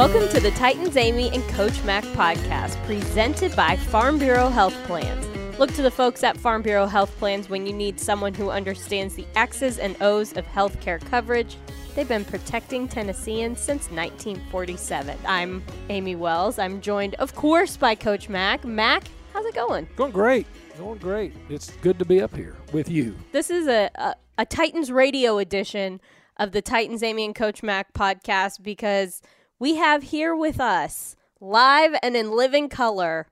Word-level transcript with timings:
Welcome 0.00 0.30
to 0.30 0.40
the 0.40 0.50
Titans 0.52 0.96
Amy 0.96 1.28
and 1.28 1.46
Coach 1.50 1.84
Mac 1.84 2.02
podcast, 2.16 2.82
presented 2.86 3.54
by 3.54 3.76
Farm 3.76 4.18
Bureau 4.18 4.48
Health 4.48 4.72
Plans. 4.84 5.58
Look 5.58 5.74
to 5.74 5.82
the 5.82 5.90
folks 5.90 6.24
at 6.24 6.38
Farm 6.38 6.62
Bureau 6.62 6.86
Health 6.86 7.14
Plans 7.18 7.50
when 7.50 7.66
you 7.66 7.74
need 7.74 8.00
someone 8.00 8.32
who 8.32 8.48
understands 8.48 9.14
the 9.14 9.26
X's 9.36 9.76
and 9.76 10.02
O's 10.02 10.34
of 10.38 10.46
healthcare 10.46 11.04
coverage. 11.10 11.58
They've 11.94 12.08
been 12.08 12.24
protecting 12.24 12.88
Tennesseans 12.88 13.60
since 13.60 13.90
1947. 13.90 15.18
I'm 15.26 15.62
Amy 15.90 16.16
Wells. 16.16 16.58
I'm 16.58 16.80
joined, 16.80 17.14
of 17.16 17.34
course, 17.34 17.76
by 17.76 17.94
Coach 17.94 18.30
Mac. 18.30 18.64
Mac, 18.64 19.04
how's 19.34 19.44
it 19.44 19.54
going? 19.54 19.86
Going 19.96 20.12
great. 20.12 20.46
Going 20.78 20.98
great. 20.98 21.34
It's 21.50 21.72
good 21.82 21.98
to 21.98 22.06
be 22.06 22.22
up 22.22 22.34
here 22.34 22.56
with 22.72 22.88
you. 22.88 23.14
This 23.32 23.50
is 23.50 23.68
a, 23.68 23.90
a, 23.96 24.14
a 24.38 24.46
Titans 24.46 24.90
radio 24.90 25.36
edition 25.36 26.00
of 26.38 26.52
the 26.52 26.62
Titans 26.62 27.02
Amy 27.02 27.26
and 27.26 27.34
Coach 27.34 27.62
Mac 27.62 27.92
podcast 27.92 28.62
because 28.62 29.20
we 29.60 29.76
have 29.76 30.04
here 30.04 30.34
with 30.34 30.58
us, 30.58 31.14
live 31.38 31.94
and 32.02 32.16
in 32.16 32.32
living 32.32 32.68
color, 32.68 33.28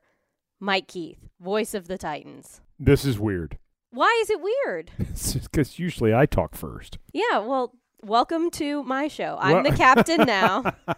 Mike 0.61 0.87
Keith, 0.87 1.19
voice 1.41 1.75
of 1.75 1.89
the 1.89 1.99
Titans. 1.99 2.61
This 2.79 3.05
is 3.05 3.19
weird. 3.19 3.59
Why 3.91 4.17
is 4.23 4.31
it 4.31 4.41
weird? 4.41 4.93
Because 5.51 5.79
usually 5.79 6.15
I 6.15 6.27
talk 6.27 6.55
first. 6.55 6.99
Yeah, 7.13 7.39
well, 7.39 7.75
welcome 8.03 8.51
to 8.53 8.83
my 8.85 9.09
show. 9.09 9.37
I'm 9.41 9.63
Well- 9.63 9.71
the 9.71 9.77
captain 9.77 10.27
now. 10.27 10.75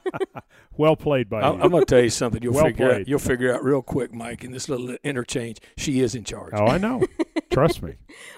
Well 0.76 0.96
played 0.96 1.28
by 1.28 1.42
I, 1.42 1.50
you. 1.52 1.60
I'm 1.60 1.70
going 1.72 1.82
to 1.84 1.94
tell 1.94 2.02
you 2.02 2.08
something. 2.08 2.42
You'll 2.42 2.54
Well 2.54 2.64
figure 2.64 2.90
out. 2.90 3.06
You'll 3.08 3.18
figure 3.18 3.54
out 3.54 3.62
real 3.62 3.82
quick, 3.82 4.14
Mike. 4.14 4.44
In 4.44 4.52
this 4.52 4.66
little 4.66 4.96
interchange, 5.04 5.58
she 5.76 6.00
is 6.00 6.14
in 6.14 6.24
charge. 6.24 6.52
oh, 6.54 6.64
I 6.64 6.78
know. 6.78 7.02
Trust 7.52 7.82
me. 7.82 7.96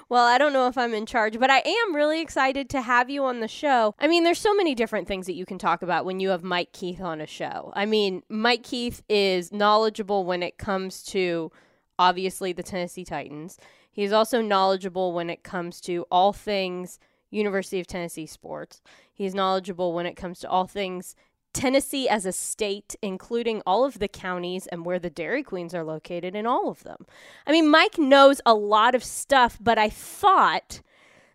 Well, 0.09 0.27
I 0.27 0.39
don't 0.39 0.53
know 0.53 0.67
if 0.67 0.77
I'm 0.77 0.93
in 0.93 1.07
charge, 1.07 1.39
but 1.39 1.51
I 1.51 1.59
am 1.65 1.95
really 1.95 2.21
excited 2.21 2.69
to 2.71 2.81
have 2.81 3.09
you 3.09 3.23
on 3.27 3.39
the 3.39 3.47
show. 3.47 3.95
I 4.01 4.09
mean, 4.09 4.25
there's 4.25 4.41
so 4.41 4.55
many 4.55 4.75
different 4.75 5.07
things 5.07 5.27
that 5.27 5.35
you 5.35 5.47
can 5.47 5.57
talk 5.57 5.83
about 5.83 6.05
when 6.05 6.19
you 6.19 6.31
have 6.31 6.43
Mike 6.43 6.73
Keith 6.73 7.01
on 7.01 7.21
a 7.21 7.29
show. 7.29 7.73
I 7.77 7.87
mean, 7.87 8.25
Mike 8.29 8.65
Keith 8.65 9.05
is 9.09 9.53
knowledgeable 9.53 10.25
when 10.25 10.43
it 10.43 10.59
comes 10.59 11.05
to 11.05 11.53
obviously 11.97 12.53
the 12.53 12.65
Tennessee 12.65 13.05
Titans. 13.05 13.57
He's 13.93 14.11
also 14.11 14.43
knowledgeable 14.43 15.13
when 15.13 15.31
it 15.31 15.45
comes 15.45 15.81
to 15.83 16.07
all 16.11 16.33
things 16.33 16.99
University 17.33 17.81
of 17.81 17.89
Tennessee 17.89 18.27
sports. 18.27 18.81
He's 19.13 19.35
knowledgeable 19.35 19.93
when 19.93 20.07
it 20.07 20.15
comes 20.15 20.39
to 20.41 20.49
all 20.49 20.67
things 20.67 21.17
Tennessee 21.53 22.09
as 22.09 22.25
a 22.25 22.33
state, 22.33 22.97
including 23.03 23.63
all 23.67 23.85
of 23.85 23.99
the 23.99 24.09
counties 24.09 24.67
and 24.69 24.87
where 24.87 24.99
the 24.99 25.11
Dairy 25.11 25.43
Queens 25.43 25.75
are 25.75 25.85
located 25.85 26.35
in 26.35 26.47
all 26.47 26.69
of 26.69 26.83
them. 26.83 27.05
I 27.47 27.53
mean, 27.53 27.69
Mike 27.69 27.99
knows 27.99 28.41
a 28.47 28.55
lot 28.55 28.95
of 28.95 29.05
stuff, 29.05 29.59
but 29.61 29.77
I 29.79 29.91
thought 29.91 30.81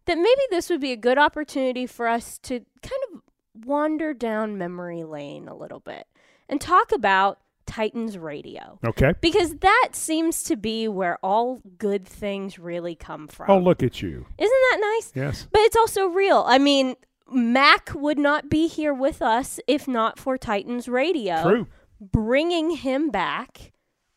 that 0.05 0.17
maybe 0.17 0.41
this 0.49 0.69
would 0.69 0.81
be 0.81 0.91
a 0.91 0.97
good 0.97 1.17
opportunity 1.17 1.85
for 1.85 2.07
us 2.07 2.39
to 2.39 2.61
kind 2.81 3.01
of 3.11 3.21
wander 3.65 4.13
down 4.13 4.57
memory 4.57 5.03
lane 5.03 5.47
a 5.47 5.55
little 5.55 5.79
bit 5.79 6.07
and 6.49 6.61
talk 6.61 6.91
about 6.91 7.39
Titans 7.67 8.17
radio. 8.17 8.79
Okay. 8.85 9.13
Because 9.21 9.57
that 9.57 9.89
seems 9.91 10.43
to 10.45 10.55
be 10.55 10.87
where 10.87 11.19
all 11.21 11.61
good 11.77 12.07
things 12.07 12.57
really 12.57 12.95
come 12.95 13.27
from. 13.27 13.49
Oh, 13.49 13.59
look 13.59 13.83
at 13.83 14.01
you. 14.01 14.25
Isn't 14.37 14.61
that 14.71 14.77
nice? 14.81 15.11
Yes. 15.13 15.47
But 15.51 15.61
it's 15.61 15.75
also 15.75 16.07
real. 16.07 16.43
I 16.47 16.57
mean, 16.57 16.95
Mac 17.29 17.91
would 17.93 18.17
not 18.17 18.49
be 18.49 18.67
here 18.67 18.93
with 18.93 19.21
us 19.21 19.59
if 19.67 19.87
not 19.87 20.17
for 20.17 20.37
Titans 20.37 20.87
Radio 20.87 21.43
True. 21.43 21.67
bringing 21.99 22.71
him 22.71 23.09
back 23.09 23.73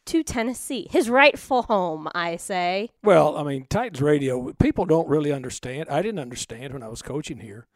to 0.06 0.22
Tennessee, 0.22 0.88
his 0.90 1.10
rightful 1.10 1.62
home, 1.62 2.08
I 2.14 2.36
say. 2.36 2.88
Well, 3.02 3.36
I 3.36 3.42
mean, 3.42 3.66
Titans 3.68 4.00
radio. 4.00 4.52
People 4.54 4.84
don't 4.84 5.08
really 5.08 5.32
understand. 5.32 5.88
I 5.88 6.02
didn't 6.02 6.18
understand 6.20 6.72
when 6.72 6.82
I 6.82 6.88
was 6.88 7.02
coaching 7.02 7.40
here. 7.40 7.66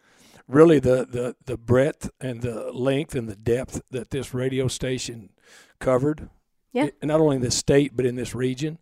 Really, 0.47 0.79
the 0.79 1.07
the 1.07 1.37
the 1.47 1.57
breadth 1.57 2.11
and 2.21 2.43
the 2.43 2.71
length 2.73 3.15
and 3.15 3.29
the 3.29 3.37
depth 3.37 3.81
that 3.91 4.11
this 4.11 4.35
radio 4.35 4.69
station 4.69 5.31
covered. 5.79 6.29
Yeah. 6.73 6.87
It- 6.87 7.03
not 7.03 7.21
only 7.21 7.37
in 7.37 7.43
this 7.43 7.57
state 7.57 7.97
but 7.97 8.05
in 8.05 8.17
this 8.17 8.35
region, 8.35 8.79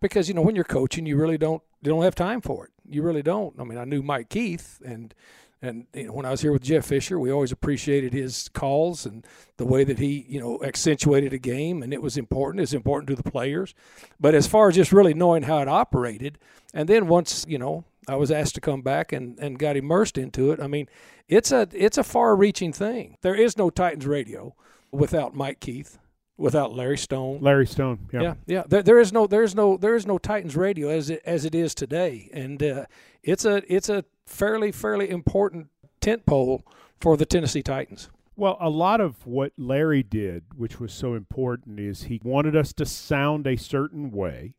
because 0.00 0.28
you 0.28 0.34
know 0.34 0.42
when 0.42 0.56
you're 0.56 0.64
coaching, 0.64 1.06
you 1.06 1.16
really 1.16 1.38
don't 1.38 1.62
you 1.82 1.90
don't 1.90 2.02
have 2.02 2.14
time 2.16 2.40
for 2.40 2.64
it. 2.64 2.72
You 2.88 3.02
really 3.02 3.22
don't. 3.22 3.54
I 3.60 3.64
mean, 3.64 3.78
I 3.78 3.84
knew 3.84 4.02
Mike 4.02 4.28
Keith 4.28 4.80
and. 4.84 5.14
And 5.62 5.86
you 5.94 6.08
know, 6.08 6.12
when 6.12 6.26
I 6.26 6.30
was 6.30 6.42
here 6.42 6.52
with 6.52 6.60
Jeff 6.60 6.84
Fisher, 6.84 7.18
we 7.18 7.32
always 7.32 7.50
appreciated 7.50 8.12
his 8.12 8.50
calls 8.52 9.06
and 9.06 9.26
the 9.56 9.64
way 9.64 9.82
that 9.82 9.98
he, 9.98 10.26
you 10.28 10.38
know, 10.38 10.62
accentuated 10.62 11.32
a 11.32 11.38
game, 11.38 11.82
and 11.82 11.90
it 11.94 12.02
was 12.02 12.18
important. 12.18 12.60
It's 12.60 12.74
important 12.74 13.08
to 13.08 13.16
the 13.16 13.30
players. 13.30 13.74
But 14.20 14.34
as 14.34 14.46
far 14.46 14.68
as 14.68 14.74
just 14.74 14.92
really 14.92 15.14
knowing 15.14 15.44
how 15.44 15.60
it 15.60 15.68
operated, 15.68 16.38
and 16.74 16.86
then 16.86 17.06
once 17.06 17.46
you 17.48 17.56
know, 17.56 17.84
I 18.08 18.16
was 18.16 18.30
asked 18.30 18.54
to 18.56 18.60
come 18.60 18.82
back 18.82 19.12
and, 19.12 19.38
and 19.38 19.58
got 19.58 19.76
immersed 19.76 20.18
into 20.18 20.50
it. 20.50 20.60
I 20.60 20.66
mean, 20.66 20.88
it's 21.28 21.52
a 21.52 21.68
it's 21.72 21.98
a 21.98 22.04
far-reaching 22.04 22.72
thing. 22.72 23.16
There 23.22 23.34
is 23.34 23.56
no 23.56 23.70
Titans 23.70 24.06
radio 24.06 24.54
without 24.90 25.34
Mike 25.34 25.60
Keith, 25.60 25.98
without 26.36 26.74
Larry 26.74 26.98
Stone. 26.98 27.40
Larry 27.40 27.66
Stone. 27.66 28.08
Yeah. 28.12 28.22
Yeah, 28.22 28.34
yeah. 28.46 28.62
There, 28.68 28.82
there 28.82 29.00
is 29.00 29.12
no, 29.12 29.26
there 29.26 29.42
is 29.42 29.54
no, 29.54 29.76
there 29.76 29.94
is 29.94 30.06
no 30.06 30.18
Titans 30.18 30.56
radio 30.56 30.88
as 30.88 31.10
it 31.10 31.22
as 31.24 31.44
it 31.44 31.54
is 31.54 31.74
today, 31.74 32.28
and 32.32 32.62
uh, 32.62 32.84
it's 33.22 33.44
a 33.44 33.62
it's 33.72 33.88
a 33.88 34.04
fairly 34.26 34.70
fairly 34.72 35.08
important 35.08 35.68
tent 36.00 36.26
pole 36.26 36.62
for 37.00 37.16
the 37.16 37.26
Tennessee 37.26 37.62
Titans. 37.62 38.10
Well, 38.36 38.56
a 38.60 38.68
lot 38.68 39.00
of 39.00 39.26
what 39.26 39.52
Larry 39.56 40.02
did, 40.02 40.42
which 40.56 40.80
was 40.80 40.92
so 40.92 41.14
important, 41.14 41.78
is 41.78 42.04
he 42.04 42.20
wanted 42.24 42.56
us 42.56 42.72
to 42.74 42.84
sound 42.84 43.46
a 43.46 43.56
certain 43.56 44.10
way. 44.10 44.54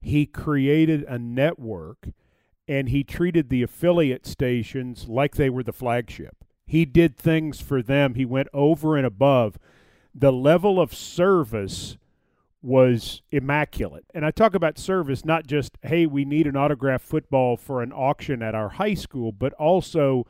He 0.00 0.26
created 0.26 1.04
a 1.04 1.18
network 1.18 2.08
and 2.68 2.90
he 2.90 3.02
treated 3.02 3.48
the 3.48 3.62
affiliate 3.62 4.26
stations 4.26 5.08
like 5.08 5.34
they 5.34 5.48
were 5.48 5.62
the 5.62 5.72
flagship. 5.72 6.36
He 6.66 6.84
did 6.84 7.16
things 7.16 7.60
for 7.60 7.82
them, 7.82 8.14
he 8.14 8.26
went 8.26 8.48
over 8.52 8.96
and 8.96 9.06
above. 9.06 9.58
The 10.14 10.32
level 10.32 10.80
of 10.80 10.94
service 10.94 11.96
was 12.60 13.22
immaculate. 13.30 14.04
And 14.14 14.26
I 14.26 14.30
talk 14.30 14.54
about 14.54 14.78
service 14.78 15.24
not 15.24 15.46
just, 15.46 15.78
hey, 15.82 16.06
we 16.06 16.24
need 16.24 16.46
an 16.46 16.56
autographed 16.56 17.06
football 17.06 17.56
for 17.56 17.82
an 17.82 17.92
auction 17.92 18.42
at 18.42 18.54
our 18.54 18.70
high 18.70 18.94
school, 18.94 19.32
but 19.32 19.52
also 19.54 20.26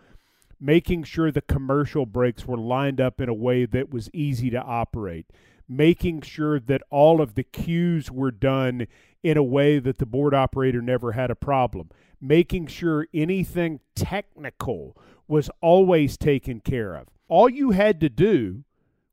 making 0.60 1.04
sure 1.04 1.30
the 1.30 1.40
commercial 1.40 2.06
breaks 2.06 2.46
were 2.46 2.58
lined 2.58 3.00
up 3.00 3.20
in 3.20 3.28
a 3.28 3.34
way 3.34 3.64
that 3.64 3.90
was 3.90 4.10
easy 4.12 4.50
to 4.50 4.60
operate, 4.60 5.26
making 5.68 6.20
sure 6.20 6.60
that 6.60 6.82
all 6.90 7.20
of 7.20 7.34
the 7.34 7.44
cues 7.44 8.10
were 8.10 8.30
done 8.30 8.86
in 9.22 9.36
a 9.36 9.42
way 9.42 9.78
that 9.78 9.98
the 9.98 10.06
board 10.06 10.34
operator 10.34 10.80
never 10.80 11.12
had 11.12 11.30
a 11.30 11.34
problem, 11.34 11.90
making 12.20 12.66
sure 12.66 13.06
anything 13.12 13.80
technical 13.94 14.96
was 15.26 15.50
always 15.60 16.16
taken 16.16 16.60
care 16.60 16.94
of. 16.94 17.08
All 17.28 17.48
you 17.48 17.72
had 17.72 18.00
to 18.00 18.08
do 18.08 18.64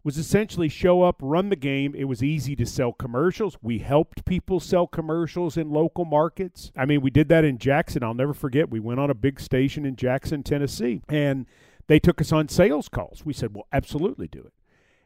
was 0.05 0.19
essentially 0.19 0.69
show 0.69 1.01
up, 1.01 1.15
run 1.19 1.49
the 1.49 1.55
game. 1.55 1.95
It 1.95 2.03
was 2.03 2.21
easy 2.21 2.55
to 2.57 2.65
sell 2.65 2.93
commercials. 2.93 3.57
We 3.63 3.79
helped 3.79 4.23
people 4.23 4.59
sell 4.59 4.85
commercials 4.85 5.57
in 5.57 5.71
local 5.71 6.05
markets. 6.05 6.71
I 6.77 6.85
mean, 6.85 7.01
we 7.01 7.09
did 7.09 7.27
that 7.29 7.43
in 7.43 7.57
Jackson. 7.57 8.03
I'll 8.03 8.13
never 8.13 8.33
forget. 8.33 8.69
We 8.69 8.79
went 8.79 8.99
on 8.99 9.09
a 9.09 9.15
big 9.15 9.39
station 9.39 9.83
in 9.83 9.95
Jackson, 9.95 10.43
Tennessee, 10.43 11.01
and 11.09 11.47
they 11.87 11.99
took 11.99 12.21
us 12.21 12.31
on 12.31 12.49
sales 12.49 12.87
calls. 12.87 13.25
We 13.25 13.33
said, 13.33 13.55
well, 13.55 13.67
absolutely 13.73 14.27
do 14.27 14.39
it. 14.39 14.53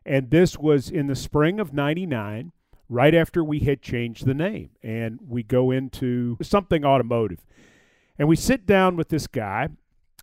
And 0.05 0.31
this 0.31 0.57
was 0.57 0.89
in 0.89 1.07
the 1.07 1.15
spring 1.15 1.61
of 1.61 1.73
99, 1.73 2.51
right 2.89 3.13
after 3.13 3.43
we 3.43 3.59
had 3.59 3.81
changed 3.81 4.25
the 4.25 4.33
name. 4.33 4.71
And 4.83 5.19
we 5.25 5.43
go 5.43 5.71
into 5.71 6.37
something 6.41 6.83
automotive. 6.83 7.45
And 8.17 8.27
we 8.27 8.35
sit 8.35 8.65
down 8.65 8.97
with 8.97 9.09
this 9.09 9.27
guy, 9.27 9.69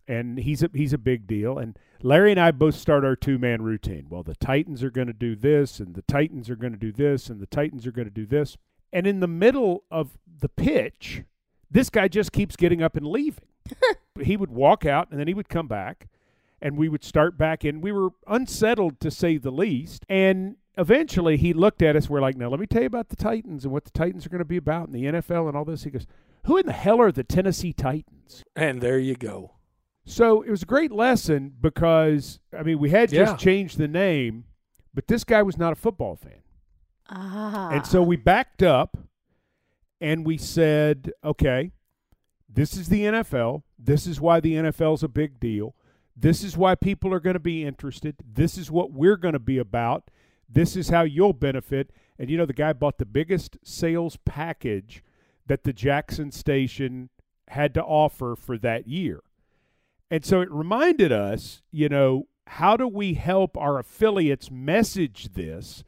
and 0.07 0.37
he's 0.37 0.61
a, 0.61 0.69
he's 0.73 0.93
a 0.93 0.99
big 0.99 1.25
deal. 1.25 1.57
And 1.57 1.79
Larry 2.03 2.31
and 2.31 2.39
I 2.39 2.51
both 2.51 2.75
start 2.75 3.03
our 3.03 3.15
two 3.15 3.39
man 3.39 3.63
routine. 3.63 4.05
Well, 4.09 4.21
the 4.21 4.35
Titans 4.35 4.83
are 4.83 4.91
going 4.91 5.07
to 5.07 5.13
do 5.13 5.35
this, 5.35 5.79
and 5.79 5.95
the 5.95 6.03
Titans 6.03 6.49
are 6.49 6.55
going 6.55 6.73
to 6.73 6.79
do 6.79 6.91
this, 6.91 7.29
and 7.29 7.39
the 7.39 7.47
Titans 7.47 7.87
are 7.87 7.91
going 7.91 8.07
to 8.07 8.13
do 8.13 8.25
this. 8.25 8.57
And 8.93 9.07
in 9.07 9.19
the 9.19 9.27
middle 9.27 9.83
of 9.89 10.17
the 10.39 10.49
pitch, 10.49 11.23
this 11.71 11.89
guy 11.89 12.07
just 12.07 12.31
keeps 12.31 12.55
getting 12.55 12.83
up 12.83 12.95
and 12.95 13.07
leaving. 13.07 13.43
he 14.21 14.37
would 14.37 14.51
walk 14.51 14.85
out, 14.85 15.09
and 15.09 15.19
then 15.19 15.27
he 15.27 15.33
would 15.33 15.49
come 15.49 15.67
back, 15.67 16.07
and 16.61 16.77
we 16.77 16.87
would 16.87 17.03
start 17.03 17.37
back 17.37 17.65
in. 17.65 17.81
We 17.81 17.91
were 17.91 18.09
unsettled 18.27 18.99
to 18.99 19.09
say 19.09 19.37
the 19.37 19.51
least. 19.51 20.05
And 20.07 20.57
eventually 20.77 21.37
he 21.37 21.53
looked 21.53 21.81
at 21.81 21.95
us. 21.95 22.09
We're 22.09 22.21
like, 22.21 22.37
now 22.37 22.49
let 22.49 22.59
me 22.59 22.67
tell 22.67 22.81
you 22.81 22.87
about 22.87 23.09
the 23.09 23.15
Titans 23.15 23.63
and 23.63 23.73
what 23.73 23.85
the 23.85 23.91
Titans 23.91 24.25
are 24.25 24.29
going 24.29 24.39
to 24.39 24.45
be 24.45 24.57
about 24.57 24.87
in 24.87 24.93
the 24.93 25.03
NFL 25.05 25.47
and 25.47 25.57
all 25.57 25.65
this. 25.65 25.83
He 25.83 25.89
goes, 25.89 26.05
who 26.45 26.57
in 26.57 26.65
the 26.65 26.73
hell 26.73 27.01
are 27.01 27.11
the 27.11 27.23
Tennessee 27.23 27.73
Titans? 27.73 28.43
And 28.55 28.81
there 28.81 28.99
you 28.99 29.15
go. 29.15 29.53
So 30.05 30.41
it 30.41 30.49
was 30.51 30.63
a 30.63 30.65
great 30.67 30.91
lesson 30.91 31.53
because 31.59 32.39
I 32.57 32.63
mean 32.63 32.79
we 32.79 32.89
had 32.91 33.09
just 33.09 33.33
Yeah. 33.33 33.37
changed 33.37 33.77
the 33.77 33.87
name, 33.89 34.45
but 34.93 35.07
this 35.07 35.23
guy 35.25 35.41
was 35.43 35.57
not 35.57 35.73
a 35.73 35.75
football 35.75 36.15
fan, 36.15 36.41
Ah. 37.09 37.69
and 37.71 37.85
so 37.85 38.01
we 38.01 38.15
backed 38.15 38.63
up, 38.63 38.97
and 39.99 40.25
we 40.25 40.37
said, 40.37 41.11
okay, 41.25 41.71
this 42.47 42.77
is 42.77 42.87
the 42.87 43.01
NFL. 43.03 43.63
This 43.77 44.07
is 44.07 44.21
why 44.21 44.39
the 44.39 44.53
NFL 44.55 44.93
is 44.93 45.03
a 45.03 45.09
big 45.09 45.39
deal. 45.41 45.75
This 46.15 46.41
is 46.43 46.55
why 46.57 46.75
people 46.75 47.13
are 47.13 47.19
going 47.19 47.33
to 47.35 47.39
be 47.39 47.65
interested. 47.65 48.15
This 48.25 48.57
is 48.57 48.71
what 48.71 48.91
we're 48.93 49.17
going 49.17 49.33
to 49.33 49.39
be 49.39 49.57
about. 49.57 50.09
This 50.49 50.75
is 50.75 50.89
how 50.89 51.03
you'll 51.03 51.33
benefit. 51.33 51.91
And 52.17 52.29
you 52.29 52.37
know, 52.37 52.45
the 52.45 52.53
guy 52.53 52.73
bought 52.73 52.97
the 52.97 53.05
biggest 53.05 53.57
sales 53.63 54.17
package 54.25 55.03
that 55.45 55.63
the 55.63 55.73
Jackson 55.73 56.31
station 56.31 57.09
had 57.49 57.73
to 57.73 57.83
offer 57.83 58.35
for 58.35 58.57
that 58.57 58.87
year. 58.87 59.21
And 60.09 60.23
so 60.23 60.41
it 60.41 60.51
reminded 60.51 61.11
us, 61.11 61.61
you 61.71 61.89
know, 61.89 62.27
how 62.47 62.77
do 62.77 62.87
we 62.87 63.15
help 63.15 63.57
our 63.57 63.77
affiliates 63.77 64.49
message 64.49 65.33
this 65.33 65.83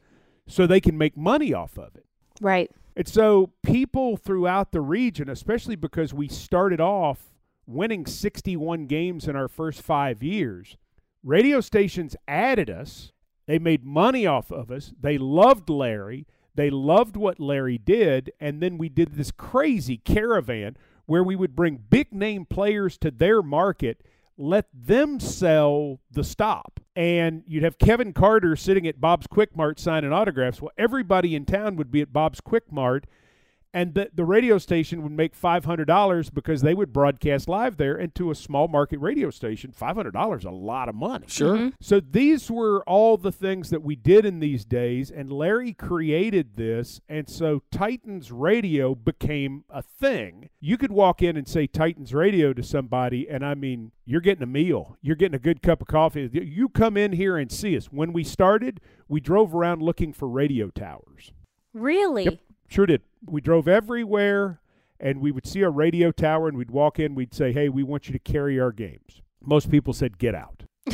so 0.46 0.66
they 0.66 0.80
can 0.80 0.98
make 0.98 1.16
money 1.16 1.54
off 1.54 1.78
of 1.78 1.96
it? 1.96 2.04
Right. 2.40 2.70
And 2.96 3.08
so 3.08 3.52
people 3.62 4.16
throughout 4.16 4.72
the 4.72 4.80
region, 4.80 5.28
especially 5.28 5.76
because 5.76 6.12
we 6.12 6.28
started 6.28 6.80
off 6.80 7.34
winning 7.66 8.04
61 8.04 8.86
games 8.86 9.28
in 9.28 9.36
our 9.36 9.48
first 9.48 9.80
five 9.80 10.22
years, 10.22 10.76
radio 11.22 11.60
stations 11.60 12.16
added 12.26 12.68
us. 12.68 13.12
They 13.46 13.58
made 13.58 13.84
money 13.84 14.26
off 14.26 14.50
of 14.50 14.70
us. 14.70 14.92
They 15.00 15.18
loved 15.18 15.68
Larry. 15.68 16.26
They 16.54 16.70
loved 16.70 17.16
what 17.16 17.40
Larry 17.40 17.78
did. 17.78 18.32
And 18.40 18.60
then 18.62 18.78
we 18.78 18.88
did 18.88 19.14
this 19.14 19.30
crazy 19.30 19.96
caravan 19.96 20.76
where 21.06 21.24
we 21.24 21.36
would 21.36 21.56
bring 21.56 21.82
big 21.90 22.12
name 22.12 22.46
players 22.46 22.96
to 22.98 23.10
their 23.10 23.42
market 23.42 24.02
let 24.40 24.66
them 24.72 25.20
sell 25.20 26.00
the 26.10 26.24
stop. 26.24 26.80
And 26.96 27.42
you'd 27.46 27.62
have 27.62 27.78
Kevin 27.78 28.14
Carter 28.14 28.56
sitting 28.56 28.86
at 28.86 29.00
Bob's 29.00 29.26
Quick 29.26 29.54
Mart 29.54 29.78
signing 29.78 30.12
autographs. 30.12 30.62
Well, 30.62 30.72
everybody 30.78 31.36
in 31.36 31.44
town 31.44 31.76
would 31.76 31.90
be 31.90 32.00
at 32.00 32.12
Bob's 32.12 32.40
Quick 32.40 32.72
Mart 32.72 33.06
and 33.72 33.94
the, 33.94 34.10
the 34.12 34.24
radio 34.24 34.58
station 34.58 35.02
would 35.02 35.12
make 35.12 35.34
$500 35.40 36.34
because 36.34 36.62
they 36.62 36.74
would 36.74 36.92
broadcast 36.92 37.48
live 37.48 37.76
there 37.76 37.96
and 37.96 38.14
to 38.16 38.30
a 38.30 38.34
small 38.34 38.68
market 38.68 38.98
radio 38.98 39.30
station 39.30 39.72
$500 39.78 40.38
is 40.38 40.44
a 40.44 40.50
lot 40.50 40.88
of 40.88 40.94
money 40.94 41.26
Sure. 41.28 41.56
Mm-hmm. 41.56 41.68
so 41.80 42.00
these 42.00 42.50
were 42.50 42.82
all 42.88 43.16
the 43.16 43.32
things 43.32 43.70
that 43.70 43.82
we 43.82 43.94
did 43.96 44.24
in 44.24 44.40
these 44.40 44.64
days 44.64 45.10
and 45.10 45.30
larry 45.32 45.72
created 45.72 46.56
this 46.56 47.00
and 47.08 47.28
so 47.28 47.62
titans 47.70 48.32
radio 48.32 48.94
became 48.94 49.64
a 49.70 49.82
thing 49.82 50.50
you 50.60 50.76
could 50.76 50.92
walk 50.92 51.22
in 51.22 51.36
and 51.36 51.46
say 51.48 51.66
titans 51.66 52.12
radio 52.12 52.52
to 52.52 52.62
somebody 52.62 53.28
and 53.28 53.44
i 53.44 53.54
mean 53.54 53.92
you're 54.04 54.20
getting 54.20 54.42
a 54.42 54.46
meal 54.46 54.96
you're 55.00 55.16
getting 55.16 55.36
a 55.36 55.38
good 55.38 55.62
cup 55.62 55.80
of 55.80 55.86
coffee 55.88 56.28
you 56.32 56.68
come 56.68 56.96
in 56.96 57.12
here 57.12 57.36
and 57.36 57.52
see 57.52 57.76
us 57.76 57.86
when 57.86 58.12
we 58.12 58.24
started 58.24 58.80
we 59.08 59.20
drove 59.20 59.54
around 59.54 59.80
looking 59.82 60.12
for 60.12 60.28
radio 60.28 60.68
towers 60.70 61.32
Really? 61.72 62.24
Yep. 62.24 62.38
Sure 62.70 62.86
did. 62.86 63.02
We 63.26 63.40
drove 63.40 63.66
everywhere 63.68 64.60
and 65.00 65.20
we 65.20 65.32
would 65.32 65.46
see 65.46 65.62
a 65.62 65.70
radio 65.70 66.12
tower 66.12 66.46
and 66.46 66.56
we'd 66.56 66.70
walk 66.70 66.98
in, 66.98 67.14
we'd 67.14 67.34
say, 67.34 67.52
Hey, 67.52 67.68
we 67.68 67.82
want 67.82 68.06
you 68.06 68.12
to 68.12 68.18
carry 68.18 68.60
our 68.60 68.70
games. 68.72 69.20
Most 69.42 69.70
people 69.70 69.92
said, 69.92 70.18
Get 70.18 70.34
out. 70.34 70.62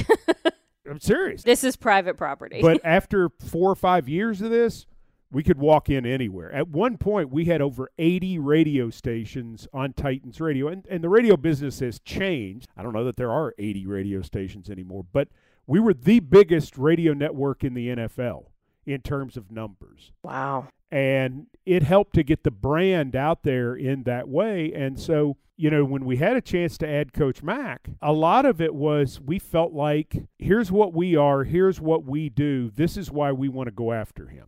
I'm 0.88 1.00
serious. 1.00 1.42
This 1.42 1.64
is 1.64 1.76
private 1.76 2.16
property. 2.16 2.62
But 2.62 2.80
after 2.84 3.28
four 3.28 3.70
or 3.70 3.74
five 3.74 4.08
years 4.08 4.40
of 4.40 4.50
this, 4.50 4.86
we 5.30 5.42
could 5.42 5.58
walk 5.58 5.90
in 5.90 6.06
anywhere. 6.06 6.50
At 6.52 6.68
one 6.68 6.96
point, 6.96 7.30
we 7.30 7.46
had 7.46 7.60
over 7.60 7.90
80 7.98 8.38
radio 8.38 8.88
stations 8.88 9.66
on 9.72 9.92
Titans 9.92 10.40
Radio, 10.40 10.68
and, 10.68 10.86
and 10.88 11.02
the 11.02 11.08
radio 11.08 11.36
business 11.36 11.80
has 11.80 11.98
changed. 11.98 12.68
I 12.76 12.82
don't 12.84 12.92
know 12.92 13.04
that 13.04 13.16
there 13.16 13.32
are 13.32 13.52
80 13.58 13.86
radio 13.86 14.22
stations 14.22 14.70
anymore, 14.70 15.04
but 15.12 15.28
we 15.66 15.80
were 15.80 15.92
the 15.92 16.20
biggest 16.20 16.78
radio 16.78 17.12
network 17.12 17.64
in 17.64 17.74
the 17.74 17.88
NFL 17.88 18.46
in 18.86 19.00
terms 19.02 19.36
of 19.36 19.50
numbers. 19.50 20.12
Wow. 20.22 20.68
and 20.90 21.46
it 21.66 21.82
helped 21.82 22.14
to 22.14 22.22
get 22.22 22.44
the 22.44 22.50
brand 22.52 23.16
out 23.16 23.42
there 23.42 23.74
in 23.74 24.04
that 24.04 24.28
way. 24.28 24.72
And 24.72 24.98
so 25.00 25.36
you 25.56 25.70
know 25.70 25.84
when 25.84 26.04
we 26.04 26.18
had 26.18 26.36
a 26.36 26.40
chance 26.40 26.76
to 26.78 26.86
add 26.88 27.12
coach 27.14 27.42
mac 27.42 27.88
a 28.02 28.12
lot 28.12 28.44
of 28.44 28.60
it 28.60 28.74
was 28.74 29.20
we 29.20 29.38
felt 29.38 29.72
like 29.72 30.24
here's 30.38 30.70
what 30.70 30.92
we 30.92 31.16
are. 31.16 31.44
Here's 31.44 31.80
what 31.80 32.04
we 32.04 32.28
do. 32.28 32.70
This 32.70 32.96
is 32.96 33.10
why 33.10 33.32
we 33.32 33.48
want 33.48 33.66
to 33.68 33.72
go 33.72 33.92
after 33.92 34.26
him. 34.28 34.46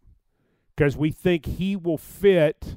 Because 0.76 0.96
we 0.96 1.11
think 1.11 1.44
he 1.46 1.75
will 1.75 1.99
fit 1.99 2.76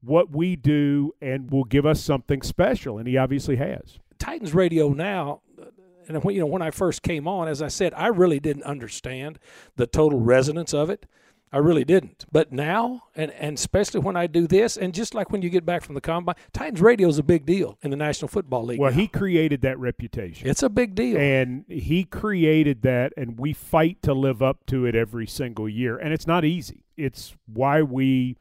what 0.00 0.30
we 0.30 0.56
do 0.56 1.12
and 1.20 1.50
will 1.50 1.64
give 1.64 1.84
us 1.84 2.00
something 2.00 2.40
special 2.40 2.96
and 2.98 3.06
he 3.08 3.16
obviously 3.18 3.56
has. 3.56 3.98
Titans 4.18 4.54
radio 4.54 4.90
now, 4.90 5.42
and 6.08 6.22
when 6.24 6.34
you 6.34 6.40
know 6.40 6.46
when 6.46 6.62
I 6.62 6.70
first 6.70 7.02
came 7.02 7.26
on, 7.28 7.48
as 7.48 7.62
I 7.62 7.68
said, 7.68 7.92
I 7.94 8.08
really 8.08 8.40
didn't 8.40 8.64
understand 8.64 9.38
the 9.76 9.86
total 9.86 10.20
resonance 10.20 10.72
of 10.74 10.90
it. 10.90 11.06
I 11.52 11.58
really 11.58 11.84
didn't. 11.84 12.26
But 12.32 12.52
now, 12.52 13.04
and, 13.14 13.30
and 13.30 13.56
especially 13.56 14.00
when 14.00 14.16
I 14.16 14.26
do 14.26 14.48
this, 14.48 14.76
and 14.76 14.92
just 14.92 15.14
like 15.14 15.30
when 15.30 15.42
you 15.42 15.48
get 15.48 15.64
back 15.64 15.84
from 15.84 15.94
the 15.94 16.00
combine, 16.00 16.34
Titans 16.52 16.80
radio 16.80 17.08
is 17.08 17.18
a 17.18 17.22
big 17.22 17.46
deal 17.46 17.78
in 17.82 17.90
the 17.90 17.96
National 17.96 18.28
Football 18.28 18.64
League. 18.64 18.80
well 18.80 18.90
now. 18.90 18.96
he 18.98 19.06
created 19.06 19.62
that 19.62 19.78
reputation 19.78 20.48
it's 20.48 20.62
a 20.64 20.68
big 20.68 20.94
deal. 20.96 21.16
and 21.16 21.64
he 21.68 22.02
created 22.04 22.82
that 22.82 23.12
and 23.16 23.38
we 23.38 23.52
fight 23.52 24.02
to 24.02 24.12
live 24.12 24.42
up 24.42 24.66
to 24.66 24.84
it 24.86 24.96
every 24.96 25.26
single 25.26 25.68
year 25.68 25.96
and 25.96 26.12
it's 26.12 26.26
not 26.26 26.44
easy 26.44 26.84
it's 26.96 27.36
why 27.46 27.80
we 27.80 28.36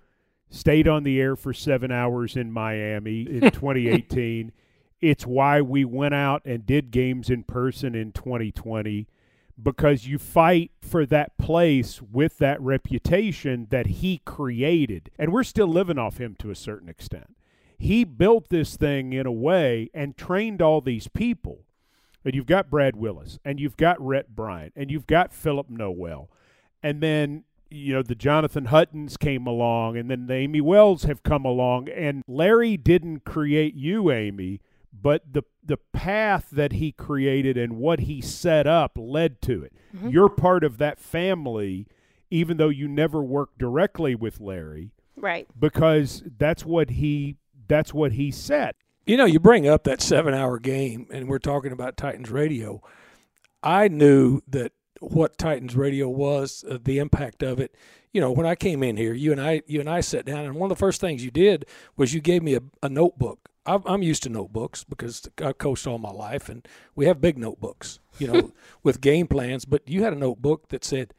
stayed 0.49 0.87
on 0.87 1.03
the 1.03 1.21
air 1.21 1.35
for 1.35 1.53
seven 1.53 1.91
hours 1.91 2.35
in 2.35 2.51
miami 2.51 3.21
in 3.21 3.39
2018 3.51 4.51
it's 5.01 5.25
why 5.25 5.61
we 5.61 5.85
went 5.85 6.13
out 6.13 6.41
and 6.45 6.65
did 6.65 6.91
games 6.91 7.29
in 7.29 7.43
person 7.43 7.95
in 7.95 8.11
2020 8.11 9.07
because 9.61 10.05
you 10.05 10.17
fight 10.17 10.71
for 10.81 11.05
that 11.05 11.37
place 11.37 12.01
with 12.01 12.37
that 12.39 12.59
reputation 12.61 13.67
that 13.69 13.87
he 13.87 14.21
created. 14.25 15.09
And 15.17 15.31
we're 15.31 15.43
still 15.43 15.67
living 15.67 15.97
off 15.97 16.17
him 16.17 16.35
to 16.39 16.51
a 16.51 16.55
certain 16.55 16.89
extent. 16.89 17.35
He 17.77 18.03
built 18.03 18.49
this 18.49 18.77
thing 18.77 19.13
in 19.13 19.25
a 19.25 19.31
way 19.31 19.89
and 19.93 20.17
trained 20.17 20.61
all 20.61 20.81
these 20.81 21.07
people. 21.07 21.65
And 22.23 22.33
you've 22.33 22.47
got 22.47 22.71
Brad 22.71 22.95
Willis, 22.95 23.37
and 23.45 23.59
you've 23.59 23.77
got 23.77 24.03
Rhett 24.03 24.35
Bryan, 24.35 24.71
and 24.75 24.89
you've 24.89 25.05
got 25.05 25.31
Philip 25.31 25.69
Noel, 25.69 26.31
and 26.81 26.99
then 26.99 27.43
you 27.69 27.93
know 27.93 28.01
the 28.01 28.15
Jonathan 28.15 28.65
Huttons 28.65 29.15
came 29.15 29.45
along, 29.45 29.95
and 29.95 30.09
then 30.09 30.25
the 30.25 30.33
Amy 30.33 30.59
Wells 30.59 31.03
have 31.03 31.21
come 31.21 31.45
along, 31.45 31.87
and 31.89 32.23
Larry 32.27 32.77
didn't 32.77 33.25
create 33.25 33.75
you, 33.75 34.11
Amy, 34.11 34.59
but 35.01 35.33
the 35.33 35.43
the 35.63 35.77
path 35.77 36.47
that 36.51 36.73
he 36.73 36.91
created 36.91 37.57
and 37.57 37.77
what 37.77 38.01
he 38.01 38.21
set 38.21 38.67
up 38.67 38.97
led 38.99 39.41
to 39.41 39.63
it. 39.63 39.73
You're 40.07 40.29
part 40.29 40.63
of 40.63 40.77
that 40.77 40.99
family, 40.99 41.87
even 42.29 42.57
though 42.57 42.69
you 42.69 42.87
never 42.87 43.23
worked 43.23 43.57
directly 43.57 44.13
with 44.13 44.39
Larry, 44.41 44.91
Right. 45.15 45.47
because 45.59 46.21
that's 46.37 46.65
what 46.65 46.89
he 46.91 47.37
that's 47.67 47.93
what 47.93 48.11
he 48.13 48.29
set. 48.31 48.75
You 49.07 49.17
know, 49.17 49.25
you 49.25 49.39
bring 49.39 49.67
up 49.67 49.83
that 49.85 50.01
seven 50.01 50.33
hour 50.33 50.59
game, 50.59 51.07
and 51.11 51.27
we're 51.27 51.39
talking 51.39 51.71
about 51.71 51.95
Titans 51.97 52.29
radio. 52.29 52.81
I 53.63 53.87
knew 53.87 54.41
that 54.47 54.71
what 54.99 55.37
Titans 55.37 55.75
radio 55.75 56.07
was, 56.09 56.63
uh, 56.69 56.77
the 56.83 56.99
impact 56.99 57.43
of 57.43 57.59
it. 57.59 57.75
You 58.13 58.21
know, 58.21 58.31
when 58.31 58.45
I 58.45 58.55
came 58.55 58.81
in 58.83 58.97
here, 58.97 59.13
you 59.13 59.31
and 59.31 59.41
I, 59.41 59.61
you 59.67 59.79
and 59.79 59.89
I 59.89 59.99
sat 60.01 60.25
down, 60.25 60.45
and 60.45 60.55
one 60.55 60.71
of 60.71 60.77
the 60.77 60.79
first 60.79 61.01
things 61.01 61.23
you 61.25 61.31
did 61.31 61.65
was 61.97 62.13
you 62.13 62.21
gave 62.21 62.41
me 62.43 62.55
a, 62.55 62.61
a 62.81 62.89
notebook. 62.89 63.49
I'm 63.65 63.83
I'm 63.85 64.03
used 64.03 64.23
to 64.23 64.29
notebooks 64.29 64.83
because 64.83 65.27
I 65.43 65.53
coached 65.53 65.87
all 65.87 65.97
my 65.97 66.11
life, 66.11 66.49
and 66.49 66.67
we 66.95 67.05
have 67.05 67.21
big 67.21 67.37
notebooks, 67.37 67.99
you 68.19 68.27
know, 68.27 68.51
with 68.83 69.01
game 69.01 69.27
plans. 69.27 69.65
But 69.65 69.87
you 69.87 70.03
had 70.03 70.13
a 70.13 70.17
notebook 70.17 70.69
that 70.69 70.83
said 70.83 71.13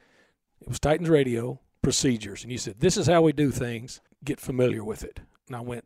it 0.61 0.69
was 0.69 0.81
Titans 0.81 1.09
radio 1.09 1.61
procedures, 1.83 2.43
and 2.43 2.53
you 2.53 2.59
said 2.59 2.81
this 2.81 2.97
is 2.97 3.07
how 3.07 3.23
we 3.23 3.33
do 3.33 3.51
things. 3.51 4.01
Get 4.25 4.41
familiar 4.41 4.83
with 4.85 5.05
it. 5.05 5.21
And 5.47 5.57
I 5.57 5.61
went, 5.61 5.85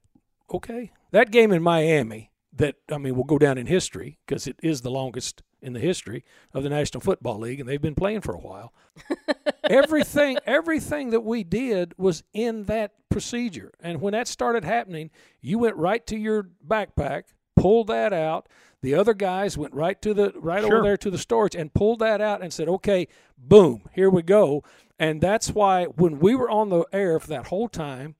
okay. 0.53 0.93
That 1.11 1.31
game 1.31 1.53
in 1.53 1.63
Miami, 1.63 2.31
that 2.55 2.77
I 2.91 2.99
mean, 2.99 3.17
will 3.17 3.25
go 3.25 3.39
down 3.39 3.59
in 3.59 3.67
history 3.67 4.19
because 4.27 4.47
it 4.47 4.57
is 4.63 4.81
the 4.81 4.91
longest 4.91 5.43
in 5.63 5.73
the 5.73 5.81
history 5.81 6.25
of 6.53 6.63
the 6.63 6.69
National 6.69 7.01
Football 7.01 7.39
League, 7.39 7.61
and 7.61 7.69
they've 7.69 7.81
been 7.81 7.95
playing 7.95 8.21
for 8.21 8.35
a 8.35 8.41
while. 8.41 8.73
everything, 9.71 10.39
everything 10.47 11.11
that 11.11 11.21
we 11.21 11.45
did 11.45 11.95
was 11.97 12.23
in 12.33 12.65
that 12.65 12.93
procedure, 13.09 13.73
and 13.81 14.01
when 14.01 14.13
that 14.13 14.29
started 14.29 14.65
happening, 14.65 15.11
you 15.41 15.59
went 15.59 15.77
right 15.77 16.07
to 16.07 16.17
your 16.17 16.49
backpack, 16.67 17.25
pulled 17.57 17.89
that 17.89 18.13
out. 18.13 18.49
The 18.83 18.95
other 18.95 19.13
guys 19.13 19.59
went 19.59 19.75
right 19.75 20.01
to 20.01 20.15
the 20.15 20.33
right 20.37 20.65
over 20.65 20.83
there 20.83 20.97
to 20.97 21.11
the 21.11 21.19
storage 21.19 21.55
and 21.55 21.73
pulled 21.75 21.99
that 21.99 22.21
out 22.21 22.43
and 22.43 22.53
said, 22.53 22.69
"Okay, 22.69 23.09
boom, 23.37 23.83
here 23.93 24.09
we 24.09 24.23
go." 24.23 24.65
And 24.99 25.21
that's 25.21 25.51
why 25.51 25.85
when 25.85 26.19
we 26.19 26.35
were 26.35 26.51
on 26.51 26.71
the 26.71 26.85
air 26.93 27.19
for 27.21 27.29
that 27.29 27.49
whole 27.49 27.69
time, 27.69 28.15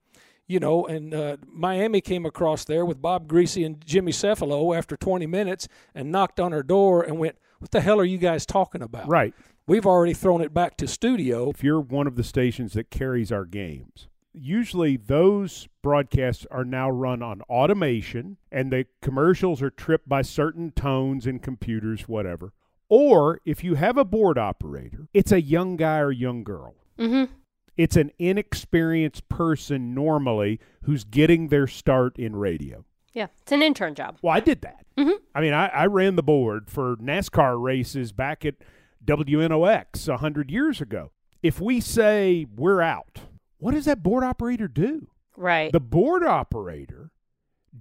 you 0.51 0.59
know, 0.59 0.85
and 0.85 1.15
uh, 1.15 1.37
Miami 1.49 2.01
came 2.01 2.27
across 2.27 2.65
there 2.65 2.85
with 2.85 3.01
Bob 3.01 3.29
Griese 3.29 3.65
and 3.65 3.81
Jimmy 3.87 4.11
Cefalo 4.11 4.77
after 4.77 4.97
20 4.97 5.25
minutes 5.27 5.69
and 5.95 6.11
knocked 6.11 6.41
on 6.41 6.53
our 6.53 6.65
door 6.65 7.03
and 7.03 7.21
went, 7.21 7.37
"What 7.61 7.71
the 7.71 7.81
hell 7.81 8.01
are 8.01 8.05
you 8.05 8.19
guys 8.19 8.45
talking 8.45 8.83
about?" 8.83 9.09
Right. 9.09 9.33
We've 9.69 9.87
already 9.87 10.13
thrown 10.13 10.41
it 10.41 10.53
back 10.53 10.77
to 10.79 10.89
studio. 10.89 11.51
if 11.51 11.63
you're 11.63 11.81
one 11.81 12.09
of 12.09 12.17
the 12.17 12.25
stations 12.25 12.73
that 12.73 12.91
carries 12.91 13.31
our 13.31 13.45
games, 13.45 14.09
usually 14.33 14.97
those 14.97 15.69
broadcasts 15.83 16.45
are 16.51 16.65
now 16.65 16.91
run 16.91 17.23
on 17.23 17.43
automation 17.43 18.37
and 18.51 18.73
the 18.73 18.87
commercials 19.01 19.63
are 19.63 19.71
tripped 19.71 20.09
by 20.09 20.23
certain 20.23 20.73
tones 20.73 21.29
and 21.29 21.41
computers, 21.41 22.09
whatever. 22.09 22.53
Or 22.89 23.41
if 23.45 23.63
you 23.63 23.77
have 23.77 23.97
a 23.97 24.05
board 24.05 24.37
operator, 24.37 25.07
it's 25.15 25.31
a 25.31 25.41
young 25.41 25.77
guy 25.77 25.99
or 26.01 26.11
young 26.11 26.43
girl. 26.43 26.75
Mm-hmm. 26.99 27.33
It's 27.77 27.97
an 27.97 28.11
inexperienced 28.19 29.29
person 29.29 29.95
normally 29.95 30.61
who's 30.85 31.05
getting 31.05 31.49
their 31.49 31.67
start 31.67 32.19
in 32.19 32.37
radio. 32.37 32.85
Yeah. 33.13 33.27
It's 33.43 33.53
an 33.53 33.63
intern 33.63 33.95
job. 33.95 34.19
Well, 34.23 34.35
I 34.35 34.41
did 34.41 34.61
that. 34.63 34.85
Mhm. 34.97 35.15
I 35.35 35.41
mean, 35.41 35.53
I, 35.53 35.69
I 35.69 35.87
ran 35.87 36.17
the 36.17 36.23
board 36.23 36.71
for 36.71 36.97
NASCAR 36.97 37.61
races 37.61 38.13
back 38.13 38.45
at 38.45 38.57
WNOX 39.05 40.09
a 40.09 40.13
100 40.13 40.51
years 40.51 40.81
ago. 40.81 41.11
If 41.43 41.61
we 41.61 41.81
say 41.81 42.47
we're 42.55 42.83
out, 42.83 43.21
what 43.59 43.73
does 43.73 43.87
that 43.87 44.03
board 44.03 44.25
operator 44.25 44.69
do? 44.69 45.09
Right. 45.37 45.73
The 45.73 45.81
board 45.81 46.23
operator 46.23 47.11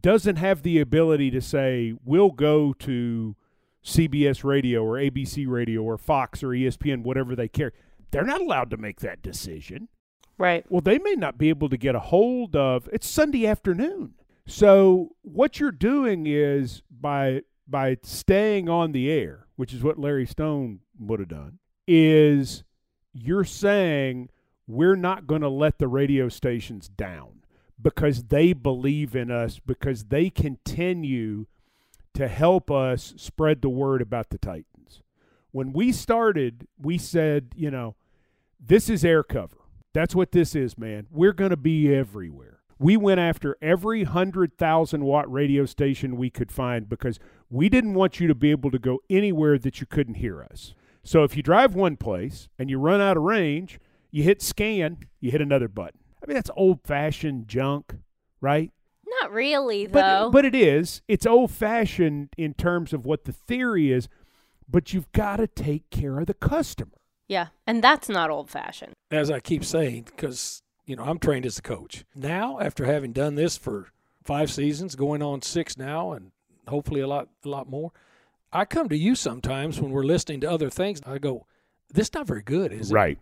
doesn't 0.01 0.38
have 0.38 0.62
the 0.63 0.79
ability 0.79 1.29
to 1.31 1.41
say, 1.41 1.93
we'll 2.05 2.31
go 2.31 2.74
to 2.74 3.36
CBS 3.84 4.43
Radio 4.43 4.84
or 4.84 4.96
ABC 4.98 5.46
Radio 5.48 5.81
or 5.81 5.98
Fox 5.98 6.41
or 6.43 6.50
ESPN, 6.50 7.03
whatever 7.03 7.36
they 7.36 7.48
carry. 7.48 7.72
They're 8.11 8.23
not 8.23 8.41
allowed 8.41 8.71
to 8.71 8.77
make 8.77 8.99
that 9.01 9.21
decision. 9.21 9.87
Right. 10.37 10.65
Well, 10.69 10.81
they 10.81 10.99
may 10.99 11.15
not 11.15 11.37
be 11.37 11.49
able 11.49 11.69
to 11.69 11.77
get 11.77 11.95
a 11.95 11.99
hold 11.99 12.55
of 12.55 12.87
it's 12.91 13.07
Sunday 13.07 13.45
afternoon. 13.45 14.13
So 14.47 15.11
what 15.21 15.59
you're 15.59 15.71
doing 15.71 16.25
is 16.25 16.81
by 16.89 17.41
by 17.67 17.97
staying 18.01 18.67
on 18.67 18.93
the 18.93 19.11
air, 19.11 19.45
which 19.57 19.73
is 19.73 19.83
what 19.83 19.99
Larry 19.99 20.25
Stone 20.25 20.79
would 20.97 21.19
have 21.19 21.29
done, 21.29 21.59
is 21.87 22.63
you're 23.13 23.43
saying 23.43 24.29
we're 24.65 24.95
not 24.95 25.27
going 25.27 25.41
to 25.41 25.49
let 25.49 25.77
the 25.77 25.87
radio 25.87 26.29
stations 26.29 26.89
down 26.89 27.43
because 27.81 28.25
they 28.25 28.53
believe 28.53 29.15
in 29.15 29.29
us 29.29 29.59
because 29.59 30.05
they 30.05 30.29
continue 30.29 31.45
to 32.13 32.27
help 32.27 32.71
us 32.71 33.13
spread 33.17 33.61
the 33.61 33.69
word 33.69 34.01
about 34.01 34.29
the 34.29 34.37
Titans. 34.37 34.65
When 35.51 35.73
we 35.73 35.91
started, 35.91 36.67
we 36.79 36.97
said, 36.97 37.53
you 37.55 37.71
know, 37.71 37.95
this 38.59 38.89
is 38.89 39.03
air 39.03 39.23
cover. 39.23 39.57
That's 39.93 40.13
what 40.13 40.31
this 40.31 40.55
is, 40.55 40.77
man. 40.77 41.07
We're 41.09 41.33
going 41.33 41.49
to 41.49 41.57
be 41.57 41.93
everywhere. 41.93 42.59
We 42.77 42.95
went 42.95 43.19
after 43.19 43.57
every 43.61 44.03
100,000 44.03 45.03
watt 45.03 45.31
radio 45.31 45.65
station 45.65 46.15
we 46.15 46.29
could 46.29 46.51
find 46.51 46.87
because 46.87 47.19
we 47.49 47.67
didn't 47.67 47.95
want 47.95 48.19
you 48.19 48.27
to 48.27 48.35
be 48.35 48.51
able 48.51 48.71
to 48.71 48.79
go 48.79 48.99
anywhere 49.09 49.57
that 49.57 49.81
you 49.81 49.87
couldn't 49.87 50.15
hear 50.15 50.41
us. 50.41 50.73
So 51.03 51.23
if 51.23 51.35
you 51.35 51.43
drive 51.43 51.75
one 51.75 51.97
place 51.97 52.47
and 52.57 52.69
you 52.69 52.77
run 52.79 53.01
out 53.01 53.17
of 53.17 53.23
range, 53.23 53.79
you 54.11 54.23
hit 54.23 54.41
scan, 54.41 54.99
you 55.19 55.31
hit 55.31 55.41
another 55.41 55.67
button. 55.67 55.99
I 56.23 56.27
mean, 56.27 56.35
that's 56.35 56.51
old 56.55 56.81
fashioned 56.83 57.47
junk, 57.47 57.95
right? 58.39 58.71
Not 59.21 59.31
really, 59.31 59.85
though. 59.85 60.29
But, 60.29 60.31
but 60.31 60.45
it 60.45 60.55
is. 60.55 61.01
It's 61.07 61.25
old 61.25 61.51
fashioned 61.51 62.29
in 62.37 62.53
terms 62.53 62.93
of 62.93 63.05
what 63.05 63.25
the 63.25 63.33
theory 63.33 63.91
is, 63.91 64.07
but 64.69 64.93
you've 64.93 65.11
got 65.11 65.38
to 65.38 65.47
take 65.47 65.89
care 65.89 66.19
of 66.19 66.27
the 66.27 66.33
customer. 66.33 66.91
yeah, 67.27 67.47
and 67.67 67.83
that's 67.83 68.09
not 68.09 68.29
old 68.29 68.49
fashioned. 68.49 68.93
As 69.11 69.29
I 69.31 69.39
keep 69.39 69.63
saying, 69.65 70.03
because 70.05 70.61
you 70.85 70.95
know 70.95 71.03
I'm 71.03 71.19
trained 71.19 71.45
as 71.45 71.57
a 71.57 71.61
coach. 71.61 72.05
Now, 72.15 72.59
after 72.59 72.85
having 72.85 73.11
done 73.13 73.35
this 73.35 73.57
for 73.57 73.88
five 74.23 74.51
seasons, 74.51 74.95
going 74.95 75.21
on 75.21 75.41
six 75.41 75.77
now, 75.77 76.11
and 76.11 76.31
hopefully 76.67 77.01
a 77.01 77.07
lot, 77.07 77.29
a 77.45 77.49
lot 77.49 77.69
more, 77.69 77.91
I 78.53 78.65
come 78.65 78.89
to 78.89 78.97
you 78.97 79.15
sometimes 79.15 79.79
when 79.81 79.91
we're 79.91 80.03
listening 80.03 80.41
to 80.41 80.51
other 80.51 80.69
things. 80.69 81.01
I 81.05 81.17
go, 81.17 81.45
"This 81.93 82.07
is 82.07 82.13
not 82.13 82.27
very 82.27 82.41
good, 82.43 82.71
is 82.71 82.91
it?" 82.91 82.93
Right. 82.95 83.17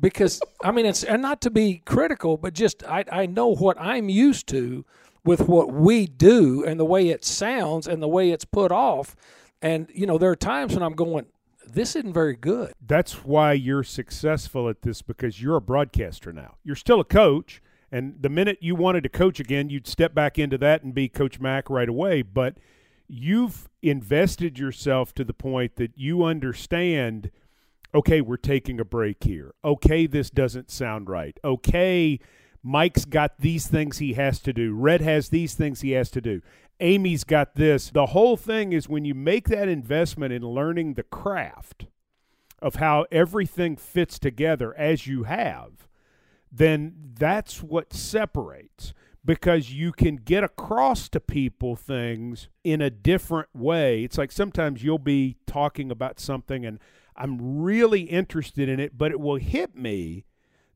because 0.00 0.40
I 0.62 0.72
mean 0.72 0.86
it's 0.86 1.04
and 1.04 1.22
not 1.22 1.40
to 1.42 1.50
be 1.50 1.82
critical, 1.84 2.36
but 2.36 2.54
just 2.54 2.82
I 2.84 3.04
I 3.10 3.26
know 3.26 3.54
what 3.54 3.76
I'm 3.80 4.08
used 4.08 4.46
to 4.48 4.84
with 5.24 5.48
what 5.48 5.72
we 5.72 6.06
do 6.06 6.64
and 6.64 6.78
the 6.78 6.84
way 6.84 7.08
it 7.08 7.24
sounds 7.24 7.86
and 7.86 8.02
the 8.02 8.08
way 8.08 8.30
it's 8.30 8.44
put 8.44 8.70
off, 8.72 9.16
and 9.64 9.88
you 9.94 10.06
know 10.06 10.18
there 10.18 10.30
are 10.30 10.36
times 10.36 10.74
when 10.74 10.82
I'm 10.82 10.94
going, 10.94 11.26
this 11.66 11.96
isn't 11.96 12.12
very 12.12 12.36
good. 12.36 12.74
That's 12.86 13.24
why 13.24 13.54
you're 13.54 13.82
successful 13.82 14.68
at 14.68 14.82
this 14.82 15.00
because 15.00 15.40
you're 15.40 15.56
a 15.56 15.60
broadcaster 15.60 16.32
now. 16.32 16.56
You're 16.62 16.76
still 16.76 17.00
a 17.00 17.04
coach, 17.04 17.62
and 17.90 18.16
the 18.20 18.28
minute 18.28 18.58
you 18.60 18.74
wanted 18.74 19.02
to 19.04 19.08
coach 19.08 19.40
again, 19.40 19.70
you'd 19.70 19.86
step 19.86 20.14
back 20.14 20.38
into 20.38 20.58
that 20.58 20.82
and 20.82 20.94
be 20.94 21.08
Coach 21.08 21.40
Mac 21.40 21.70
right 21.70 21.88
away. 21.88 22.20
But 22.20 22.58
you've 23.08 23.70
invested 23.82 24.58
yourself 24.58 25.14
to 25.14 25.24
the 25.24 25.34
point 25.34 25.76
that 25.76 25.92
you 25.96 26.22
understand 26.22 27.30
okay, 27.94 28.20
we're 28.20 28.36
taking 28.36 28.80
a 28.80 28.84
break 28.84 29.22
here. 29.22 29.54
Okay, 29.64 30.06
this 30.08 30.28
doesn't 30.28 30.68
sound 30.68 31.08
right. 31.08 31.38
Okay, 31.44 32.18
Mike's 32.60 33.04
got 33.04 33.38
these 33.38 33.66
things 33.68 33.98
he 33.98 34.14
has 34.14 34.40
to 34.40 34.52
do. 34.52 34.74
Rhett 34.74 35.02
has 35.02 35.28
these 35.28 35.54
things 35.54 35.82
he 35.82 35.92
has 35.92 36.10
to 36.10 36.20
do. 36.20 36.40
Amy's 36.80 37.24
got 37.24 37.54
this. 37.54 37.90
The 37.90 38.06
whole 38.06 38.36
thing 38.36 38.72
is 38.72 38.88
when 38.88 39.04
you 39.04 39.14
make 39.14 39.48
that 39.48 39.68
investment 39.68 40.32
in 40.32 40.42
learning 40.42 40.94
the 40.94 41.02
craft 41.02 41.86
of 42.60 42.76
how 42.76 43.06
everything 43.12 43.76
fits 43.76 44.18
together 44.18 44.74
as 44.76 45.06
you 45.06 45.24
have, 45.24 45.88
then 46.50 46.94
that's 47.18 47.62
what 47.62 47.92
separates 47.92 48.92
because 49.24 49.72
you 49.72 49.92
can 49.92 50.16
get 50.16 50.44
across 50.44 51.08
to 51.08 51.20
people 51.20 51.76
things 51.76 52.48
in 52.62 52.80
a 52.80 52.90
different 52.90 53.48
way. 53.54 54.04
It's 54.04 54.18
like 54.18 54.30
sometimes 54.30 54.82
you'll 54.82 54.98
be 54.98 55.36
talking 55.46 55.90
about 55.90 56.20
something 56.20 56.66
and 56.66 56.78
I'm 57.16 57.62
really 57.62 58.02
interested 58.02 58.68
in 58.68 58.80
it, 58.80 58.98
but 58.98 59.12
it 59.12 59.20
will 59.20 59.36
hit 59.36 59.76
me 59.76 60.24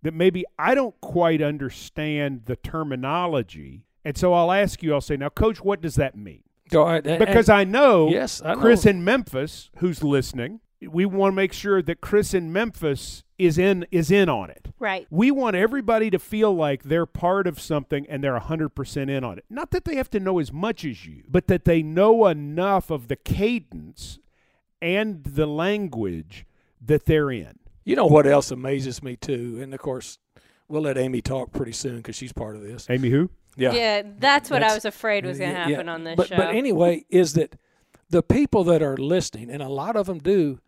that 0.03 0.15
maybe 0.15 0.45
I 0.59 0.75
don't 0.75 0.99
quite 1.01 1.43
understand 1.43 2.43
the 2.47 2.57
terminology. 2.57 3.85
And 4.05 4.17
so 4.17 4.33
I'll 4.33 4.53
ask 4.53 4.83
you, 4.83 4.95
I'll 4.95 5.01
say, 5.01 5.17
now, 5.17 5.29
coach, 5.29 5.63
what 5.63 5.81
does 5.81 5.97
that 5.97 6.17
mean? 6.17 6.43
Go 6.71 6.83
ahead, 6.87 7.07
and- 7.07 7.19
Because 7.19 7.49
I 7.49 7.65
know 7.65 8.09
yes, 8.11 8.43
I 8.45 8.55
know. 8.55 8.61
Chris 8.61 8.85
in 8.87 9.03
Memphis, 9.03 9.71
who's 9.79 10.03
listening, 10.03 10.61
we 10.87 11.05
want 11.07 11.33
to 11.33 11.37
make 11.37 11.53
sure 11.53 11.83
that 11.83 12.01
Chris 12.01 12.35
in 12.35 12.53
Memphis 12.53 13.25
is 13.39 13.57
in 13.59 13.87
is 13.91 14.11
in 14.11 14.29
on 14.29 14.51
it. 14.51 14.69
Right. 14.79 15.07
We 15.11 15.31
want 15.31 15.57
everybody 15.57 16.11
to 16.11 16.19
feel 16.19 16.55
like 16.55 16.85
they're 16.85 17.07
part 17.07 17.47
of 17.47 17.59
something 17.59 18.07
and 18.09 18.23
they're 18.23 18.39
100% 18.39 19.11
in 19.11 19.25
on 19.25 19.39
it. 19.39 19.45
Not 19.51 19.71
that 19.73 19.85
they 19.85 19.97
have 19.97 20.11
to 20.11 20.21
know 20.21 20.39
as 20.39 20.53
much 20.53 20.85
as 20.85 21.05
you, 21.07 21.23
but 21.29 21.47
that 21.49 21.65
they 21.65 21.83
know 21.83 22.27
enough 22.27 22.91
of 22.91 23.09
the 23.09 23.17
cadence 23.17 24.19
and 24.83 25.25
the 25.25 25.47
language 25.47 26.47
that 26.85 27.07
they're 27.07 27.31
in. 27.31 27.59
You 27.85 27.97
know 27.97 28.07
what 28.07 28.27
else 28.27 28.51
amazes 28.51 29.03
me 29.03 29.17
too, 29.17 29.59
and 29.63 29.73
of 29.73 29.81
course 29.81 30.19
we'll 30.69 30.83
let 30.83 30.99
Amy 30.99 31.23
talk 31.23 31.53
pretty 31.53 31.73
soon 31.73 31.97
because 31.99 32.15
she's 32.17 32.33
part 32.33 32.55
of 32.55 32.63
this. 32.63 32.87
Amy, 32.91 33.09
who? 33.11 33.31
Yeah, 33.57 33.73
Yeah, 33.73 34.03
that's 34.19 34.51
what 34.51 34.63
I 34.63 34.75
was 34.75 34.85
afraid 34.85 35.25
was 35.25 35.39
going 35.39 35.51
to 35.51 35.57
Yeah, 35.57 35.67
yeah. 35.69 35.71
happen 35.77 35.89
on 35.89 36.05
this 36.05 36.17
but, 36.17 36.29
show. 36.29 36.37
But 36.37 36.55
anyway, 36.55 37.05
is 37.11 37.33
that 37.35 37.57
the 38.11 38.23
people 38.23 38.65
that 38.65 38.83
are 38.83 38.97
listening, 38.97 39.51
and 39.51 39.63
a 39.63 39.69
lot 39.69 39.97
of 39.97 40.07
them 40.07 40.19
do, 40.19 40.61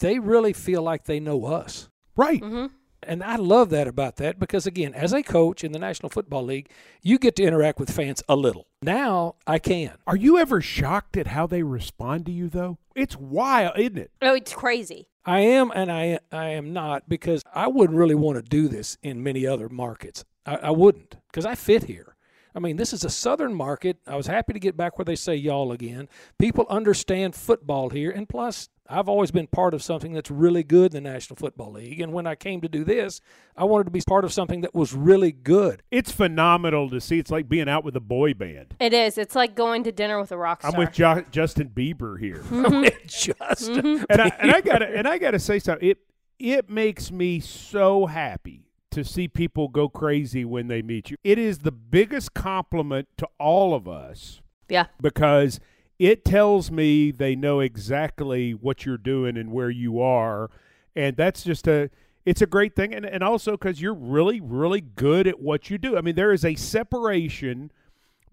they 0.00 0.18
really 0.18 0.52
feel 0.52 0.82
like 0.82 1.04
they 1.04 1.20
know 1.20 1.44
us. 1.46 1.88
Right. 2.16 2.42
hmm 2.42 2.66
And 3.06 3.22
I 3.22 3.36
love 3.36 3.70
that 3.70 3.86
about 3.86 4.16
that 4.16 4.38
because, 4.38 4.66
again, 4.66 4.94
as 4.94 5.12
a 5.12 5.22
coach 5.22 5.62
in 5.62 5.72
the 5.72 5.78
National 5.78 6.08
Football 6.08 6.44
League, 6.44 6.70
you 7.02 7.18
get 7.18 7.36
to 7.36 7.42
interact 7.42 7.78
with 7.78 7.90
fans 7.90 8.22
a 8.28 8.34
little. 8.36 8.66
Now 8.82 9.34
I 9.46 9.58
can. 9.58 9.92
Are 10.06 10.16
you 10.16 10.38
ever 10.38 10.60
shocked 10.60 11.16
at 11.16 11.28
how 11.28 11.46
they 11.46 11.62
respond 11.62 12.26
to 12.26 12.32
you, 12.32 12.48
though? 12.48 12.78
It's 12.94 13.16
wild, 13.16 13.78
isn't 13.78 13.98
it? 13.98 14.10
Oh, 14.22 14.34
it's 14.34 14.52
crazy. 14.54 15.06
I 15.26 15.40
am, 15.40 15.70
and 15.74 15.90
I 15.90 16.18
I 16.32 16.48
am 16.50 16.72
not 16.72 17.08
because 17.08 17.42
I 17.54 17.66
wouldn't 17.68 17.98
really 17.98 18.14
want 18.14 18.36
to 18.36 18.42
do 18.42 18.68
this 18.68 18.98
in 19.02 19.22
many 19.22 19.46
other 19.46 19.68
markets. 19.68 20.24
I, 20.46 20.56
I 20.56 20.70
wouldn't 20.70 21.16
because 21.30 21.46
I 21.46 21.54
fit 21.54 21.84
here. 21.84 22.13
I 22.54 22.60
mean, 22.60 22.76
this 22.76 22.92
is 22.92 23.04
a 23.04 23.10
southern 23.10 23.54
market. 23.54 23.98
I 24.06 24.16
was 24.16 24.26
happy 24.26 24.52
to 24.52 24.60
get 24.60 24.76
back 24.76 24.96
where 24.96 25.04
they 25.04 25.16
say 25.16 25.34
y'all 25.34 25.72
again. 25.72 26.08
People 26.38 26.66
understand 26.70 27.34
football 27.34 27.90
here, 27.90 28.10
and 28.10 28.28
plus, 28.28 28.68
I've 28.88 29.08
always 29.08 29.30
been 29.30 29.46
part 29.46 29.74
of 29.74 29.82
something 29.82 30.12
that's 30.12 30.30
really 30.30 30.62
good 30.62 30.94
in 30.94 31.02
the 31.02 31.10
National 31.10 31.36
Football 31.36 31.72
League. 31.72 32.00
And 32.00 32.12
when 32.12 32.26
I 32.26 32.34
came 32.34 32.60
to 32.60 32.68
do 32.68 32.84
this, 32.84 33.20
I 33.56 33.64
wanted 33.64 33.84
to 33.84 33.90
be 33.90 34.02
part 34.06 34.24
of 34.24 34.32
something 34.32 34.60
that 34.60 34.74
was 34.74 34.92
really 34.92 35.32
good. 35.32 35.82
It's 35.90 36.12
phenomenal 36.12 36.90
to 36.90 37.00
see. 37.00 37.18
It's 37.18 37.30
like 37.30 37.48
being 37.48 37.68
out 37.68 37.82
with 37.82 37.96
a 37.96 38.00
boy 38.00 38.34
band. 38.34 38.76
It 38.78 38.92
is. 38.92 39.16
It's 39.16 39.34
like 39.34 39.54
going 39.54 39.84
to 39.84 39.92
dinner 39.92 40.20
with 40.20 40.32
a 40.32 40.36
rock 40.36 40.60
star. 40.60 40.70
I'm 40.70 40.78
with 40.78 40.92
jo- 40.92 41.24
Justin 41.30 41.70
Bieber 41.70 42.20
here. 42.20 42.42
Just 43.06 43.68
and 43.68 44.06
I 44.10 44.32
and 44.38 44.50
I 44.50 44.60
gotta 44.60 44.86
and 44.86 45.08
I 45.08 45.18
gotta 45.18 45.38
say 45.38 45.58
something. 45.58 45.88
It 45.88 45.98
it 46.38 46.68
makes 46.68 47.10
me 47.10 47.40
so 47.40 48.06
happy 48.06 48.68
to 48.94 49.04
see 49.04 49.28
people 49.28 49.68
go 49.68 49.88
crazy 49.88 50.44
when 50.44 50.68
they 50.68 50.82
meet 50.82 51.10
you. 51.10 51.16
It 51.22 51.38
is 51.38 51.58
the 51.58 51.72
biggest 51.72 52.34
compliment 52.34 53.08
to 53.18 53.28
all 53.38 53.74
of 53.74 53.86
us 53.88 54.40
yeah. 54.68 54.86
because 55.00 55.60
it 55.98 56.24
tells 56.24 56.70
me 56.70 57.10
they 57.10 57.36
know 57.36 57.60
exactly 57.60 58.52
what 58.52 58.84
you're 58.86 58.96
doing 58.96 59.36
and 59.36 59.52
where 59.52 59.70
you 59.70 60.00
are, 60.00 60.50
and 60.96 61.16
that's 61.16 61.44
just 61.44 61.68
a 61.68 61.90
it's 62.24 62.40
a 62.40 62.46
great 62.46 62.74
thing, 62.74 62.94
and 62.94 63.04
and 63.04 63.22
also 63.22 63.52
because 63.52 63.80
you're 63.80 63.94
really 63.94 64.40
really 64.40 64.80
good 64.80 65.26
at 65.26 65.40
what 65.40 65.70
you 65.70 65.78
do. 65.78 65.96
I 65.96 66.00
mean, 66.00 66.14
there 66.14 66.32
is 66.32 66.44
a 66.44 66.54
separation 66.54 67.70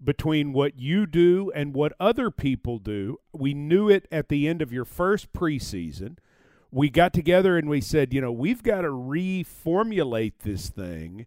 between 0.02 0.52
what 0.52 0.78
you 0.78 1.06
do 1.06 1.52
and 1.54 1.74
what 1.74 1.92
other 2.00 2.30
people 2.30 2.78
do. 2.78 3.18
We 3.32 3.54
knew 3.54 3.88
it 3.88 4.08
at 4.10 4.28
the 4.28 4.48
end 4.48 4.60
of 4.60 4.72
your 4.72 4.84
first 4.84 5.32
preseason. 5.32 6.18
We 6.72 6.88
got 6.88 7.12
together 7.12 7.58
and 7.58 7.68
we 7.68 7.80
said, 7.82 8.12
you 8.14 8.20
know, 8.20 8.32
we've 8.32 8.62
got 8.62 8.80
to 8.80 8.88
reformulate 8.88 10.32
this 10.42 10.68
thing 10.70 11.26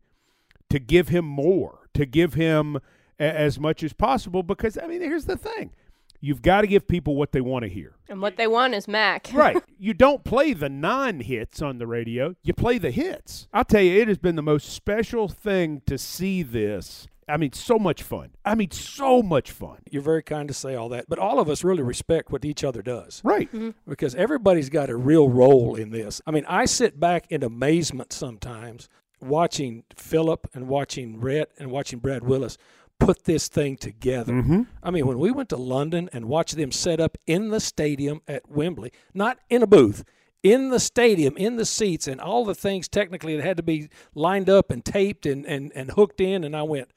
to 0.69 0.79
give 0.79 1.09
him 1.09 1.23
more, 1.25 1.87
to 1.93 2.05
give 2.05 2.33
him 2.33 2.77
a- 3.19 3.23
as 3.23 3.59
much 3.59 3.83
as 3.83 3.93
possible. 3.93 4.41
Because, 4.43 4.77
I 4.81 4.87
mean, 4.87 5.01
here's 5.01 5.25
the 5.25 5.37
thing 5.37 5.71
you've 6.19 6.41
got 6.41 6.61
to 6.61 6.67
give 6.67 6.87
people 6.87 7.15
what 7.15 7.31
they 7.31 7.41
want 7.41 7.61
to 7.63 7.69
hear. 7.69 7.93
And 8.09 8.19
what 8.21 8.37
they 8.37 8.47
want 8.47 8.73
is 8.73 8.87
Mac. 8.87 9.29
Right. 9.33 9.61
you 9.77 9.93
don't 9.93 10.23
play 10.23 10.53
the 10.53 10.69
non 10.69 11.19
hits 11.19 11.61
on 11.61 11.77
the 11.77 11.85
radio, 11.85 12.35
you 12.41 12.53
play 12.53 12.79
the 12.79 12.89
hits. 12.91 13.47
I'll 13.53 13.65
tell 13.65 13.81
you, 13.81 14.01
it 14.01 14.07
has 14.07 14.17
been 14.17 14.35
the 14.35 14.41
most 14.41 14.69
special 14.73 15.27
thing 15.27 15.83
to 15.85 15.97
see 15.99 16.41
this. 16.41 17.07
I 17.27 17.37
mean, 17.37 17.53
so 17.53 17.79
much 17.79 18.03
fun. 18.03 18.31
I 18.43 18.55
mean, 18.55 18.71
so 18.71 19.23
much 19.23 19.51
fun. 19.51 19.77
you're 19.89 20.01
very 20.01 20.21
kind 20.21 20.47
to 20.47 20.53
say 20.53 20.75
all 20.75 20.89
that, 20.89 21.05
but 21.09 21.17
all 21.17 21.39
of 21.39 21.49
us 21.49 21.63
really 21.63 21.81
respect 21.81 22.31
what 22.31 22.45
each 22.45 22.63
other 22.63 22.81
does. 22.81 23.21
Right. 23.23 23.49
because 23.87 24.13
everybody's 24.15 24.69
got 24.69 24.89
a 24.89 24.95
real 24.95 25.29
role 25.29 25.75
in 25.75 25.89
this. 25.89 26.21
I 26.27 26.31
mean, 26.31 26.45
I 26.47 26.65
sit 26.65 26.99
back 26.99 27.25
in 27.31 27.43
amazement 27.43 28.13
sometimes 28.13 28.89
watching 29.21 29.83
Philip 29.95 30.47
and 30.53 30.67
watching 30.67 31.19
Rhett 31.19 31.51
and 31.57 31.71
watching 31.71 31.99
Brad 31.99 32.23
Willis 32.23 32.57
put 32.99 33.25
this 33.25 33.47
thing 33.47 33.75
together. 33.75 34.33
Mm-hmm. 34.33 34.61
I 34.83 34.91
mean, 34.91 35.07
when 35.07 35.19
we 35.19 35.31
went 35.31 35.49
to 35.49 35.57
London 35.57 36.09
and 36.13 36.25
watched 36.25 36.55
them 36.55 36.71
set 36.71 36.99
up 36.99 37.17
in 37.25 37.49
the 37.49 37.59
stadium 37.59 38.21
at 38.27 38.49
Wembley, 38.49 38.91
not 39.13 39.39
in 39.49 39.63
a 39.63 39.67
booth, 39.67 40.03
in 40.43 40.69
the 40.69 40.79
stadium, 40.79 41.35
in 41.37 41.55
the 41.55 41.65
seats, 41.65 42.07
and 42.07 42.21
all 42.21 42.45
the 42.45 42.55
things 42.55 42.87
technically 42.87 43.35
that 43.35 43.43
had 43.43 43.57
to 43.57 43.63
be 43.63 43.89
lined 44.13 44.49
up 44.49 44.69
and 44.69 44.85
taped 44.85 45.25
and, 45.25 45.45
and, 45.45 45.71
and 45.73 45.91
hooked 45.91 46.21
in, 46.21 46.43
and 46.43 46.55
I 46.55 46.61
went, 46.61 46.89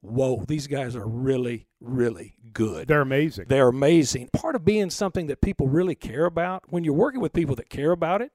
whoa, 0.00 0.44
these 0.48 0.66
guys 0.66 0.96
are 0.96 1.06
really, 1.06 1.66
really 1.80 2.36
good. 2.52 2.88
They're 2.88 3.00
amazing. 3.00 3.46
They're 3.48 3.68
amazing. 3.68 4.30
Part 4.32 4.54
of 4.54 4.64
being 4.64 4.90
something 4.90 5.26
that 5.28 5.40
people 5.40 5.68
really 5.68 5.94
care 5.94 6.24
about, 6.26 6.64
when 6.68 6.84
you're 6.84 6.94
working 6.94 7.20
with 7.20 7.32
people 7.32 7.54
that 7.56 7.68
care 7.70 7.92
about 7.92 8.22
it, 8.22 8.32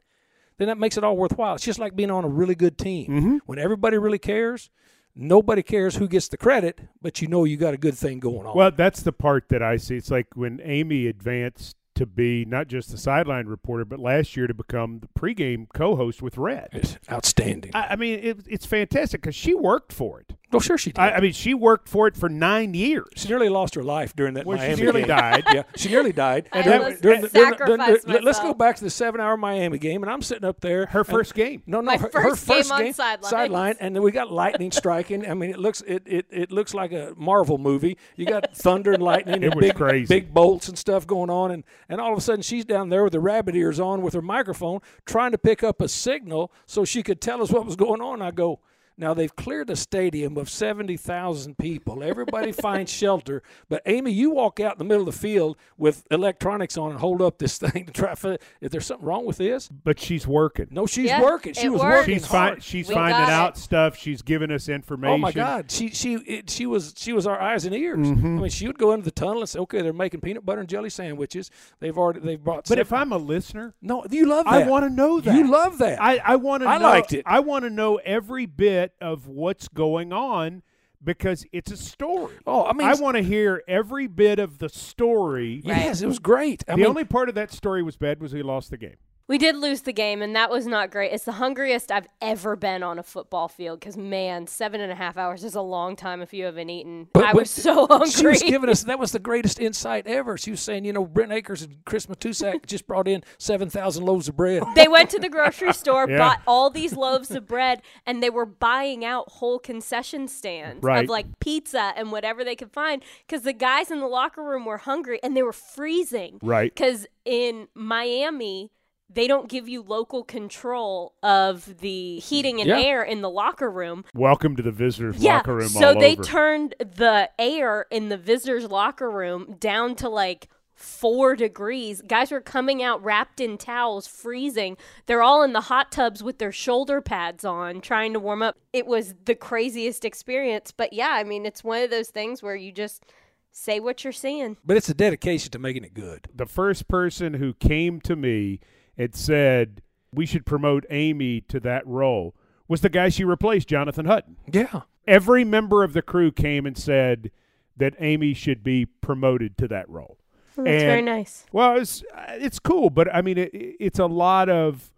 then 0.58 0.68
that 0.68 0.78
makes 0.78 0.98
it 0.98 1.04
all 1.04 1.18
worthwhile. 1.18 1.56
It's 1.56 1.66
just 1.66 1.80
like 1.80 1.96
being 1.96 2.12
on 2.12 2.24
a 2.24 2.30
really 2.30 2.56
good 2.56 2.78
team. 2.78 3.08
Mhm. 3.10 3.40
When 3.46 3.60
everybody 3.60 3.98
really 3.98 4.20
cares, 4.20 4.70
nobody 5.16 5.64
cares 5.64 5.98
who 5.98 6.08
gets 6.08 6.28
the 6.28 6.38
credit, 6.38 6.80
but 7.02 7.22
you 7.22 7.28
know 7.28 7.44
you 7.44 7.58
got 7.58 7.74
a 7.74 7.78
good 7.78 7.96
thing 7.96 8.20
going 8.20 8.46
on. 8.46 8.56
Well, 8.56 8.72
that's 8.72 9.02
the 9.02 9.12
part 9.12 9.50
that 9.50 9.62
I 9.62 9.78
see. 9.78 9.96
It's 9.98 10.12
like 10.12 10.28
when 10.36 10.62
Amy 10.64 11.08
advanced 11.08 11.76
to 11.96 12.06
be 12.06 12.44
not 12.44 12.68
just 12.68 12.92
the 12.92 12.98
sideline 12.98 13.48
reporter, 13.48 13.86
but 13.86 14.00
last 14.00 14.36
year 14.36 14.48
to 14.48 14.54
become 14.54 15.00
the 15.00 15.08
pregame 15.18 15.66
co-host 15.74 16.22
with 16.22 16.38
Rhett. 16.38 16.70
it's 16.74 16.98
outstanding. 17.10 17.72
I, 17.74 17.88
I 17.92 17.96
mean, 17.96 18.20
it, 18.22 18.40
it's 18.50 18.66
fantastic 18.66 19.22
because 19.22 19.36
she 19.36 19.56
worked 19.56 19.94
for 19.94 20.20
it. 20.20 20.34
Well, 20.56 20.62
sure 20.62 20.78
she 20.78 20.92
did. 20.92 21.00
I, 21.02 21.12
I 21.12 21.20
mean, 21.22 21.34
she 21.34 21.54
worked 21.54 21.88
for 21.90 22.08
it 22.08 22.16
for 22.18 22.30
nine 22.30 22.74
years. 22.74 23.08
she 23.16 23.28
nearly 23.30 23.50
lost 23.50 23.76
her 23.76 23.84
life 23.84 24.16
during 24.16 24.34
that 24.36 24.46
Well, 24.46 24.58
she 24.58 24.82
nearly 24.82 25.02
game. 25.02 25.08
died. 25.10 25.44
Yeah, 25.54 25.64
she 25.76 25.90
nearly 25.90 26.12
died. 26.12 26.50
I 26.52 26.62
During- 26.64 26.82
almost 26.82 27.02
during 27.02 27.22
the- 27.22 27.30
during 27.30 27.54
during 27.58 27.78
the- 27.80 28.02
let- 28.08 28.24
Let's 28.24 28.40
go 28.40 28.54
back 28.54 28.76
to 28.78 28.84
the 28.84 28.90
seven-hour 28.90 29.38
Miami 29.38 29.78
game, 29.78 30.04
and 30.04 30.12
I'm 30.12 30.22
sitting 30.22 30.44
up 30.46 30.60
there. 30.62 30.88
Her 30.88 31.00
and- 31.00 31.08
first 31.08 31.34
game. 31.34 31.62
No, 31.68 31.80
no, 31.82 31.84
My 31.86 31.98
her, 31.98 32.10
first 32.10 32.16
her 32.48 32.54
game 32.54 32.58
first 32.58 32.72
on 32.72 32.84
game 32.84 32.94
sidelines. 32.94 33.30
sideline, 33.30 33.76
and 33.80 33.96
then 33.96 34.04
we 34.04 34.12
got 34.12 34.32
lightning 34.32 34.72
striking. 34.72 35.30
I 35.30 35.34
mean, 35.34 35.52
it 35.52 35.60
looks 35.60 35.82
it, 35.82 36.04
it, 36.06 36.26
it 36.32 36.52
looks 36.52 36.74
like 36.74 36.92
a 36.92 37.14
Marvel 37.16 37.58
movie. 37.58 37.98
You 38.16 38.26
got 38.26 38.56
thunder 38.56 38.94
and 38.94 39.04
lightning, 39.04 39.44
It 39.44 39.48
and 39.48 39.56
was 39.56 39.66
big 39.68 39.76
crazy. 39.76 40.06
big 40.08 40.34
bolts 40.34 40.68
and 40.68 40.78
stuff 40.78 41.06
going 41.06 41.30
on, 41.30 41.52
and 41.52 41.64
and 41.90 42.02
all 42.02 42.12
of 42.12 42.18
a 42.18 42.22
sudden 42.22 42.42
she's 42.42 42.66
down 42.66 42.90
there 42.90 43.04
with 43.04 43.14
her 43.14 43.20
rabbit 43.20 43.56
ears 43.56 43.80
on 43.80 44.02
with 44.02 44.14
her 44.14 44.22
microphone, 44.22 44.80
trying 45.06 45.32
to 45.32 45.38
pick 45.38 45.64
up 45.64 45.82
a 45.82 45.88
signal 45.88 46.52
so 46.66 46.84
she 46.86 47.04
could 47.04 47.22
tell 47.22 47.42
us 47.42 47.52
what 47.52 47.66
was 47.66 47.76
going 47.76 48.02
on. 48.02 48.22
I 48.22 48.32
go. 48.32 48.60
Now 48.98 49.14
they've 49.14 49.36
cleared 49.36 49.70
a 49.70 49.76
stadium 49.76 50.38
of 50.38 50.50
seventy 50.50 50.96
thousand 50.96 51.58
people. 51.58 52.02
Everybody 52.02 52.52
finds 52.54 52.92
shelter, 52.92 53.44
but 53.68 53.82
Amy, 53.86 54.12
you 54.12 54.30
walk 54.32 54.60
out 54.62 54.74
in 54.74 54.78
the 54.78 54.86
middle 54.86 55.08
of 55.08 55.14
the 55.14 55.20
field 55.20 55.58
with 55.78 56.06
electronics 56.12 56.78
on 56.78 56.92
and 56.92 57.00
hold 57.00 57.22
up 57.22 57.38
this 57.38 57.58
thing 57.60 57.86
to 57.88 57.92
try. 57.92 58.14
To, 58.16 58.38
if 58.62 58.72
there's 58.72 58.86
something 58.86 59.06
wrong 59.06 59.26
with 59.26 59.38
this, 59.38 59.68
But 59.68 60.00
she's 60.00 60.26
working. 60.26 60.68
no, 60.72 60.86
she's 60.86 61.06
Yeah, 61.08 61.22
working. 61.22 61.54
She 61.54 61.68
was 61.68 61.82
works. 61.82 62.00
working 62.08 62.14
She's 62.16 62.28
fi- 62.28 62.58
she's 62.60 62.90
finding 62.90 63.30
out 63.34 63.58
it. 63.58 63.60
stuff. 63.60 63.98
She's 63.98 64.22
giving 64.22 64.50
us 64.52 64.70
information. 64.70 65.14
Oh 65.14 65.18
my 65.18 65.32
God, 65.34 65.70
she 65.70 65.90
she 65.90 66.14
it, 66.16 66.50
she 66.50 66.66
was 66.66 66.94
she 66.98 67.12
was 67.12 67.28
our 67.28 67.40
eyes 67.42 67.66
and 67.66 67.76
ears. 67.76 67.98
Mm-hmm. 68.08 68.38
I 68.38 68.42
mean, 68.44 68.50
she 68.50 68.66
would 68.68 68.78
go 68.78 68.94
into 68.94 69.04
the 69.04 69.12
tunnel 69.12 69.40
and 69.40 69.50
say, 69.50 69.60
"Okay, 69.60 69.82
they're 69.82 69.92
making 69.92 70.22
peanut 70.22 70.46
butter 70.46 70.62
and 70.62 70.70
jelly 70.70 70.90
sandwiches. 70.90 71.52
They've 71.82 71.98
already 71.98 72.22
they've 72.22 72.42
brought." 72.42 72.66
But 72.70 72.80
if 72.80 72.94
I'm 72.94 73.12
a 73.12 73.18
listener, 73.18 73.74
no, 73.82 74.06
you 74.10 74.26
love 74.26 74.46
that. 74.46 74.54
I 74.54 74.68
want 74.68 74.86
to 74.86 74.90
know 74.90 75.20
that. 75.20 75.36
You 75.36 75.52
love 75.52 75.80
that. 75.80 76.02
I, 76.02 76.18
I 76.24 76.36
want 76.38 76.64
to. 76.64 76.70
I 76.70 76.78
know, 76.78 76.86
liked 76.86 77.12
it. 77.12 77.24
I 77.26 77.42
want 77.42 77.64
to 77.66 77.70
know 77.70 77.98
every 77.98 78.46
bit 78.46 78.85
of 79.02 79.28
what's 79.28 79.68
going 79.68 80.14
on 80.14 80.64
because 81.04 81.46
it's 81.52 81.72
a 81.72 81.78
story. 81.78 82.36
oh, 82.48 82.66
I 82.66 82.74
mean, 82.74 82.88
I 82.88 82.96
want 82.96 83.18
to 83.18 83.24
hear 83.24 83.62
every 83.68 84.08
bit 84.08 84.40
of 84.40 84.58
the 84.58 84.70
story. 84.70 85.62
yes, 85.64 86.02
it 86.02 86.08
was 86.08 86.20
great. 86.20 86.64
I 86.68 86.74
the 86.74 86.78
mean, 86.78 86.88
only 86.88 87.04
part 87.06 87.30
of 87.30 87.36
that 87.36 87.52
story 87.52 87.84
was 87.84 87.96
bad 87.96 88.22
was 88.22 88.32
he 88.32 88.42
lost 88.42 88.72
the 88.72 88.78
game. 88.78 88.96
We 89.28 89.40
did 89.40 89.56
lose 89.56 89.82
the 89.82 89.92
game, 89.92 90.22
and 90.22 90.36
that 90.36 90.52
was 90.52 90.68
not 90.68 90.92
great. 90.92 91.12
It's 91.12 91.26
the 91.26 91.32
hungriest 91.32 91.92
I've 91.92 92.06
ever 92.22 92.56
been 92.56 92.84
on 92.84 93.00
a 93.00 93.04
football 93.04 93.48
field 93.48 93.80
because, 93.80 93.98
man, 93.98 94.46
seven 94.46 94.82
and 94.82 94.92
a 94.92 94.96
half 94.96 95.18
hours 95.18 95.44
is 95.44 95.56
a 95.56 95.62
long 95.62 95.96
time 95.96 96.22
if 96.22 96.32
you 96.32 96.46
haven't 96.46 96.70
eaten. 96.70 97.08
But- 97.12 97.24
I 97.24 97.32
but 97.34 97.40
was 97.42 97.50
so 97.50 97.88
hungry. 97.88 98.06
She 98.12 98.28
was 98.28 98.44
giving 98.44 98.70
us 98.70 98.84
that 98.84 99.00
was 99.00 99.12
the 99.14 99.20
greatest 99.32 99.60
insight 99.60 100.06
ever. 100.06 100.38
She 100.38 100.52
was 100.52 100.62
saying, 100.62 100.86
you 100.86 100.94
know, 100.94 101.04
Brent 101.06 101.32
Akers 101.32 101.64
and 101.64 101.84
Chris 101.86 102.06
Matusak 102.06 102.66
just 102.68 102.86
brought 102.86 103.08
in 103.08 103.24
seven 103.40 103.68
thousand 103.68 104.06
loaves 104.06 104.28
of 104.28 104.36
bread. 104.36 104.62
they 104.76 104.88
went 104.88 105.10
to 105.10 105.18
the 105.20 105.30
grocery 105.30 105.74
store, 105.74 106.06
Yeah. 106.08 106.20
bought 106.20 106.42
all 106.46 106.70
these 106.70 106.94
loaves 106.94 107.32
of 107.32 107.48
bread, 107.48 107.82
and 108.06 108.22
they 108.22 108.30
were 108.30 108.46
buying 108.46 109.04
out 109.04 109.28
whole 109.32 109.58
concession 109.58 110.28
stands 110.28 110.84
Right. 110.84 111.04
of 111.06 111.10
like 111.10 111.40
pizza 111.40 111.94
and 111.98 112.12
whatever 112.12 112.44
they 112.44 112.56
could 112.56 112.72
find 112.72 113.02
because 113.26 113.42
the 113.42 113.54
guys 113.54 113.90
in 113.90 114.00
the 114.02 114.08
locker 114.08 114.44
room 114.44 114.66
were 114.66 114.78
hungry 114.78 115.20
and 115.24 115.36
they 115.36 115.42
were 115.42 115.52
freezing. 115.52 116.38
Right. 116.44 116.72
Because 116.72 117.08
in 117.26 117.68
Miami, 117.74 118.72
they 119.10 119.28
don't 119.28 119.48
give 119.50 119.70
you 119.70 119.82
local 119.82 120.24
control 120.24 121.14
of 121.24 121.80
the 121.80 122.20
heating 122.20 122.60
and 122.60 122.68
Yeah. 122.70 122.82
air 122.82 123.04
in 123.04 123.22
the 123.22 123.30
locker 123.30 123.70
room. 123.70 124.04
Welcome 124.14 124.56
to 124.56 124.64
the 124.64 124.72
visitors' 124.72 125.18
Yeah. 125.18 125.38
locker 125.38 125.56
room. 125.56 125.68
so 125.70 125.90
all 125.90 126.00
they 126.00 126.14
over. 126.14 126.24
turned 126.24 126.76
the 126.80 127.30
air 127.40 127.86
in 127.92 128.10
the 128.10 128.18
visitors' 128.18 128.66
locker 128.70 129.10
room 129.10 129.56
down 129.60 129.96
to 129.98 130.10
like 130.10 130.50
four 130.74 131.38
degrees. 131.38 132.02
Guys 132.02 132.32
were 132.32 132.42
coming 132.42 132.84
out 132.84 133.02
wrapped 133.02 133.40
in 133.40 133.58
towels, 133.58 134.08
freezing. 134.08 134.76
They're 135.06 135.24
all 135.24 135.42
in 135.44 135.54
the 135.54 135.62
hot 135.62 135.90
tubs 135.92 136.22
with 136.22 136.38
their 136.40 136.52
shoulder 136.52 137.00
pads 137.00 137.46
on, 137.46 137.80
trying 137.80 138.12
to 138.12 138.20
warm 138.20 138.42
up. 138.42 138.58
It 138.74 138.86
was 138.86 139.16
the 139.24 139.36
craziest 139.36 140.04
experience. 140.04 140.74
But 140.76 140.92
yeah, 140.92 141.12
I 141.12 141.24
mean, 141.24 141.46
it's 141.46 141.64
one 141.64 141.82
of 141.84 141.92
those 141.92 142.10
things 142.10 142.44
where 142.44 142.58
you 142.58 142.74
just 142.74 143.04
say 143.52 143.80
what 143.80 144.04
you're 144.04 144.12
seeing. 144.12 144.58
But 144.66 144.76
it's 144.76 144.90
a 144.90 144.94
dedication 144.94 145.50
to 145.52 145.60
making 145.60 145.86
it 145.86 145.94
good. 145.94 146.28
the 146.36 146.46
first 146.46 146.90
person 146.90 147.36
who 147.36 147.54
came 147.54 148.02
to 148.02 148.18
me 148.18 148.60
and 148.98 149.16
said 149.16 149.82
we 150.14 150.26
should 150.26 150.46
promote 150.46 150.86
Amy 150.90 151.42
to 151.42 151.60
that 151.62 151.86
role 151.86 152.36
was 152.68 152.82
the 152.82 152.90
guy 152.90 153.10
she 153.10 153.24
replaced, 153.24 153.68
Jonathan 153.68 154.06
Hutton. 154.06 154.38
Yeah. 154.52 154.82
Every 155.08 155.44
member 155.44 155.84
of 155.84 155.94
the 155.94 156.02
crew 156.02 156.32
came 156.32 156.66
and 156.66 156.78
said 156.78 157.32
that 157.78 157.94
Amy 158.00 158.34
should 158.34 158.64
be 158.64 158.86
promoted 158.86 159.58
to 159.60 159.68
that 159.68 159.88
role. 159.90 160.18
Well, 160.56 160.66
that's 160.66 160.84
very 160.84 161.02
nice. 161.02 161.46
Well, 161.52 161.78
it's 161.78 162.04
it's 162.30 162.60
cool, 162.60 162.90
but 162.90 163.14
I 163.14 163.22
mean, 163.22 163.38
it, 163.38 163.50
it's 163.54 164.00
a 164.00 164.06
lot 164.06 164.50
of 164.50 164.90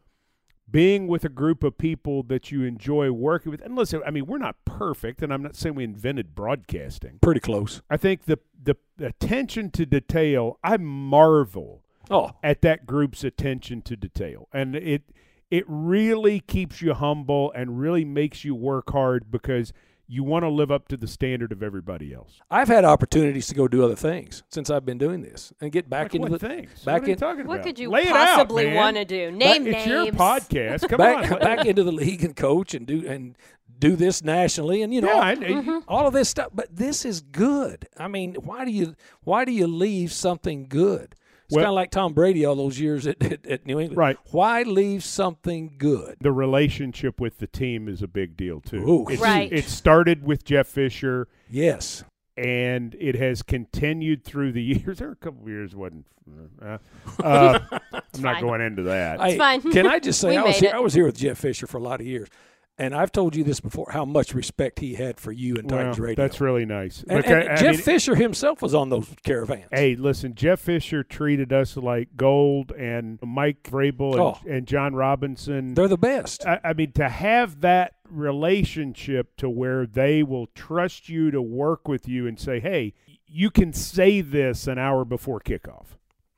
being 0.69 1.07
with 1.07 1.25
a 1.25 1.29
group 1.29 1.63
of 1.63 1.77
people 1.77 2.23
that 2.23 2.51
you 2.51 2.63
enjoy 2.63 3.12
working 3.12 3.51
with. 3.51 3.62
And 3.62 3.75
listen, 3.75 4.01
I 4.05 4.12
mean, 4.12 4.27
we're 4.27 4.38
not 4.38 4.57
perfect, 4.65 5.23
and 5.23 5.33
I'm 5.33 5.41
not 5.41 5.55
saying 5.55 5.75
we 5.75 5.83
invented 5.83 6.36
broadcasting. 6.36 7.19
Pretty 7.21 7.39
close. 7.39 7.81
I 7.89 7.97
think 7.97 8.25
the 8.25 8.39
the 8.62 8.75
attention 8.99 9.71
to 9.71 9.86
detail, 9.86 10.60
I 10.63 10.77
marvel 10.77 11.83
Oh, 12.10 12.32
at 12.43 12.62
that 12.62 12.86
group's 12.86 13.24
attention 13.24 13.82
to 13.84 13.96
detail, 13.96 14.48
and 14.54 14.76
it 14.76 15.04
it 15.52 15.63
really 15.67 16.39
keeps 16.41 16.82
you 16.82 16.93
humble 16.93 17.52
and 17.54 17.80
really 17.80 18.06
makes 18.06 18.43
you 18.43 18.54
work 18.56 18.91
hard 18.91 19.32
because 19.32 19.72
you 20.10 20.24
want 20.24 20.43
to 20.43 20.50
live 20.50 20.72
up 20.72 20.88
to 20.88 20.96
the 20.96 21.08
standard 21.08 21.52
of 21.52 21.62
everybody 21.62 22.13
else. 22.13 22.39
I've 22.50 22.70
had 22.70 22.86
opportunities 22.86 23.48
to 23.48 23.56
go 23.56 23.67
do 23.67 23.84
other 23.84 23.96
things 23.96 24.43
since 24.50 24.70
I've 24.70 24.86
been 24.86 24.98
doing 24.98 25.22
this 25.22 25.52
and 25.60 25.70
get 25.70 25.89
back 25.89 26.04
Like 26.06 26.15
into 26.15 26.32
what 26.32 26.39
the 26.39 26.48
things? 26.48 26.84
back 26.86 27.02
what 27.02 27.04
are 27.04 27.08
you 27.08 27.12
in- 27.13 27.20
talking 27.20 27.46
What 27.48 27.63
could 27.63 27.78
you 27.78 27.89
Lay 27.89 28.04
it 28.04 28.08
possibly 28.10 28.65
man. 28.67 28.76
want 28.76 28.96
to 28.96 29.04
do? 29.04 29.32
Name 29.32 29.67
it's 29.67 29.86
names. 29.86 29.88
your 29.88 30.06
podcast. 30.13 30.88
Come 30.88 30.98
back 30.98 31.30
on, 31.30 31.39
back 31.39 31.65
into 31.65 31.84
the 31.84 31.91
league 31.91 32.24
and 32.24 32.36
coach 32.38 32.74
and 32.74 32.88
do 32.88 33.06
and 33.06 33.38
do 33.80 33.98
this 33.98 34.24
nationally 34.24 34.82
and 34.82 34.93
you 34.93 35.02
know 35.02 35.10
Yeah, 35.10 35.13
all, 35.15 35.22
I- 35.22 35.36
Mm-hmm. 35.36 35.78
all 35.89 36.08
of 36.08 36.13
this 36.13 36.30
stuff. 36.30 36.52
But 36.54 36.74
this 36.74 37.04
is 37.04 37.20
good. 37.20 37.89
I 37.98 38.08
mean, 38.08 38.36
why 38.36 38.63
do 38.63 38.72
you 38.72 38.96
why 39.26 39.43
do 39.43 39.52
you 39.52 39.67
leave 39.67 40.13
something 40.13 40.67
good? 40.70 41.15
It's 41.47 41.55
Well- 41.55 41.63
kind 41.63 41.69
of 41.71 41.75
like 41.75 41.91
Tom 41.91 42.13
Brady 42.13 42.43
all 42.45 42.55
those 42.55 42.79
years 42.79 43.07
at, 43.07 43.23
at, 43.23 43.45
at 43.45 43.65
New 43.65 43.79
England. 43.79 43.97
Right. 43.97 44.17
Why 44.31 44.63
leave 44.63 45.03
something 45.03 45.75
good? 45.77 46.17
the 46.19 46.31
relationship 46.31 47.19
with 47.21 47.38
the 47.38 47.47
team 47.47 47.88
is 47.88 48.01
a 48.01 48.07
big 48.07 48.36
deal 48.36 48.60
too. 48.62 48.77
Ooh. 48.88 49.03
It's- 49.03 49.19
Right. 49.21 49.51
It 49.51 49.63
started 49.65 50.23
with 50.25 50.43
Jeff 50.43 50.67
Fisher, 50.67 51.27
Yes. 51.49 52.03
and 52.36 52.95
it 52.99 53.15
has 53.15 53.41
continued 53.43 54.23
through 54.25 54.51
the 54.51 54.62
years. 54.63 54.99
There 54.99 55.07
were 55.07 55.13
a 55.13 55.15
couple 55.15 55.43
of 55.43 55.47
years 55.49 55.73
wasn't. 55.75 56.05
Uh, 56.62 56.77
uh, 57.23 57.60
I'm 57.71 58.21
not 58.21 58.33
fine. 58.36 58.41
going 58.41 58.60
into 58.60 58.83
that. 58.83 59.21
I, 59.21 59.38
fine. 59.38 59.62
Can 59.62 59.88
I 59.88 59.99
just 59.99 60.19
say 60.21 60.36
I 60.36 60.41
was 60.43 60.57
here, 60.60 60.69
it. 60.71 60.75
I 60.75 60.79
was 60.79 60.93
here 60.93 61.05
with 61.05 61.15
Jeff 61.17 61.38
Fisher 61.38 61.67
for 61.67 61.77
a 61.77 61.81
lot 61.81 62.01
of 62.01 62.05
years, 62.05 62.27
and 62.77 62.93
I've 62.95 63.11
told 63.11 63.35
you 63.35 63.43
this 63.43 63.59
before 63.59 63.87
how 63.91 64.05
much 64.05 64.33
respect 64.33 64.79
he 64.79 64.95
had 64.95 65.19
for 65.19 65.31
you 65.31 65.55
and 65.55 65.69
Well, 65.71 65.93
Radio. 65.95 66.15
that's 66.15 66.39
really 66.39 66.65
nice. 66.65 67.03
and, 67.09 67.17
Because, 67.23 67.47
and 67.47 67.57
Jeff 67.59 67.71
mean, 67.75 67.81
Fisher 67.81 68.15
himself 68.15 68.61
was 68.61 68.73
on 68.75 68.89
those 68.89 69.07
caravans. 69.23 69.65
Hey, 69.71 69.95
listen, 69.95 70.35
Jeff 70.35 70.59
Fisher 70.59 71.03
treated 71.03 71.51
us 71.51 71.75
like 71.77 72.09
gold, 72.15 72.71
and 72.71 73.19
Mike 73.23 73.63
Vrabel 73.63 74.11
and, 74.11 74.19
Oh. 74.21 74.37
and 74.47 74.67
Jon 74.67 74.93
Robinson. 74.95 75.73
They're 75.73 75.87
the 75.87 75.97
best. 75.97 76.45
I, 76.45 76.59
I 76.63 76.73
mean, 76.73 76.91
to 76.93 77.09
have 77.09 77.61
that 77.61 77.93
relationship 78.09 79.35
to 79.37 79.49
where 79.49 79.85
they 79.85 80.23
will 80.23 80.47
trust 80.47 81.09
you 81.09 81.31
to 81.31 81.41
work 81.41 81.87
with 81.87 82.07
you 82.07 82.27
and 82.27 82.39
say, 82.39 82.59
"Hey, 82.59 82.93
you 83.27 83.49
can 83.51 83.73
say 83.73 84.21
this 84.21 84.67
an 84.67 84.77
hour 84.77 85.03
before 85.05 85.39
kickoff." 85.39 85.87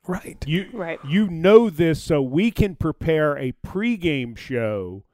right. 0.06 0.42
You 0.46 0.66
Right. 0.72 0.98
you 1.06 1.28
know 1.28 1.70
this, 1.70 2.02
so 2.02 2.20
we 2.20 2.50
can 2.50 2.74
prepare 2.74 3.36
a 3.38 3.52
pregame 3.64 4.36
show, 4.36 5.04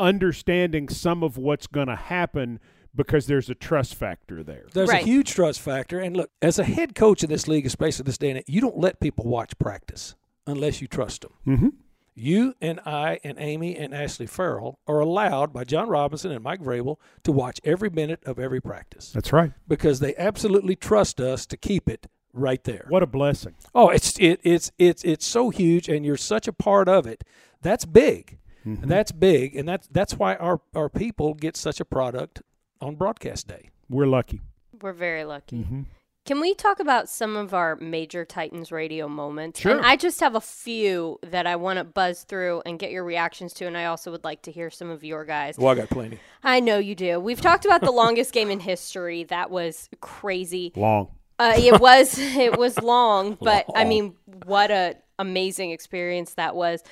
understanding 0.00 0.88
some 0.88 1.22
of 1.22 1.36
what's 1.36 1.66
going 1.66 1.88
to 1.88 1.96
happen 1.96 2.60
because 2.94 3.26
there's 3.26 3.50
a 3.50 3.54
trust 3.54 3.94
factor 3.94 4.42
there. 4.44 4.66
There's 4.72 4.88
Right. 4.88 5.02
a 5.02 5.06
huge 5.06 5.32
trust 5.32 5.60
factor. 5.60 5.98
And 5.98 6.16
look, 6.16 6.30
as 6.40 6.58
a 6.58 6.64
head 6.64 6.94
coach 6.94 7.24
in 7.24 7.30
this 7.30 7.48
league, 7.48 7.66
especially 7.66 8.04
this 8.04 8.18
day 8.18 8.30
and 8.30 8.38
age, 8.38 8.44
you 8.46 8.60
don't 8.60 8.78
let 8.78 9.00
people 9.00 9.24
watch 9.24 9.58
practice 9.58 10.14
unless 10.46 10.80
you 10.80 10.86
trust 10.86 11.22
them. 11.22 11.32
Mm-hmm. 11.46 11.68
You 12.16 12.54
and 12.60 12.78
I 12.86 13.18
and 13.24 13.36
Amy 13.40 13.76
and 13.76 13.92
Ashley 13.92 14.26
Farrell 14.26 14.78
are 14.86 15.00
allowed 15.00 15.52
by 15.52 15.64
Jon 15.64 15.88
Robinson 15.88 16.30
and 16.30 16.44
Mike 16.44 16.60
Vrabel 16.62 16.96
to 17.24 17.32
watch 17.32 17.60
every 17.64 17.90
minute 17.90 18.20
of 18.24 18.38
every 18.38 18.60
practice 18.60 19.10
That's 19.10 19.32
right. 19.32 19.50
because 19.66 19.98
they 19.98 20.14
absolutely 20.14 20.76
trust 20.76 21.20
us 21.20 21.44
to 21.46 21.56
keep 21.56 21.88
it 21.88 22.06
right 22.32 22.62
there. 22.62 22.86
What 22.88 23.02
a 23.02 23.06
blessing. 23.08 23.54
Oh, 23.74 23.88
it's 23.88 24.16
it, 24.20 24.38
it's 24.44 24.70
it's 24.78 25.02
it's 25.02 25.26
so 25.26 25.50
huge, 25.50 25.88
and 25.88 26.06
you're 26.06 26.16
such 26.16 26.46
a 26.46 26.52
part 26.52 26.88
of 26.88 27.04
it. 27.08 27.24
That's 27.62 27.84
big. 27.84 28.38
Mm-hmm. 28.66 28.88
That's 28.88 29.12
big, 29.12 29.56
and 29.56 29.68
that's 29.68 29.86
that's 29.88 30.14
why 30.14 30.36
our 30.36 30.60
our 30.74 30.88
people 30.88 31.34
get 31.34 31.56
such 31.56 31.80
a 31.80 31.84
product 31.84 32.42
on 32.80 32.96
broadcast 32.96 33.48
day. 33.48 33.70
We're 33.88 34.06
lucky. 34.06 34.40
We're 34.80 34.92
very 34.92 35.24
lucky. 35.24 35.58
Mm-hmm. 35.58 35.82
Can 36.24 36.40
we 36.40 36.54
talk 36.54 36.80
about 36.80 37.10
some 37.10 37.36
of 37.36 37.52
our 37.52 37.76
major 37.76 38.24
Titans 38.24 38.72
radio 38.72 39.08
moments? 39.08 39.60
Sure. 39.60 39.76
And 39.76 39.84
I 39.84 39.96
just 39.96 40.20
have 40.20 40.34
a 40.34 40.40
few 40.40 41.18
that 41.22 41.46
I 41.46 41.56
want 41.56 41.78
to 41.78 41.84
buzz 41.84 42.22
through 42.22 42.62
and 42.64 42.78
get 42.78 42.90
your 42.90 43.04
reactions 43.04 43.52
to, 43.54 43.66
and 43.66 43.76
I 43.76 43.84
also 43.84 44.10
would 44.10 44.24
like 44.24 44.40
to 44.42 44.50
hear 44.50 44.70
some 44.70 44.88
of 44.88 45.04
your 45.04 45.26
guys. 45.26 45.58
Well, 45.58 45.70
I 45.70 45.74
got 45.74 45.90
plenty. 45.90 46.18
I 46.42 46.60
know 46.60 46.78
you 46.78 46.94
do. 46.94 47.20
We've 47.20 47.42
talked 47.42 47.66
about 47.66 47.82
the 47.82 47.90
longest 47.90 48.32
game 48.32 48.50
in 48.50 48.60
history. 48.60 49.24
That 49.24 49.50
was 49.50 49.90
crazy. 50.00 50.72
Long. 50.76 51.08
Uh, 51.38 51.56
it 51.58 51.78
was 51.78 52.18
it 52.18 52.56
was 52.56 52.80
long, 52.80 53.36
but 53.38 53.66
I 53.74 53.84
mean, 53.84 54.14
what 54.46 54.70
a 54.70 54.96
amazing 55.18 55.72
experience 55.72 56.34
that 56.34 56.56
was. 56.56 56.82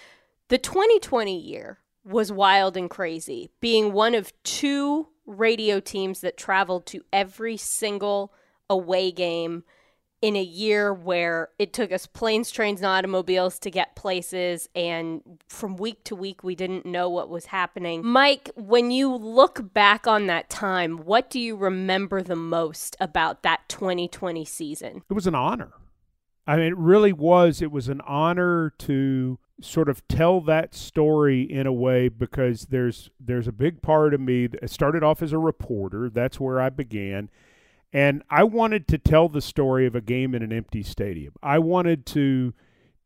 The 0.52 0.58
2020 0.58 1.34
year 1.34 1.78
was 2.04 2.30
wild 2.30 2.76
and 2.76 2.90
crazy, 2.90 3.48
being 3.60 3.94
one 3.94 4.14
of 4.14 4.34
two 4.42 5.08
radio 5.24 5.80
teams 5.80 6.20
that 6.20 6.36
traveled 6.36 6.84
to 6.88 7.00
every 7.10 7.56
single 7.56 8.34
away 8.68 9.12
game 9.12 9.64
in 10.20 10.36
a 10.36 10.42
year 10.42 10.92
where 10.92 11.48
it 11.58 11.72
took 11.72 11.90
us 11.90 12.06
planes, 12.06 12.50
trains, 12.50 12.80
and 12.80 12.86
automobiles 12.86 13.58
to 13.60 13.70
get 13.70 13.96
places, 13.96 14.68
and 14.74 15.22
from 15.48 15.76
week 15.76 16.04
to 16.04 16.14
week, 16.14 16.44
we 16.44 16.54
didn't 16.54 16.84
know 16.84 17.08
what 17.08 17.30
was 17.30 17.46
happening. 17.46 18.04
Mike, 18.04 18.50
when 18.54 18.90
you 18.90 19.16
look 19.16 19.72
back 19.72 20.06
on 20.06 20.26
that 20.26 20.50
time, 20.50 20.98
what 20.98 21.30
do 21.30 21.40
you 21.40 21.56
remember 21.56 22.22
the 22.22 22.36
most 22.36 22.94
about 23.00 23.42
that 23.42 23.70
2020 23.70 24.44
season? 24.44 25.02
It 25.08 25.14
was 25.14 25.26
an 25.26 25.34
honor. 25.34 25.72
I 26.46 26.56
mean, 26.56 26.66
it 26.66 26.76
really 26.76 27.14
was. 27.14 27.62
It 27.62 27.72
was 27.72 27.88
an 27.88 28.02
honor 28.02 28.74
to 28.80 29.38
sort 29.60 29.88
of 29.88 30.06
tell 30.08 30.40
that 30.40 30.74
story 30.74 31.42
in 31.42 31.66
a 31.66 31.72
way 31.72 32.08
because 32.08 32.66
there's 32.66 33.10
there's 33.20 33.46
a 33.46 33.52
big 33.52 33.82
part 33.82 34.14
of 34.14 34.20
me 34.20 34.46
that 34.46 34.70
started 34.70 35.02
off 35.02 35.22
as 35.22 35.32
a 35.32 35.38
reporter. 35.38 36.10
That's 36.10 36.40
where 36.40 36.60
I 36.60 36.70
began. 36.70 37.30
And 37.92 38.22
I 38.30 38.44
wanted 38.44 38.88
to 38.88 38.98
tell 38.98 39.28
the 39.28 39.42
story 39.42 39.86
of 39.86 39.94
a 39.94 40.00
game 40.00 40.34
in 40.34 40.42
an 40.42 40.52
empty 40.52 40.82
stadium. 40.82 41.34
I 41.42 41.58
wanted 41.58 42.06
to 42.06 42.54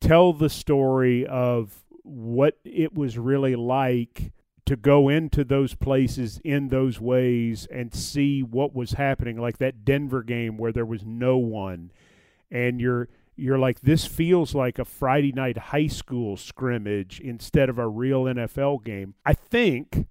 tell 0.01 0.33
the 0.33 0.49
story 0.49 1.27
of 1.27 1.85
what 2.03 2.59
it 2.65 2.95
was 2.95 3.19
really 3.19 3.57
like 3.57 4.33
to 4.67 4.77
go 4.77 5.09
into 5.09 5.45
those 5.45 5.75
places 5.75 6.41
in 6.45 6.69
those 6.69 7.01
ways 7.01 7.67
and 7.71 7.95
see 7.95 8.43
what 8.43 8.75
was 8.75 8.93
happening 8.93 9.39
like 9.39 9.59
that 9.59 9.85
Denver 9.85 10.23
game 10.23 10.57
where 10.57 10.73
there 10.73 10.87
was 10.87 11.05
no 11.05 11.37
one 11.37 11.93
and 12.51 12.81
you're 12.81 13.09
you're 13.37 13.59
like 13.59 13.81
this 13.81 14.07
feels 14.07 14.55
like 14.55 14.79
a 14.79 14.85
Friday 14.85 15.33
night 15.33 15.59
high 15.59 15.87
school 15.87 16.37
scrimmage 16.37 17.20
instead 17.20 17.68
of 17.68 17.79
a 17.79 17.87
real 17.87 18.25
NFL 18.25 18.85
game. 18.85 19.14
I 19.25 19.35
think 19.35 20.07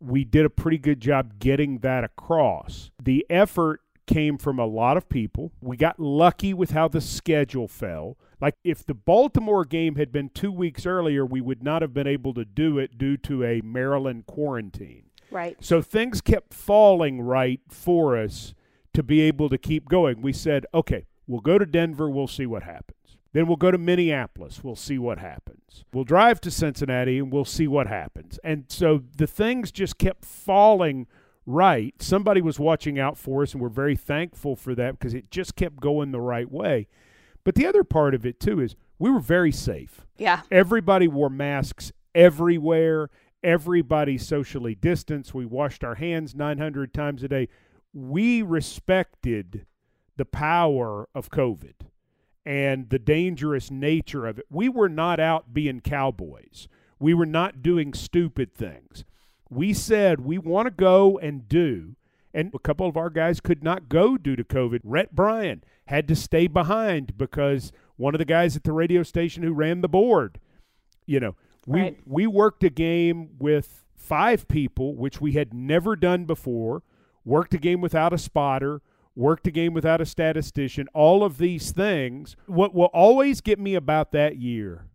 we 0.00 0.24
did 0.24 0.44
a 0.44 0.50
pretty 0.50 0.78
good 0.78 1.00
job 1.00 1.38
getting 1.38 1.78
that 1.78 2.02
across. 2.02 2.90
The 3.00 3.24
effort 3.30 3.80
came 4.06 4.36
from 4.36 4.58
a 4.58 4.66
lot 4.66 4.96
of 4.96 5.08
people. 5.08 5.52
We 5.60 5.76
got 5.76 6.00
lucky 6.00 6.52
with 6.52 6.72
how 6.72 6.88
the 6.88 7.00
schedule 7.00 7.68
fell. 7.68 8.18
Like 8.40 8.56
if 8.64 8.84
the 8.84 8.94
Baltimore 8.94 9.64
game 9.64 9.94
had 9.94 10.10
been 10.10 10.28
2 10.30 10.50
weeks 10.50 10.86
earlier, 10.86 11.24
we 11.24 11.40
would 11.40 11.62
not 11.62 11.82
have 11.82 11.94
been 11.94 12.08
able 12.08 12.34
to 12.34 12.44
do 12.44 12.78
it 12.78 12.98
due 12.98 13.16
to 13.18 13.44
a 13.44 13.60
Maryland 13.62 14.26
quarantine. 14.26 15.04
Right. 15.30 15.56
So 15.60 15.80
things 15.80 16.20
kept 16.20 16.52
falling 16.52 17.22
right 17.22 17.60
for 17.68 18.16
us 18.18 18.54
to 18.92 19.02
be 19.02 19.20
able 19.20 19.48
to 19.48 19.56
keep 19.56 19.88
going. 19.88 20.20
We 20.20 20.32
said, 20.32 20.66
okay, 20.74 21.06
we'll 21.26 21.40
go 21.40 21.58
to 21.58 21.66
Denver, 21.66 22.10
we'll 22.10 22.26
see 22.26 22.46
what 22.46 22.62
happens. 22.62 22.98
Then 23.32 23.46
we'll 23.46 23.56
go 23.56 23.70
to 23.70 23.78
Minneapolis, 23.78 24.62
we'll 24.62 24.76
see 24.76 24.98
what 24.98 25.18
happens. 25.18 25.84
We'll 25.92 26.04
drive 26.04 26.40
to 26.42 26.50
Cincinnati 26.50 27.18
and 27.18 27.32
we'll 27.32 27.46
see 27.46 27.66
what 27.66 27.86
happens. 27.86 28.38
And 28.44 28.64
so 28.68 29.02
the 29.16 29.26
things 29.26 29.72
just 29.72 29.96
kept 29.96 30.24
falling 30.24 31.06
right. 31.46 31.94
Somebody 32.00 32.40
was 32.40 32.58
watching 32.58 32.98
out 32.98 33.16
for 33.16 33.42
us, 33.42 33.52
and 33.52 33.62
we're 33.62 33.68
very 33.68 33.96
thankful 33.96 34.56
for 34.56 34.74
that 34.74 34.98
because 34.98 35.14
it 35.14 35.30
just 35.30 35.56
kept 35.56 35.80
going 35.80 36.12
the 36.12 36.20
right 36.20 36.50
way. 36.50 36.88
But 37.44 37.54
the 37.54 37.66
other 37.66 37.84
part 37.84 38.14
of 38.14 38.24
it, 38.24 38.38
too, 38.38 38.60
is 38.60 38.76
we 38.98 39.10
were 39.10 39.20
very 39.20 39.52
safe. 39.52 40.06
Yeah. 40.16 40.42
Everybody 40.50 41.08
wore 41.08 41.30
masks 41.30 41.92
everywhere. 42.14 43.10
Everybody 43.42 44.18
socially 44.18 44.74
distanced. 44.76 45.34
We 45.34 45.46
washed 45.46 45.82
our 45.82 45.96
hands 45.96 46.34
900 46.34 46.94
times 46.94 47.22
a 47.22 47.28
day. 47.28 47.48
We 47.92 48.42
respected 48.42 49.66
the 50.16 50.24
power 50.24 51.08
of 51.14 51.30
COVID 51.30 51.74
and 52.44 52.90
the 52.90 52.98
dangerous 52.98 53.70
nature 53.70 54.26
of 54.26 54.38
it. 54.38 54.46
We 54.50 54.68
were 54.68 54.88
not 54.88 55.20
out 55.20 55.54
being 55.54 55.80
cowboys. 55.80 56.68
We 56.98 57.14
were 57.14 57.26
not 57.26 57.62
doing 57.62 57.94
stupid 57.94 58.54
things. 58.54 59.04
We 59.48 59.72
said 59.72 60.20
we 60.20 60.38
want 60.38 60.66
to 60.66 60.70
go 60.70 61.18
and 61.18 61.48
do, 61.48 61.96
and 62.32 62.52
a 62.54 62.58
couple 62.58 62.86
of 62.88 62.96
our 62.96 63.10
guys 63.10 63.40
could 63.40 63.62
not 63.62 63.88
go 63.88 64.16
due 64.16 64.36
to 64.36 64.44
COVID. 64.44 64.80
Rhett 64.84 65.14
Bryan 65.14 65.62
had 65.86 66.08
to 66.08 66.16
stay 66.16 66.46
behind 66.46 67.16
because 67.18 67.70
one 67.96 68.14
of 68.14 68.18
the 68.18 68.24
guys 68.24 68.56
at 68.56 68.64
the 68.64 68.72
radio 68.72 69.02
station 69.02 69.42
who 69.42 69.52
ran 69.52 69.80
the 69.80 69.88
board, 69.88 70.38
you 71.06 71.20
know, 71.20 71.36
we 71.66 71.80
Right. 71.80 71.98
we 72.06 72.26
worked 72.26 72.64
a 72.64 72.70
game 72.70 73.30
with 73.38 73.84
five 73.94 74.48
people, 74.48 74.96
which 74.96 75.20
we 75.20 75.32
had 75.32 75.52
never 75.54 75.94
done 75.94 76.24
before. 76.24 76.82
Worked 77.24 77.54
a 77.54 77.58
game 77.58 77.80
without 77.80 78.12
a 78.12 78.18
spotter. 78.18 78.80
Worked 79.14 79.46
a 79.46 79.50
game 79.50 79.74
without 79.74 80.00
a 80.00 80.06
statistician. 80.06 80.88
All 80.94 81.22
of 81.22 81.38
these 81.38 81.70
things. 81.72 82.36
What 82.46 82.74
will 82.74 82.86
always 82.86 83.40
get 83.40 83.58
me 83.58 83.74
about 83.74 84.12
that 84.12 84.36
year 84.36 84.86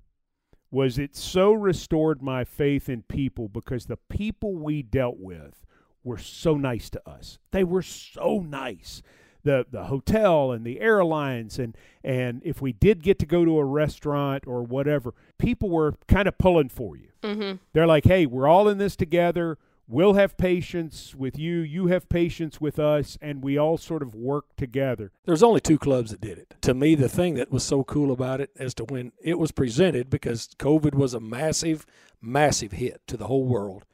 was 0.71 0.97
it 0.97 1.15
so 1.15 1.53
restored 1.53 2.21
my 2.21 2.43
faith 2.43 2.89
in 2.89 3.03
people 3.03 3.47
because 3.47 3.85
the 3.85 3.97
people 4.09 4.55
we 4.55 4.81
dealt 4.81 5.17
with 5.17 5.65
were 6.03 6.17
so 6.17 6.55
nice 6.55 6.89
to 6.89 7.09
us. 7.09 7.37
They 7.51 7.63
were 7.63 7.81
so 7.81 8.39
nice. 8.39 9.01
The 9.43 9.65
the 9.69 9.85
hotel 9.85 10.51
and 10.51 10.65
the 10.65 10.81
airlines 10.81 11.57
and 11.59 11.77
and 12.03 12.41
if 12.43 12.61
we 12.61 12.73
did 12.73 13.03
get 13.03 13.19
to 13.19 13.25
go 13.25 13.45
to 13.45 13.57
a 13.59 13.65
restaurant 13.65 14.45
or 14.45 14.63
whatever, 14.63 15.13
people 15.37 15.69
were 15.69 15.93
kind 16.07 16.27
of 16.27 16.37
pulling 16.37 16.69
for 16.69 16.97
you. 16.97 17.09
Mm-hmm. 17.23 17.57
They're 17.73 17.87
like, 17.87 18.05
"Hey, 18.05 18.25
we're 18.25 18.47
all 18.47 18.67
in 18.67 18.77
this 18.77 18.95
together. 18.95 19.57
We'll 19.89 20.13
have 20.13 20.37
patience 20.37 21.15
with 21.15 21.39
you. 21.39 21.59
You 21.59 21.87
have 21.87 22.09
patience 22.09 22.59
with 22.59 22.77
us, 22.77 23.17
and 23.21 23.41
we 23.41 23.57
all 23.57 23.77
sort 23.77 24.01
of 24.01 24.13
work 24.13 24.55
together." 24.57 25.11
There's 25.25 25.43
only 25.43 25.61
two 25.61 25.77
clubs 25.77 26.11
that 26.11 26.19
did 26.19 26.37
it. 26.37 26.55
To 26.61 26.73
me, 26.73 26.93
the 26.95 27.07
thing 27.07 27.35
that 27.35 27.51
was 27.51 27.63
so 27.63 27.83
cool 27.85 28.11
about 28.11 28.41
it 28.41 28.51
as 28.57 28.73
to 28.75 28.83
when 28.83 29.13
it 29.21 29.39
was 29.39 29.51
presented, 29.51 30.09
because 30.09 30.49
COVID 30.59 30.93
was 30.93 31.13
a 31.13 31.21
massive, 31.21 31.85
massive 32.21 32.73
hit 32.73 33.01
to 33.07 33.15
the 33.15 33.27
whole 33.27 33.45
world. 33.45 33.85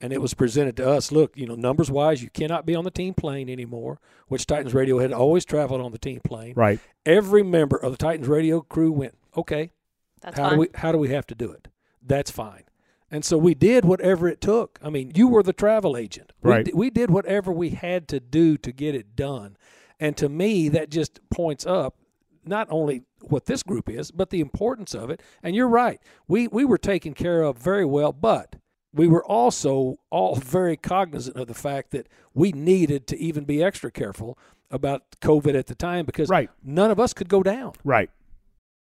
And 0.00 0.12
it 0.12 0.20
was 0.20 0.32
presented 0.34 0.76
to 0.76 0.88
us. 0.88 1.10
Look, 1.10 1.36
you 1.36 1.46
know, 1.46 1.56
numbers 1.56 1.90
wise, 1.90 2.22
you 2.22 2.30
cannot 2.30 2.64
be 2.66 2.74
on 2.74 2.84
the 2.84 2.90
team 2.90 3.14
plane 3.14 3.48
anymore, 3.48 4.00
which 4.28 4.46
Titans 4.46 4.72
Radio 4.72 4.98
had 5.00 5.12
always 5.12 5.44
traveled 5.44 5.80
on 5.80 5.90
the 5.90 5.98
team 5.98 6.20
plane. 6.22 6.54
Right. 6.56 6.78
Every 7.04 7.42
member 7.42 7.76
of 7.76 7.92
the 7.92 7.98
Titans 7.98 8.28
Radio 8.28 8.60
crew 8.60 8.92
went, 8.92 9.14
okay, 9.36 9.72
That's 10.20 10.36
how 10.36 10.50
fine. 10.50 10.52
do 10.54 10.60
we 10.60 10.68
how 10.74 10.92
do 10.92 10.98
we 10.98 11.08
have 11.08 11.26
to 11.28 11.34
do 11.34 11.50
it? 11.50 11.68
That's 12.00 12.30
fine. 12.30 12.62
And 13.10 13.24
so 13.24 13.38
we 13.38 13.54
did 13.54 13.84
whatever 13.84 14.28
it 14.28 14.40
took. 14.40 14.78
I 14.82 14.90
mean, 14.90 15.12
you 15.14 15.28
were 15.28 15.42
the 15.42 15.52
travel 15.54 15.96
agent. 15.96 16.32
We 16.42 16.50
Right. 16.50 16.64
di- 16.66 16.72
We, 16.74 16.90
did 16.90 17.10
whatever 17.10 17.50
we 17.50 17.70
had 17.70 18.06
to 18.08 18.20
do 18.20 18.56
to 18.58 18.72
get 18.72 18.94
it 18.94 19.16
done. 19.16 19.56
And 19.98 20.16
to 20.18 20.28
me, 20.28 20.68
that 20.68 20.90
just 20.90 21.20
points 21.30 21.64
up 21.66 21.96
not 22.44 22.68
only 22.70 23.02
what 23.22 23.46
this 23.46 23.62
group 23.62 23.88
is, 23.90 24.10
but 24.10 24.30
the 24.30 24.40
importance 24.40 24.94
of 24.94 25.10
it. 25.10 25.22
And 25.42 25.56
you're 25.56 25.68
right. 25.68 26.00
We 26.28 26.48
we 26.48 26.64
were 26.64 26.78
taken 26.78 27.14
care 27.14 27.42
of 27.42 27.58
very 27.58 27.84
well, 27.84 28.12
but 28.12 28.56
we 28.94 29.08
were 29.08 29.24
also 29.24 29.96
all 30.10 30.36
very 30.58 30.76
cognizant 30.76 31.36
of 31.36 31.46
the 31.46 31.54
fact 31.54 31.90
that 31.92 32.08
we 32.34 32.52
needed 32.52 33.06
to 33.08 33.18
even 33.18 33.44
be 33.44 33.62
extra 33.62 33.90
careful 33.90 34.38
about 34.70 35.02
COVID 35.20 35.54
at 35.58 35.66
the 35.66 35.74
time 35.74 36.04
because 36.06 36.28
Right. 36.28 36.50
none 36.62 36.90
of 36.90 37.00
us 37.00 37.12
could 37.14 37.28
go 37.30 37.42
down 37.42 37.72
Right. 37.84 38.10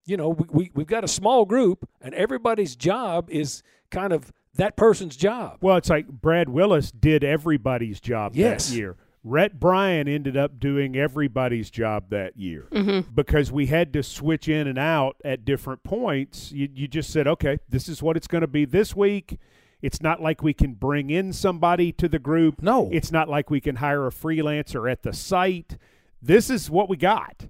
you 0.05 0.17
know, 0.17 0.29
we, 0.29 0.45
we, 0.51 0.71
we've 0.75 0.87
got 0.87 1.03
a 1.03 1.07
small 1.07 1.45
group, 1.45 1.87
and 2.01 2.13
everybody's 2.15 2.75
job 2.75 3.29
is 3.29 3.63
kind 3.95 4.13
of 4.13 4.31
that 4.55 4.75
person's 4.77 5.15
job. 5.15 5.57
Well, 5.61 5.77
it's 5.77 5.89
like 5.89 6.07
Brad 6.07 6.49
Willis 6.49 6.91
did 6.91 7.23
everybody's 7.23 7.99
job 7.99 8.35
Yes. 8.35 8.69
that 8.69 8.75
year. 8.75 8.95
Rhett 9.23 9.59
Bryan 9.59 10.07
ended 10.07 10.37
up 10.37 10.59
doing 10.59 10.95
everybody's 10.95 11.71
job 11.71 12.09
that 12.11 12.37
year 12.37 12.67
Mm-hmm. 12.71 13.11
because 13.15 13.51
we 13.51 13.65
had 13.65 13.91
to 13.93 14.03
switch 14.03 14.47
in 14.47 14.67
and 14.67 14.77
out 14.77 15.15
at 15.25 15.43
different 15.45 15.83
points. 15.83 16.51
You, 16.51 16.69
you 16.71 16.87
just 16.87 17.09
said, 17.09 17.27
okay, 17.27 17.57
this 17.67 17.89
is 17.89 18.03
what 18.03 18.17
it's 18.17 18.27
going 18.27 18.41
to 18.41 18.47
be 18.47 18.65
this 18.65 18.95
week. 18.95 19.39
It's 19.81 20.01
not 20.01 20.21
like 20.21 20.43
we 20.43 20.53
can 20.53 20.73
bring 20.73 21.09
in 21.09 21.33
somebody 21.33 21.91
to 21.93 22.07
the 22.07 22.19
group. 22.19 22.61
No. 22.61 22.89
It's 22.93 23.11
not 23.11 23.27
like 23.27 23.49
we 23.49 23.59
can 23.59 23.77
hire 23.77 24.05
a 24.05 24.11
freelancer 24.11 24.89
at 24.91 25.01
the 25.03 25.11
site. 25.13 25.77
This 26.21 26.49
is 26.51 26.69
what 26.69 26.87
we 26.87 26.95
got. 26.97 27.47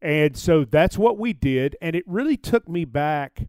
And 0.00 0.36
so 0.36 0.64
that's 0.64 0.98
what 0.98 1.18
we 1.18 1.32
did. 1.32 1.76
And 1.80 1.94
it 1.94 2.02
really 2.06 2.36
took 2.36 2.68
me 2.68 2.84
back 2.84 3.46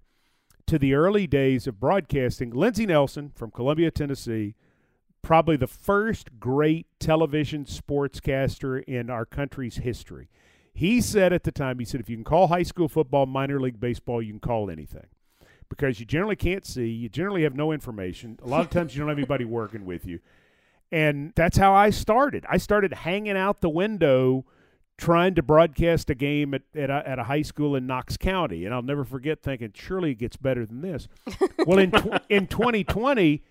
to 0.68 0.80
the 0.80 0.94
early 0.94 1.28
days 1.28 1.68
of 1.68 1.80
broadcasting. 1.80 2.52
Lindsey 2.52 2.86
Nelson 2.86 3.32
from 3.36 3.52
Columbia, 3.52 3.92
Tennessee, 3.92 4.56
probably 5.22 5.56
the 5.56 5.68
first 5.68 6.40
great 6.40 6.88
television 7.00 7.66
sportscaster 7.66 8.84
in 8.84 9.10
our 9.10 9.26
country's 9.26 9.78
history. 9.78 10.30
He 10.74 11.02
said 11.02 11.34
at 11.34 11.44
the 11.44 11.52
time, 11.52 11.80
he 11.80 11.86
said, 11.86 12.02
if 12.02 12.10
you 12.10 12.18
can 12.18 12.24
call 12.24 12.48
high 12.48 12.64
school 12.64 12.88
football 12.88 13.26
minor 13.26 13.60
league 13.60 13.80
baseball, 13.80 14.22
you 14.22 14.34
can 14.34 14.40
call 14.40 14.70
anything 14.70 15.06
because 15.70 16.00
you 16.00 16.06
generally 16.06 16.36
can't 16.36 16.66
see. 16.66 16.88
You 16.88 17.10
generally 17.10 17.44
have 17.44 17.56
no 17.56 17.72
information. 17.72 18.40
A 18.44 18.48
lot 18.48 18.62
of 18.62 18.70
times 18.70 18.96
you 18.96 19.00
don't 19.00 19.10
have 19.10 19.18
anybody 19.18 19.46
working 19.46 19.86
with 19.86 20.06
you. 20.06 20.20
And 20.92 21.34
that's 21.36 21.58
how 21.58 21.74
I 21.74 21.90
started. 21.90 22.46
I 22.50 22.58
started 22.58 22.94
hanging 22.94 23.38
out 23.38 23.62
the 23.62 23.70
window 23.70 24.46
trying 24.98 25.36
to 25.36 25.42
broadcast 25.42 26.10
a 26.10 26.16
game 26.16 26.54
at, 26.54 26.62
at, 26.76 26.90
a, 26.90 27.04
at 27.08 27.20
a 27.20 27.24
high 27.24 27.42
school 27.42 27.76
in 27.76 27.88
Knox 27.88 28.18
County. 28.18 28.66
And 28.66 28.74
I'll 28.74 28.82
never 28.82 29.04
forget 29.04 29.42
thinking, 29.42 29.72
surely 29.74 30.12
it 30.12 30.20
gets 30.20 30.38
better 30.38 30.66
than 30.66 30.82
this. 30.82 31.08
well, 31.66 31.80
in, 31.80 31.92
tw- 31.92 32.22
in 32.30 32.48
2020, 32.48 33.42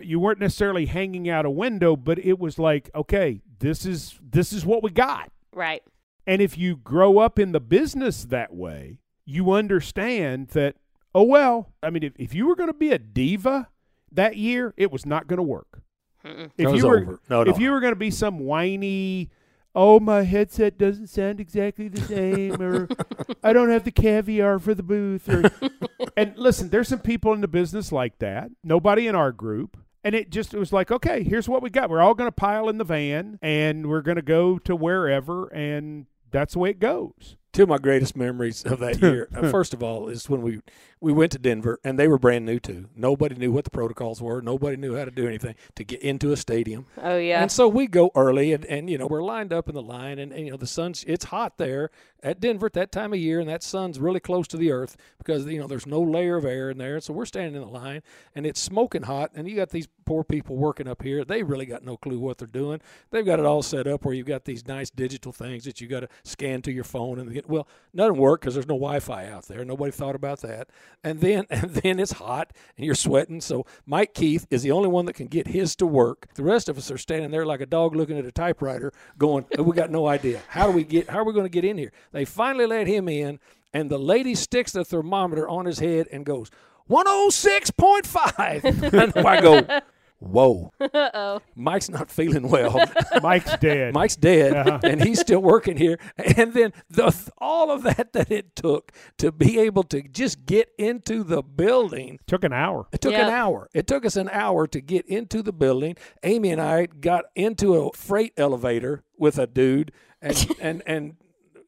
you 0.00 0.20
weren't 0.20 0.38
necessarily 0.38 0.86
hanging 0.86 1.28
out 1.28 1.44
a 1.44 1.50
window, 1.50 1.96
but 1.96 2.18
it 2.18 2.38
was 2.38 2.58
like, 2.58 2.90
okay, 2.94 3.40
this 3.58 3.84
is 3.84 4.18
this 4.22 4.52
is 4.52 4.64
what 4.64 4.82
we 4.82 4.90
got. 4.90 5.32
Right. 5.52 5.82
And 6.26 6.40
if 6.42 6.56
you 6.58 6.76
grow 6.76 7.18
up 7.18 7.38
in 7.38 7.52
the 7.52 7.60
business 7.60 8.24
that 8.24 8.54
way, 8.54 9.00
you 9.24 9.52
understand 9.52 10.48
that, 10.48 10.76
oh, 11.14 11.22
well, 11.22 11.72
I 11.82 11.90
mean, 11.90 12.02
if, 12.02 12.12
if 12.16 12.34
you 12.34 12.46
were 12.46 12.54
going 12.54 12.68
to 12.68 12.74
be 12.74 12.90
a 12.90 12.98
diva 12.98 13.68
that 14.12 14.36
year, 14.36 14.74
it 14.76 14.92
was 14.92 15.04
not 15.04 15.26
going 15.26 15.38
to 15.38 15.42
work. 15.42 15.82
Mm-mm. 16.24 16.50
If 16.58 16.76
you 16.76 16.86
were. 16.86 17.20
No, 17.28 17.44
no. 17.44 17.50
if 17.50 17.58
you 17.58 17.70
were 17.70 17.80
going 17.80 17.92
to 17.92 17.98
be 17.98 18.10
some 18.10 18.40
whiny, 18.40 19.30
oh, 19.78 20.00
my 20.00 20.24
headset 20.24 20.76
doesn't 20.76 21.06
sound 21.06 21.38
exactly 21.38 21.86
the 21.86 22.00
same, 22.00 22.60
or 22.60 22.88
I 23.44 23.52
don't 23.52 23.70
have 23.70 23.84
the 23.84 23.92
caviar 23.92 24.58
for 24.58 24.74
the 24.74 24.82
booth, 24.82 25.28
or 25.28 25.52
and 26.16 26.36
listen, 26.36 26.70
there's 26.70 26.88
some 26.88 26.98
people 26.98 27.32
in 27.32 27.40
the 27.40 27.48
business 27.48 27.92
like 27.92 28.18
that. 28.18 28.50
Nobody 28.64 29.06
in 29.06 29.14
our 29.14 29.30
group. 29.30 29.76
And 30.04 30.14
it 30.14 30.30
just 30.30 30.54
it 30.54 30.58
was 30.58 30.72
like, 30.72 30.90
okay, 30.90 31.22
here's 31.22 31.48
what 31.48 31.60
we 31.60 31.70
got. 31.70 31.90
We're 31.90 32.00
all 32.00 32.14
going 32.14 32.28
to 32.28 32.32
pile 32.32 32.68
in 32.68 32.78
the 32.78 32.84
van 32.84 33.38
and 33.42 33.88
we're 33.88 34.00
going 34.00 34.16
to 34.16 34.22
go 34.22 34.58
to 34.60 34.74
wherever 34.74 35.48
and 35.48 36.06
that's 36.30 36.54
the 36.54 36.60
way 36.60 36.70
it 36.70 36.78
goes. 36.78 37.36
Two 37.58 37.64
of 37.64 37.68
my 37.70 37.78
greatest 37.78 38.14
memories 38.14 38.62
of 38.62 38.78
that 38.78 39.02
year, 39.02 39.26
uh, 39.34 39.50
first 39.50 39.74
of 39.74 39.82
all, 39.82 40.08
is 40.08 40.30
when 40.30 40.42
we 40.42 40.60
we 41.00 41.12
went 41.12 41.32
to 41.32 41.40
Denver 41.40 41.80
and 41.82 41.98
they 41.98 42.06
were 42.06 42.16
brand 42.16 42.46
new 42.46 42.60
too. 42.60 42.88
Nobody 42.94 43.34
knew 43.34 43.50
what 43.50 43.64
the 43.64 43.70
protocols 43.70 44.22
were. 44.22 44.40
Nobody 44.40 44.76
knew 44.76 44.94
how 44.94 45.04
to 45.04 45.10
do 45.10 45.26
anything 45.26 45.56
to 45.74 45.82
get 45.82 46.00
into 46.00 46.30
a 46.30 46.36
stadium. 46.36 46.86
Oh 47.02 47.16
yeah. 47.16 47.42
And 47.42 47.50
so 47.50 47.66
we 47.66 47.88
go 47.88 48.12
early, 48.14 48.52
and, 48.52 48.64
and 48.66 48.88
you 48.88 48.96
know 48.96 49.08
we're 49.08 49.24
lined 49.24 49.52
up 49.52 49.68
in 49.68 49.74
the 49.74 49.82
line, 49.82 50.20
and, 50.20 50.32
and 50.32 50.44
you 50.44 50.52
know 50.52 50.56
the 50.56 50.68
sun's 50.68 51.02
it's 51.08 51.24
hot 51.24 51.58
there 51.58 51.90
at 52.22 52.38
Denver 52.38 52.66
at 52.66 52.74
that 52.74 52.92
time 52.92 53.12
of 53.12 53.18
year, 53.18 53.40
and 53.40 53.48
that 53.48 53.64
sun's 53.64 53.98
really 53.98 54.20
close 54.20 54.46
to 54.48 54.56
the 54.56 54.70
earth 54.70 54.96
because 55.18 55.44
you 55.46 55.58
know 55.58 55.66
there's 55.66 55.86
no 55.86 56.00
layer 56.00 56.36
of 56.36 56.44
air 56.44 56.70
in 56.70 56.78
there. 56.78 57.00
So 57.00 57.12
we're 57.12 57.26
standing 57.26 57.56
in 57.56 57.62
the 57.62 57.74
line, 57.74 58.04
and 58.36 58.46
it's 58.46 58.60
smoking 58.60 59.02
hot, 59.02 59.32
and 59.34 59.48
you 59.48 59.56
got 59.56 59.70
these 59.70 59.88
poor 60.08 60.24
people 60.24 60.56
working 60.56 60.88
up 60.88 61.02
here. 61.02 61.22
They 61.22 61.42
really 61.42 61.66
got 61.66 61.84
no 61.84 61.98
clue 61.98 62.18
what 62.18 62.38
they're 62.38 62.48
doing. 62.48 62.80
They've 63.10 63.26
got 63.26 63.40
it 63.40 63.44
all 63.44 63.62
set 63.62 63.86
up 63.86 64.06
where 64.06 64.14
you've 64.14 64.26
got 64.26 64.46
these 64.46 64.66
nice 64.66 64.88
digital 64.88 65.32
things 65.32 65.64
that 65.64 65.82
you 65.82 65.86
got 65.86 66.00
to 66.00 66.08
scan 66.22 66.62
to 66.62 66.72
your 66.72 66.84
phone, 66.84 67.18
and 67.18 67.30
get, 67.30 67.46
well, 67.46 67.68
them 67.92 68.16
work 68.16 68.40
because 68.40 68.54
there's 68.54 68.66
no 68.66 68.76
Wi-Fi 68.76 69.26
out 69.26 69.48
there. 69.48 69.66
Nobody 69.66 69.92
thought 69.92 70.14
about 70.14 70.40
that, 70.40 70.70
and 71.04 71.20
then 71.20 71.44
and 71.50 71.74
then 71.74 72.00
it's 72.00 72.12
hot 72.12 72.54
and 72.78 72.86
you're 72.86 72.94
sweating. 72.94 73.42
So 73.42 73.66
Mike 73.84 74.14
Keith 74.14 74.46
is 74.48 74.62
the 74.62 74.70
only 74.70 74.88
one 74.88 75.04
that 75.04 75.12
can 75.12 75.26
get 75.26 75.48
his 75.48 75.76
to 75.76 75.86
work. 75.86 76.28
The 76.36 76.42
rest 76.42 76.70
of 76.70 76.78
us 76.78 76.90
are 76.90 76.96
standing 76.96 77.30
there 77.30 77.44
like 77.44 77.60
a 77.60 77.66
dog 77.66 77.94
looking 77.94 78.16
at 78.16 78.24
a 78.24 78.32
typewriter, 78.32 78.94
going, 79.18 79.44
oh, 79.58 79.62
"We 79.62 79.76
got 79.76 79.90
no 79.90 80.06
idea. 80.06 80.40
How 80.48 80.68
do 80.68 80.72
we 80.72 80.84
get? 80.84 81.10
How 81.10 81.18
are 81.18 81.24
we 81.24 81.34
going 81.34 81.44
to 81.44 81.50
get 81.50 81.66
in 81.66 81.76
here?" 81.76 81.92
They 82.12 82.24
finally 82.24 82.64
let 82.64 82.86
him 82.86 83.10
in, 83.10 83.40
and 83.74 83.90
the 83.90 83.98
lady 83.98 84.34
sticks 84.34 84.72
the 84.72 84.86
thermometer 84.86 85.46
on 85.46 85.66
his 85.66 85.80
head 85.80 86.08
and 86.10 86.24
goes, 86.24 86.50
106.5. 86.88 88.64
and 89.16 89.26
I 89.26 89.40
go, 89.40 89.80
Whoa, 90.20 90.72
oh. 90.80 91.40
Mike's 91.54 91.88
not 91.88 92.10
feeling 92.10 92.48
well. 92.48 92.84
Mike's 93.22 93.56
dead. 93.58 93.94
Mike's 93.94 94.16
dead, 94.16 94.52
Uh-huh. 94.54 94.80
and 94.82 95.00
he's 95.02 95.20
still 95.20 95.38
working 95.40 95.76
here. 95.76 95.98
And 96.16 96.52
then 96.54 96.72
the 96.90 97.14
all 97.38 97.70
of 97.70 97.84
that 97.84 98.12
that 98.14 98.30
it 98.32 98.56
took 98.56 98.90
to 99.18 99.30
be 99.30 99.60
able 99.60 99.84
to 99.84 100.02
just 100.02 100.44
get 100.44 100.70
into 100.76 101.22
the 101.22 101.40
building 101.42 102.18
Took 102.26 102.42
an 102.42 102.52
hour. 102.52 102.88
it 102.92 103.00
took 103.00 103.14
an 103.14 103.28
Yeah. 103.28 103.44
hour. 103.44 103.68
It 103.72 103.86
took 103.86 104.04
us 104.04 104.16
an 104.16 104.28
hour 104.30 104.66
to 104.66 104.80
get 104.80 105.06
into 105.06 105.40
the 105.42 105.52
building. 105.52 105.96
Amy 106.24 106.50
and 106.50 106.60
I 106.60 106.86
got 106.86 107.26
into 107.36 107.76
a 107.76 107.92
freight 107.92 108.32
elevator 108.36 109.04
with 109.16 109.38
a 109.38 109.46
dude, 109.46 109.92
and 110.20 110.46
and 110.60 110.82
and 110.84 111.16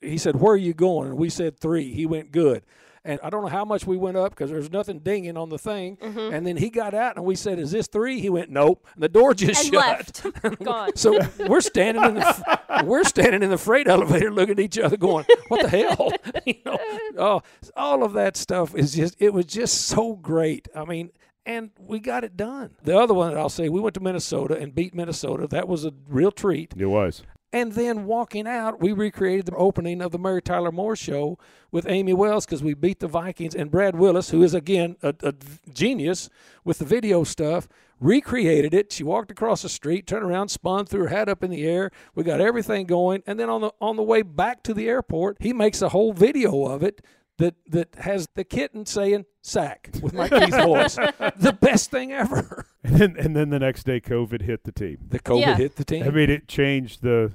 he 0.00 0.18
said, 0.18 0.40
"Where 0.40 0.54
are 0.54 0.56
you 0.56 0.74
going?" 0.74 1.10
And 1.10 1.18
we 1.18 1.28
said 1.30 1.60
three. 1.60 1.92
He 1.94 2.04
went 2.04 2.32
good. 2.32 2.64
And 3.04 3.18
I 3.22 3.30
don't 3.30 3.42
know 3.42 3.48
how 3.48 3.64
much 3.64 3.86
we 3.86 3.96
went 3.96 4.18
up 4.18 4.30
because 4.30 4.50
there's 4.50 4.70
nothing 4.70 4.98
dinging 4.98 5.36
on 5.38 5.48
the 5.48 5.58
thing. 5.58 5.96
Mm-hmm. 5.96 6.34
And 6.34 6.46
then 6.46 6.58
he 6.58 6.68
got 6.68 6.92
out 6.92 7.16
and 7.16 7.24
we 7.24 7.34
said, 7.34 7.58
"Is 7.58 7.70
this 7.70 7.86
three? 7.86 8.20
He 8.20 8.28
went, 8.28 8.50
"Nope." 8.50 8.86
And 8.94 9.02
the 9.02 9.08
door 9.08 9.32
just 9.32 9.64
And 9.64 9.74
shut. 9.74 10.22
left. 10.22 10.62
Gone. 10.64 10.96
So 10.96 11.18
we're 11.46 11.62
standing 11.62 12.04
in 12.04 12.14
the 12.14 12.60
we're 12.84 13.04
standing 13.04 13.42
in 13.42 13.48
the 13.50 13.56
freight 13.58 13.88
elevator, 13.88 14.30
looking 14.30 14.52
at 14.52 14.60
each 14.60 14.78
other, 14.78 14.98
going, 14.98 15.24
"What 15.48 15.62
the 15.62 15.68
hell?" 15.68 16.12
you 16.44 16.56
know, 16.66 16.78
oh, 17.16 17.42
all 17.74 18.02
of 18.04 18.12
that 18.12 18.36
stuff 18.36 18.74
is 18.74 18.94
just 18.94 19.16
it 19.18 19.32
was 19.32 19.46
just 19.46 19.86
so 19.86 20.14
great. 20.14 20.68
I 20.76 20.84
mean, 20.84 21.10
and 21.46 21.70
we 21.78 22.00
got 22.00 22.22
it 22.22 22.36
done. 22.36 22.76
The 22.82 22.98
other 22.98 23.14
one 23.14 23.32
that 23.32 23.38
I'll 23.40 23.48
say, 23.48 23.70
we 23.70 23.80
went 23.80 23.94
to 23.94 24.00
Minnesota 24.00 24.58
and 24.58 24.74
beat 24.74 24.94
Minnesota. 24.94 25.46
That 25.46 25.68
was 25.68 25.86
a 25.86 25.92
real 26.06 26.30
treat. 26.32 26.74
It 26.76 26.86
was. 26.86 27.22
And 27.52 27.72
then 27.72 28.04
walking 28.04 28.46
out, 28.46 28.80
we 28.80 28.92
recreated 28.92 29.46
the 29.46 29.56
opening 29.56 30.00
of 30.00 30.12
the 30.12 30.18
Mary 30.18 30.40
Tyler 30.40 30.70
Moore 30.70 30.94
show 30.94 31.36
with 31.72 31.84
Amy 31.88 32.12
Wells 32.12 32.46
because 32.46 32.62
we 32.62 32.74
beat 32.74 33.00
the 33.00 33.08
Vikings 33.08 33.56
and 33.56 33.70
Brad 33.72 33.96
Willis, 33.96 34.30
who 34.30 34.42
is 34.44 34.54
again 34.54 34.96
a, 35.02 35.14
a 35.22 35.34
genius 35.72 36.30
with 36.64 36.78
the 36.78 36.84
video 36.84 37.24
stuff, 37.24 37.66
recreated 37.98 38.72
it. 38.72 38.92
She 38.92 39.02
walked 39.02 39.30
across 39.32 39.62
the 39.62 39.68
street, 39.68 40.06
turned 40.06 40.24
around, 40.24 40.48
spun, 40.50 40.86
threw 40.86 41.02
her 41.02 41.08
hat 41.08 41.28
up 41.28 41.42
in 41.42 41.50
the 41.50 41.66
air. 41.66 41.90
We 42.14 42.22
got 42.22 42.40
everything 42.40 42.86
going, 42.86 43.22
and 43.26 43.38
then 43.38 43.50
on 43.50 43.60
the 43.62 43.72
on 43.80 43.96
the 43.96 44.02
way 44.04 44.22
back 44.22 44.62
to 44.64 44.74
the 44.74 44.88
airport, 44.88 45.38
he 45.40 45.52
makes 45.52 45.82
a 45.82 45.88
whole 45.90 46.12
video 46.12 46.66
of 46.66 46.82
it. 46.82 47.00
That, 47.38 47.54
that 47.70 47.94
has 48.00 48.28
the 48.34 48.44
kitten 48.44 48.84
saying 48.84 49.24
sack 49.40 49.88
with 50.02 50.12
Mike 50.12 50.30
Keith's 50.30 50.56
voice. 50.62 50.96
The 50.96 51.56
best 51.58 51.90
thing 51.90 52.12
ever. 52.12 52.66
And 52.84 52.96
then, 52.96 53.16
and 53.18 53.34
then 53.34 53.48
the 53.48 53.58
next 53.58 53.84
day, 53.84 53.98
COVID 53.98 54.42
hit 54.42 54.64
the 54.64 54.72
team. 54.72 54.98
The 55.08 55.20
COVID 55.20 55.40
Yeah. 55.40 55.56
hit 55.56 55.76
the 55.76 55.84
team. 55.86 56.02
I 56.02 56.10
mean, 56.10 56.28
it 56.28 56.48
changed 56.48 57.00
the 57.00 57.32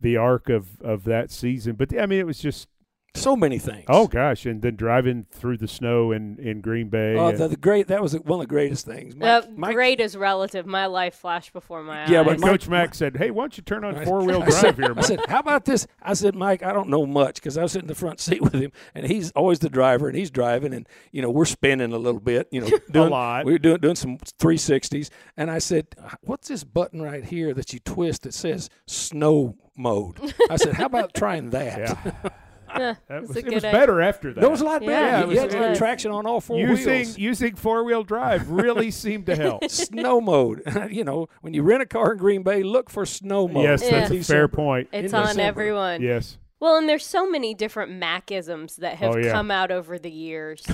the 0.00 0.16
arc 0.16 0.48
of, 0.48 0.80
of 0.80 1.04
that 1.04 1.30
season. 1.30 1.74
But 1.76 1.98
I 1.98 2.06
mean, 2.06 2.20
it 2.20 2.26
was 2.26 2.38
just 2.38 2.68
so 3.16 3.36
many 3.36 3.58
things. 3.58 3.84
oh 3.88 4.06
gosh, 4.06 4.46
and 4.46 4.62
then 4.62 4.76
driving 4.76 5.26
through 5.30 5.56
the 5.58 5.68
snow 5.68 6.12
in, 6.12 6.38
in 6.38 6.60
Green 6.60 6.88
Bay. 6.88 7.16
Oh, 7.16 7.28
and- 7.28 7.38
the, 7.38 7.48
the 7.48 7.56
great! 7.56 7.88
That 7.88 8.02
was 8.02 8.14
one 8.14 8.40
of 8.40 8.46
the 8.46 8.50
greatest 8.50 8.86
things. 8.86 9.14
Uh, 9.14 9.18
Mike- 9.18 9.50
Mike- 9.58 9.74
great 9.74 10.00
is 10.00 10.16
relative. 10.16 10.66
My 10.66 10.86
life 10.86 11.14
flashed 11.14 11.52
before 11.52 11.82
my 11.82 12.04
eyes. 12.04 12.10
Yeah, 12.10 12.22
but 12.22 12.32
and 12.34 12.40
Mike- 12.40 12.50
Coach 12.52 12.68
Mac 12.68 12.94
said, 12.94 13.16
"Hey, 13.16 13.30
why 13.30 13.42
don't 13.42 13.56
you 13.56 13.62
turn 13.62 13.84
on 13.84 14.04
four 14.04 14.24
wheel 14.24 14.42
I 14.46 14.50
said- 14.50 14.76
drive 14.76 14.88
here?" 14.88 14.94
I 14.98 15.00
said, 15.02 15.20
"How 15.28 15.40
about 15.40 15.64
this?" 15.64 15.86
I 16.02 16.14
said, 16.14 16.34
"Mike, 16.34 16.62
I 16.62 16.72
don't 16.72 16.88
know 16.88 17.06
much 17.06 17.36
because 17.36 17.56
I 17.58 17.62
was 17.62 17.72
sitting 17.72 17.84
in 17.84 17.88
the 17.88 17.94
front 17.94 18.20
seat 18.20 18.40
with 18.46 18.54
him, 18.54 18.72
and 18.94 19.06
he's 19.06 19.30
always 19.32 19.58
the 19.58 19.70
driver, 19.70 20.08
and 20.08 20.16
he's 20.16 20.30
driving, 20.30 20.72
and 20.74 20.88
you 21.12 21.22
know 21.22 21.30
we're 21.30 21.44
spinning 21.44 21.92
a 21.92 21.98
little 21.98 22.20
bit, 22.20 22.48
you 22.50 22.60
know, 22.60 22.68
doing, 22.90 23.10
lot. 23.10 23.44
We 23.44 23.52
were 23.52 23.58
doing 23.58 23.78
doing 23.80 23.96
some 23.96 24.18
360s, 24.18 25.10
and 25.36 25.50
I 25.50 25.58
said, 25.58 25.86
"What's 26.22 26.48
this 26.48 26.64
button 26.64 27.02
right 27.02 27.24
here 27.24 27.54
that 27.54 27.72
you 27.72 27.78
twist 27.80 28.22
that 28.22 28.34
says 28.34 28.68
snow 28.86 29.56
mode?" 29.76 30.18
I 30.50 30.56
said, 30.56 30.74
"How 30.74 30.86
about 30.86 31.14
trying 31.14 31.50
that?" 31.50 31.78
yeah, 31.78 32.30
Huh, 32.76 32.94
that 33.08 33.22
was, 33.22 33.36
a 33.36 33.38
it 33.40 33.44
was 33.46 33.64
idea. 33.64 33.72
better 33.72 34.00
after 34.00 34.32
that. 34.32 34.40
That 34.40 34.50
was 34.50 34.60
a 34.60 34.64
lot 34.64 34.82
Yeah, 34.82 34.88
better. 34.88 35.22
it 35.24 35.28
was- 35.28 35.38
had 35.38 35.54
it 35.54 35.68
was- 35.70 35.78
traction 35.78 36.10
on 36.10 36.26
all 36.26 36.40
four 36.40 36.58
using 36.58 36.86
wheels. 36.92 37.18
using 37.18 37.54
four 37.56 37.84
wheel 37.84 38.02
drive 38.04 38.48
really 38.50 38.90
seemed 38.90 39.26
to 39.26 39.36
help. 39.36 39.64
Snow 39.70 40.20
mode. 40.20 40.62
you 40.90 41.04
know, 41.04 41.28
when 41.40 41.54
you 41.54 41.62
rent 41.62 41.82
a 41.82 41.86
car 41.86 42.12
in 42.12 42.18
Green 42.18 42.42
Bay, 42.42 42.62
look 42.62 42.90
for 42.90 43.04
snow 43.06 43.48
mode. 43.48 43.64
yes, 43.64 43.82
Yeah. 43.82 43.90
that's 44.00 44.10
a 44.10 44.14
In 44.16 44.22
fair 44.22 44.48
point. 44.48 44.88
It's 44.92 45.12
in 45.12 45.18
on 45.18 45.26
December. 45.28 45.42
everyone. 45.48 46.02
Yes, 46.02 46.38
Well, 46.60 46.76
and 46.76 46.88
there's 46.88 47.04
so 47.06 47.28
many 47.28 47.54
different 47.54 47.92
Macisms 47.92 48.76
that 48.76 48.96
have 48.96 49.14
Oh, 49.14 49.18
yeah. 49.18 49.32
come 49.32 49.50
out 49.50 49.70
over 49.70 49.98
the 49.98 50.10
years. 50.10 50.64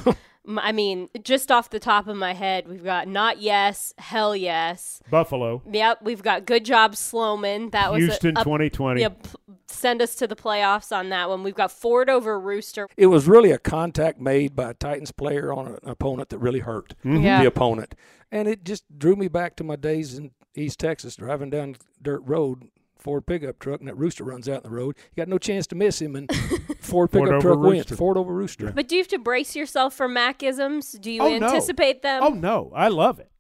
M- 0.47 0.59
I 0.59 0.73
mean, 0.73 1.09
just 1.23 1.53
off 1.53 1.71
the 1.71 1.79
top 1.79 2.09
of 2.09 2.17
my 2.17 2.35
head, 2.35 2.67
we've 2.67 2.83
got 2.83 3.07
not 3.07 3.41
yes, 3.41 3.95
hell 3.99 4.35
yes. 4.35 5.01
Buffalo, 5.09 5.63
Yep, 5.71 5.99
we've 6.03 6.23
got 6.23 6.47
good 6.47 6.65
job 6.65 6.97
Sloman. 6.97 7.71
That 7.71 7.93
was 7.93 8.03
Houston, 8.03 8.37
a, 8.37 8.43
2020. 8.43 9.01
yeah, 9.03 9.11
p- 9.11 9.17
send 9.73 10.03
us 10.03 10.15
to 10.17 10.27
the 10.27 10.37
playoffs 10.37 10.95
on 10.97 11.09
that 11.11 11.29
one. 11.29 11.43
We've 11.43 11.55
got 11.55 11.71
Ford 11.71 12.09
over 12.11 12.39
Rooster. 12.39 12.89
It 12.97 13.07
was 13.07 13.27
really 13.27 13.51
a 13.51 13.59
contact 13.59 14.21
made 14.21 14.55
by 14.55 14.71
a 14.71 14.75
Titans 14.75 15.13
player 15.13 15.53
on 15.53 15.67
an 15.67 15.79
opponent 15.85 16.29
that 16.31 16.39
really 16.39 16.61
hurt 16.61 16.95
mm-hmm. 17.05 17.23
Yeah. 17.23 17.41
the 17.41 17.47
opponent. 17.49 17.95
And 18.31 18.49
it 18.49 18.65
just 18.65 18.85
drew 18.99 19.17
me 19.17 19.29
back 19.29 19.57
to 19.57 19.65
my 19.65 19.77
days 19.77 20.17
in 20.17 20.31
East 20.55 20.79
Texas 20.81 21.17
driving 21.17 21.51
down 21.51 21.77
dirt 22.01 22.23
road, 22.25 22.69
Ford 22.99 23.27
pickup 23.27 23.59
truck, 23.59 23.81
and 23.81 23.89
that 23.89 23.97
rooster 23.97 24.25
runs 24.25 24.49
out 24.49 24.65
in 24.65 24.71
the 24.71 24.77
road. 24.77 24.97
You 25.15 25.21
got 25.21 25.29
no 25.29 25.39
chance 25.39 25.67
to 25.69 25.75
miss 25.75 26.01
him, 26.01 26.15
and 26.15 26.31
Ford 26.81 27.11
Ford 27.11 27.11
pickup 27.11 27.29
over 27.35 27.41
truck 27.41 27.59
wins. 27.59 27.91
Ford 27.91 28.17
over 28.17 28.33
Rooster. 28.33 28.73
But 28.73 28.89
do 28.89 28.95
you 28.97 29.01
have 29.03 29.09
to 29.09 29.19
brace 29.19 29.57
yourself 29.57 29.95
for 29.95 30.09
Macisms? 30.09 30.93
Do 30.93 31.11
you 31.11 31.23
Oh, 31.23 31.39
no. 31.39 31.47
anticipate 31.49 32.03
them? 32.03 32.23
Oh 32.23 32.31
no, 32.31 32.71
I 32.75 32.89
love 32.89 33.19
it. 33.19 33.31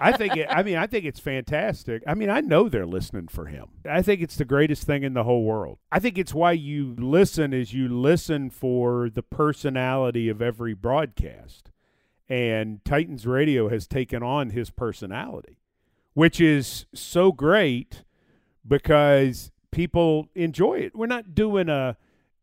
I 0.00 0.12
think 0.12 0.36
it, 0.36 0.46
I 0.50 0.62
mean 0.62 0.76
I 0.76 0.86
think 0.86 1.04
it's 1.04 1.20
fantastic. 1.20 2.02
I 2.06 2.14
mean 2.14 2.30
I 2.30 2.40
know 2.40 2.68
they're 2.68 2.86
listening 2.86 3.28
for 3.28 3.46
him. 3.46 3.66
I 3.88 4.02
think 4.02 4.20
it's 4.22 4.36
the 4.36 4.44
greatest 4.44 4.84
thing 4.84 5.02
in 5.02 5.14
the 5.14 5.24
whole 5.24 5.44
world. 5.44 5.78
I 5.92 5.98
think 6.00 6.18
it's 6.18 6.34
why 6.34 6.52
you 6.52 6.94
listen 6.98 7.52
is 7.52 7.74
you 7.74 7.88
listen 7.88 8.50
for 8.50 9.10
the 9.10 9.22
personality 9.22 10.28
of 10.28 10.40
every 10.42 10.74
broadcast. 10.74 11.70
and 12.28 12.84
Titans 12.84 13.26
Radio 13.26 13.68
has 13.68 13.86
taken 13.86 14.22
on 14.22 14.50
his 14.50 14.70
personality, 14.70 15.58
which 16.14 16.40
is 16.40 16.86
so 16.94 17.32
great 17.32 18.04
because 18.66 19.50
people 19.70 20.28
enjoy 20.34 20.74
it. 20.74 20.94
We're 20.94 21.06
not 21.06 21.34
doing 21.34 21.68
a, 21.70 21.96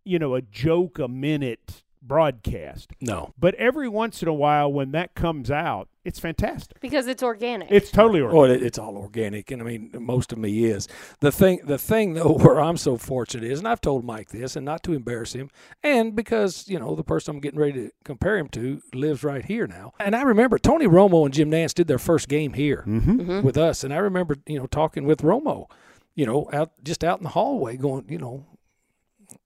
you 0.03 0.17
know, 0.19 0.35
a 0.35 0.41
joke 0.41 0.97
a 0.99 1.07
minute 1.07 1.83
broadcast. 2.08 2.91
No. 3.02 3.34
But 3.38 3.56
every 3.56 3.88
once 3.88 4.22
in 4.22 4.28
a 4.28 4.34
while 4.34 4.72
when 4.72 4.91
that 4.91 5.15
comes 5.15 5.50
out, 5.52 5.89
it's 6.04 6.20
fantastic. 6.20 6.80
Because 6.82 7.08
it's 7.08 7.24
organic. 7.24 7.68
It's 7.72 7.89
totally 7.89 8.22
organic. 8.22 8.39
Well, 8.39 8.52
it's 8.52 8.78
all 8.78 8.96
organic, 8.96 9.50
and 9.50 9.60
I 9.62 9.65
mean, 9.65 9.89
most 10.00 10.32
of 10.32 10.38
me 10.38 10.65
is 10.65 10.88
the 11.20 11.32
thing. 11.32 11.62
The 11.63 11.80
thing 11.80 12.13
though, 12.13 12.34
where 12.39 12.62
I'm 12.62 12.78
so 12.78 12.96
fortunate 12.96 13.44
is, 13.44 13.58
and 13.58 13.68
I've 13.68 13.82
told 13.82 14.06
Mike 14.06 14.30
this, 14.30 14.56
and 14.56 14.63
not 14.63 14.84
to 14.84 14.94
embarrass 14.94 15.34
him, 15.34 15.50
and 15.82 16.15
because 16.15 16.68
you 16.68 16.78
know 16.78 16.94
the 16.94 17.04
person 17.04 17.36
I'm 17.36 17.41
getting 17.41 17.60
ready 17.60 17.74
to 17.74 17.91
compare 18.04 18.38
him 18.38 18.50
to 18.50 18.82
lives 18.94 19.24
right 19.24 19.44
here 19.44 19.65
now. 19.65 19.94
And 20.00 20.15
I 20.15 20.22
remember 20.22 20.60
Tony 20.60 20.86
Romo 20.86 21.26
and 21.26 21.34
Jim 21.34 21.50
Nantz 21.50 21.74
did 21.74 21.88
their 21.88 21.98
first 21.98 22.30
game 22.30 22.54
here 22.54 22.84
mm-hmm. 22.88 23.41
with 23.41 23.58
us, 23.58 23.84
and 23.84 23.91
I 23.91 23.98
remember 23.98 24.36
you 24.46 24.60
know 24.60 24.68
talking 24.68 25.06
with 25.06 25.24
Romo, 25.24 25.65
you 26.13 26.26
know, 26.28 26.48
out 26.54 26.72
just 26.84 27.04
out 27.04 27.18
in 27.18 27.24
the 27.24 27.30
hallway, 27.30 27.78
going, 27.78 28.06
you 28.10 28.18
know, 28.18 28.46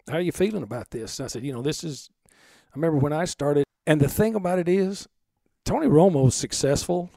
how 0.08 0.18
are 0.18 0.22
you 0.22 0.32
feeling 0.32 0.64
about 0.64 0.92
this? 0.92 1.20
I 1.20 1.28
said, 1.28 1.44
you 1.44 1.54
know, 1.54 1.62
this 1.62 1.84
is. 1.84 2.10
I 2.72 2.76
remember 2.76 2.98
when 2.98 3.14
I 3.14 3.26
started, 3.26 3.64
and 3.88 4.00
the 4.00 4.08
thing 4.08 4.36
about 4.36 4.60
it 4.60 4.70
is, 4.70 5.08
Tony 5.66 5.88
Romo's 5.88 6.36
successful 6.36 7.10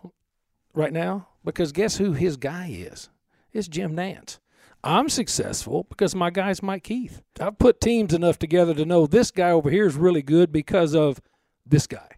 right 0.75 0.93
now 0.93 1.29
because 1.45 1.73
guess 1.73 1.97
who 1.97 2.13
his 2.13 2.37
guy 2.37 2.69
is? 2.71 3.09
It's 3.53 3.69
Jim 3.69 3.95
Nantz. 3.95 4.39
I'm 4.85 5.09
successful 5.09 5.87
because 5.89 6.15
my 6.15 6.31
guy's 6.31 6.63
Mike 6.63 6.85
Keith. 6.85 7.23
I've 7.39 7.59
put 7.59 7.81
teams 7.81 8.13
enough 8.13 8.39
together 8.39 8.75
to 8.75 8.85
know 8.85 9.07
this 9.07 9.31
guy 9.31 9.51
over 9.51 9.71
here 9.71 9.87
is 9.87 9.95
really 9.95 10.23
good 10.23 10.51
because 10.51 10.95
of 10.95 11.21
this 11.65 11.87
guy. 11.87 12.09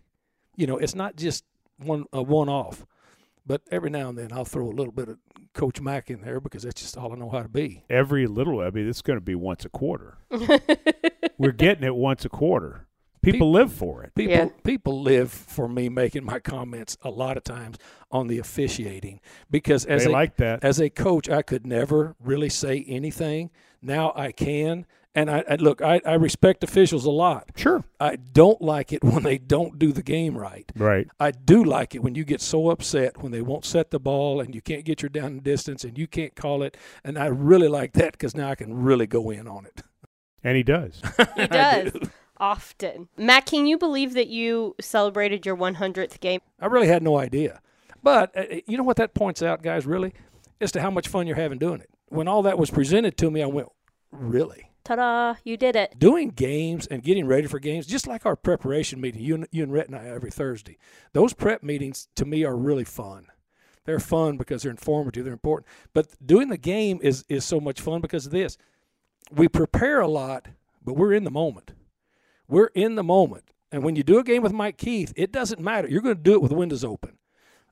You 0.56 0.66
know, 0.66 0.78
it's 0.78 0.94
not 0.94 1.16
just 1.16 1.44
one 1.78 2.06
a 2.12 2.22
one 2.22 2.48
off. 2.48 2.86
But 3.46 3.60
every 3.70 3.90
now 3.90 4.08
and 4.08 4.16
then 4.16 4.32
I'll 4.32 4.46
throw 4.46 4.66
a 4.66 4.72
little 4.72 4.92
bit 4.92 5.08
of 5.08 5.18
Coach 5.52 5.80
Mac 5.80 6.08
in 6.10 6.22
there 6.22 6.40
because 6.40 6.62
that's 6.62 6.80
just 6.80 6.96
all 6.96 7.12
I 7.12 7.16
know 7.16 7.28
how 7.28 7.42
to 7.42 7.48
be. 7.48 7.84
Every 7.90 8.26
little, 8.26 8.60
I 8.60 8.70
mean, 8.70 8.88
it's 8.88 9.02
going 9.02 9.18
to 9.18 9.24
be 9.24 9.34
once 9.34 9.66
a 9.66 9.68
quarter. 9.68 10.16
We're 11.38 11.52
getting 11.52 11.84
it 11.84 11.94
once 11.94 12.24
a 12.24 12.30
quarter. 12.30 12.86
People 13.24 13.50
live 13.52 13.72
for 13.72 14.02
it. 14.02 14.14
People 14.14 14.34
Yeah. 14.34 14.48
people 14.62 15.02
live 15.02 15.30
for 15.32 15.68
me 15.68 15.88
making 15.88 16.24
my 16.24 16.38
comments 16.38 16.96
a 17.02 17.10
lot 17.10 17.36
of 17.36 17.44
times 17.44 17.78
on 18.10 18.26
the 18.28 18.38
officiating 18.38 19.20
because 19.50 19.84
as 19.86 20.04
They 20.04 20.10
a, 20.10 20.12
like 20.12 20.36
that. 20.36 20.62
as 20.62 20.78
a 20.80 20.90
coach 20.90 21.28
I 21.28 21.42
could 21.42 21.66
never 21.66 22.14
really 22.20 22.48
say 22.48 22.84
anything. 22.88 23.50
Now 23.82 24.12
I 24.14 24.32
can. 24.32 24.86
And 25.16 25.30
I, 25.30 25.44
I 25.48 25.54
look, 25.54 25.80
I, 25.80 26.00
I 26.04 26.14
respect 26.14 26.64
officials 26.64 27.04
a 27.04 27.10
lot. 27.12 27.50
Sure. 27.54 27.84
I 28.00 28.16
don't 28.16 28.60
like 28.60 28.92
it 28.92 29.04
when 29.04 29.22
they 29.22 29.38
don't 29.38 29.78
do 29.78 29.92
the 29.92 30.02
game 30.02 30.36
right. 30.36 30.70
Right. 30.74 31.06
I 31.20 31.30
do 31.30 31.62
like 31.62 31.94
it 31.94 32.02
when 32.02 32.16
you 32.16 32.24
get 32.24 32.40
so 32.40 32.68
upset 32.70 33.22
when 33.22 33.30
they 33.30 33.40
won't 33.40 33.64
set 33.64 33.92
the 33.92 34.00
ball 34.00 34.40
and 34.40 34.56
you 34.56 34.60
can't 34.60 34.84
get 34.84 35.02
your 35.02 35.10
down 35.10 35.26
and 35.26 35.44
distance 35.44 35.84
and 35.84 35.96
you 35.96 36.08
can't 36.08 36.34
call 36.34 36.64
it. 36.64 36.76
And 37.04 37.16
I 37.16 37.26
really 37.26 37.68
like 37.68 37.92
that 37.92 38.10
because 38.12 38.34
now 38.34 38.50
I 38.50 38.56
can 38.56 38.74
really 38.82 39.06
go 39.06 39.30
in 39.30 39.46
on 39.46 39.66
it. 39.66 39.82
And 40.42 40.56
he 40.56 40.64
does. 40.64 41.00
he 41.36 41.42
I 41.42 41.46
does. 41.84 41.92
do. 41.92 42.00
Often. 42.38 43.08
Matt, 43.16 43.46
can 43.46 43.66
you 43.66 43.78
believe 43.78 44.14
that 44.14 44.28
you 44.28 44.74
celebrated 44.80 45.46
your 45.46 45.56
100th 45.56 46.20
game? 46.20 46.40
I 46.60 46.66
really 46.66 46.88
had 46.88 47.02
no 47.02 47.18
idea. 47.18 47.60
But 48.02 48.36
uh, 48.36 48.56
you 48.66 48.76
know 48.76 48.82
what 48.82 48.96
that 48.98 49.14
points 49.14 49.42
out, 49.42 49.62
guys, 49.62 49.86
really? 49.86 50.12
As 50.60 50.72
to 50.72 50.80
how 50.80 50.90
much 50.90 51.08
fun 51.08 51.26
you're 51.26 51.36
having 51.36 51.58
doing 51.58 51.80
it. 51.80 51.90
When 52.08 52.28
all 52.28 52.42
that 52.42 52.58
was 52.58 52.70
presented 52.70 53.16
to 53.18 53.30
me, 53.30 53.42
I 53.42 53.46
went, 53.46 53.68
really? 54.10 54.70
Ta 54.84 54.96
da, 54.96 55.34
you 55.44 55.56
did 55.56 55.74
it. 55.76 55.98
Doing 55.98 56.28
games 56.28 56.86
and 56.86 57.02
getting 57.02 57.26
ready 57.26 57.46
for 57.46 57.58
games, 57.58 57.86
just 57.86 58.06
like 58.06 58.26
our 58.26 58.36
preparation 58.36 59.00
meeting, 59.00 59.22
you 59.22 59.34
and, 59.34 59.46
you 59.50 59.62
and 59.62 59.72
Rhett 59.72 59.86
and 59.86 59.96
I 59.96 60.06
every 60.06 60.30
Thursday, 60.30 60.76
those 61.14 61.32
prep 61.32 61.62
meetings 61.62 62.08
to 62.16 62.26
me 62.26 62.44
are 62.44 62.54
really 62.54 62.84
fun. 62.84 63.28
They're 63.86 64.00
fun 64.00 64.36
because 64.36 64.62
they're 64.62 64.70
informative, 64.70 65.24
they're 65.24 65.32
important. 65.32 65.68
But 65.94 66.08
doing 66.24 66.48
the 66.50 66.58
game 66.58 67.00
is, 67.02 67.24
is 67.30 67.44
so 67.44 67.60
much 67.60 67.80
fun 67.80 68.02
because 68.02 68.26
of 68.26 68.32
this. 68.32 68.58
We 69.30 69.48
prepare 69.48 70.00
a 70.00 70.08
lot, 70.08 70.48
but 70.84 70.96
we're 70.96 71.14
in 71.14 71.24
the 71.24 71.30
moment. 71.30 71.72
We're 72.48 72.70
in 72.74 72.94
the 72.94 73.04
moment. 73.04 73.44
And 73.72 73.82
when 73.82 73.96
you 73.96 74.02
do 74.02 74.18
a 74.18 74.24
game 74.24 74.42
with 74.42 74.52
Mike 74.52 74.76
Keith, 74.76 75.12
it 75.16 75.32
doesn't 75.32 75.60
matter. 75.60 75.88
You're 75.88 76.02
going 76.02 76.16
to 76.16 76.22
do 76.22 76.34
it 76.34 76.42
with 76.42 76.52
windows 76.52 76.84
open. 76.84 77.18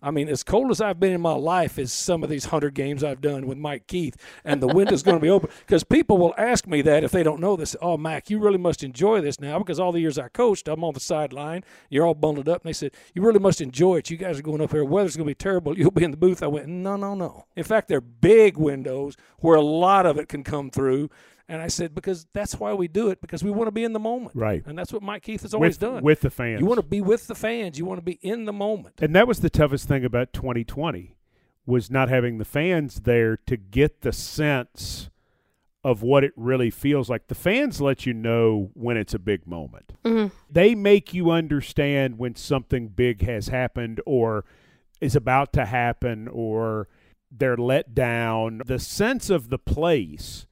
I 0.03 0.11
mean, 0.11 0.29
as 0.29 0.43
cold 0.43 0.73
as 0.73 0.81
I've 0.81 0.99
been 0.99 1.13
in 1.13 1.21
my 1.21 1.35
life 1.35 1.79
is 1.79 1.93
some 1.93 2.25
of 2.25 2.29
these 2.29 2.47
100 2.47 2.75
games 2.75 3.05
I've 3.05 3.21
done 3.21 3.47
with 3.47 3.57
Mike 3.57 3.87
Keith, 3.87 4.17
and 4.45 4.61
the 4.61 4.67
window's 4.67 5.05
going 5.05 5.17
to 5.17 5.23
be 5.23 5.31
open. 5.31 5.51
Because 5.61 5.85
people 5.85 6.19
will 6.19 6.35
ask 6.37 6.67
me 6.67 6.83
that 6.83 7.05
if 7.05 7.13
they 7.13 7.23
don't 7.23 7.41
know 7.41 7.57
this. 7.57 7.77
Oh, 7.81 7.97
Mac, 7.97 8.29
you 8.29 8.41
really 8.41 8.59
must 8.59 8.83
enjoy 8.83 9.21
this 9.21 9.39
now 9.39 9.59
because 9.59 9.79
all 9.79 9.93
the 9.93 10.01
years 10.01 10.19
I 10.19 10.29
coached, 10.29 10.67
I'm 10.67 10.83
on 10.83 10.93
the 10.93 11.01
sideline. 11.01 11.63
You're 11.89 12.05
all 12.05 12.15
bundled 12.15 12.49
up. 12.49 12.63
And 12.63 12.69
they 12.69 12.73
said, 12.73 12.93
You 13.15 13.23
really 13.23 13.39
must 13.39 13.61
enjoy 13.61 13.99
it. 13.99 14.11
You 14.11 14.17
guys 14.17 14.39
are 14.39 14.43
going 14.43 14.61
up 14.61 14.73
here. 14.73 14.85
Weather's 14.85 15.17
going 15.17 15.27
to 15.27 15.31
be 15.31 15.35
terrible. 15.35 15.79
You'll 15.79 15.93
be 15.93 16.05
in 16.05 16.11
the 16.11 16.17
booth. 16.17 16.43
I 16.43 16.49
went, 16.49 16.67
No, 16.67 16.97
no, 16.97 17.15
no. 17.15 17.47
In 17.55 17.65
fact, 17.65 17.89
they're 17.89 18.01
big 18.01 18.57
windows 18.57 19.17
where 19.39 19.57
a 19.57 19.63
lot 19.63 20.05
of 20.05 20.19
it 20.19 20.29
can 20.29 20.43
come 20.43 20.69
through. 20.71 21.11
And 21.53 21.61
I 21.61 21.67
said, 21.67 21.95
Because 21.95 22.27
that's 22.33 22.55
why 22.59 22.73
we 22.73 22.89
do 22.89 23.11
it, 23.11 23.21
because 23.21 23.45
we 23.45 23.51
want 23.51 23.67
to 23.69 23.73
be 23.73 23.85
in 23.85 23.93
the 23.93 24.01
moment. 24.01 24.35
Right. 24.35 24.63
And 24.65 24.79
that's 24.79 24.91
what 24.91 25.03
Mike 25.03 25.23
Keith 25.23 25.43
has 25.43 25.53
always 25.53 25.75
with, 25.75 25.81
done. 25.81 26.03
with 26.03 26.23
the 26.23 26.31
fans. 26.31 26.61
you 26.61 26.67
want 26.67 26.81
to 26.81 26.87
be 26.87 27.03
with 27.03 27.27
the 27.27 27.35
fans, 27.35 27.79
you 27.79 27.85
want 27.85 27.99
to 27.99 28.05
be 28.05 28.19
in 28.23 28.47
the 28.47 28.55
moment. 28.55 28.95
and 29.03 29.15
that 29.15 29.29
was 29.29 29.41
the 29.41 29.51
toughest 29.51 29.87
thing 29.87 30.03
about 30.03 30.33
2020 30.33 31.15
was 31.67 31.91
not 31.91 32.09
having 32.09 32.39
the 32.39 32.45
fans 32.47 33.01
there 33.03 33.37
to 33.37 33.59
get 33.59 34.01
the 34.01 34.13
sense 34.13 35.11
of 35.85 36.01
what 36.03 36.25
it 36.25 36.33
really 36.37 36.71
feels 36.71 37.11
like. 37.11 37.27
The 37.29 37.35
fans 37.35 37.83
let 37.83 38.07
you 38.07 38.15
know 38.15 38.71
when 38.73 38.97
it's 38.97 39.13
a 39.13 39.19
big 39.19 39.47
moment. 39.47 39.93
Mhm. 40.05 40.31
They 40.51 40.75
make 40.75 41.13
you 41.13 41.31
understand 41.31 42.19
when 42.19 42.35
something 42.35 42.89
big 42.89 43.23
has 43.27 43.49
happened 43.49 44.01
or 44.07 44.47
is 45.03 45.15
about 45.15 45.53
to 45.53 45.67
happen 45.67 46.29
or 46.29 46.89
they're 47.31 47.57
let 47.59 47.95
down. 47.95 48.63
The 48.65 48.79
sense 48.79 49.29
of 49.29 49.51
the 49.51 49.59
place 49.59 50.47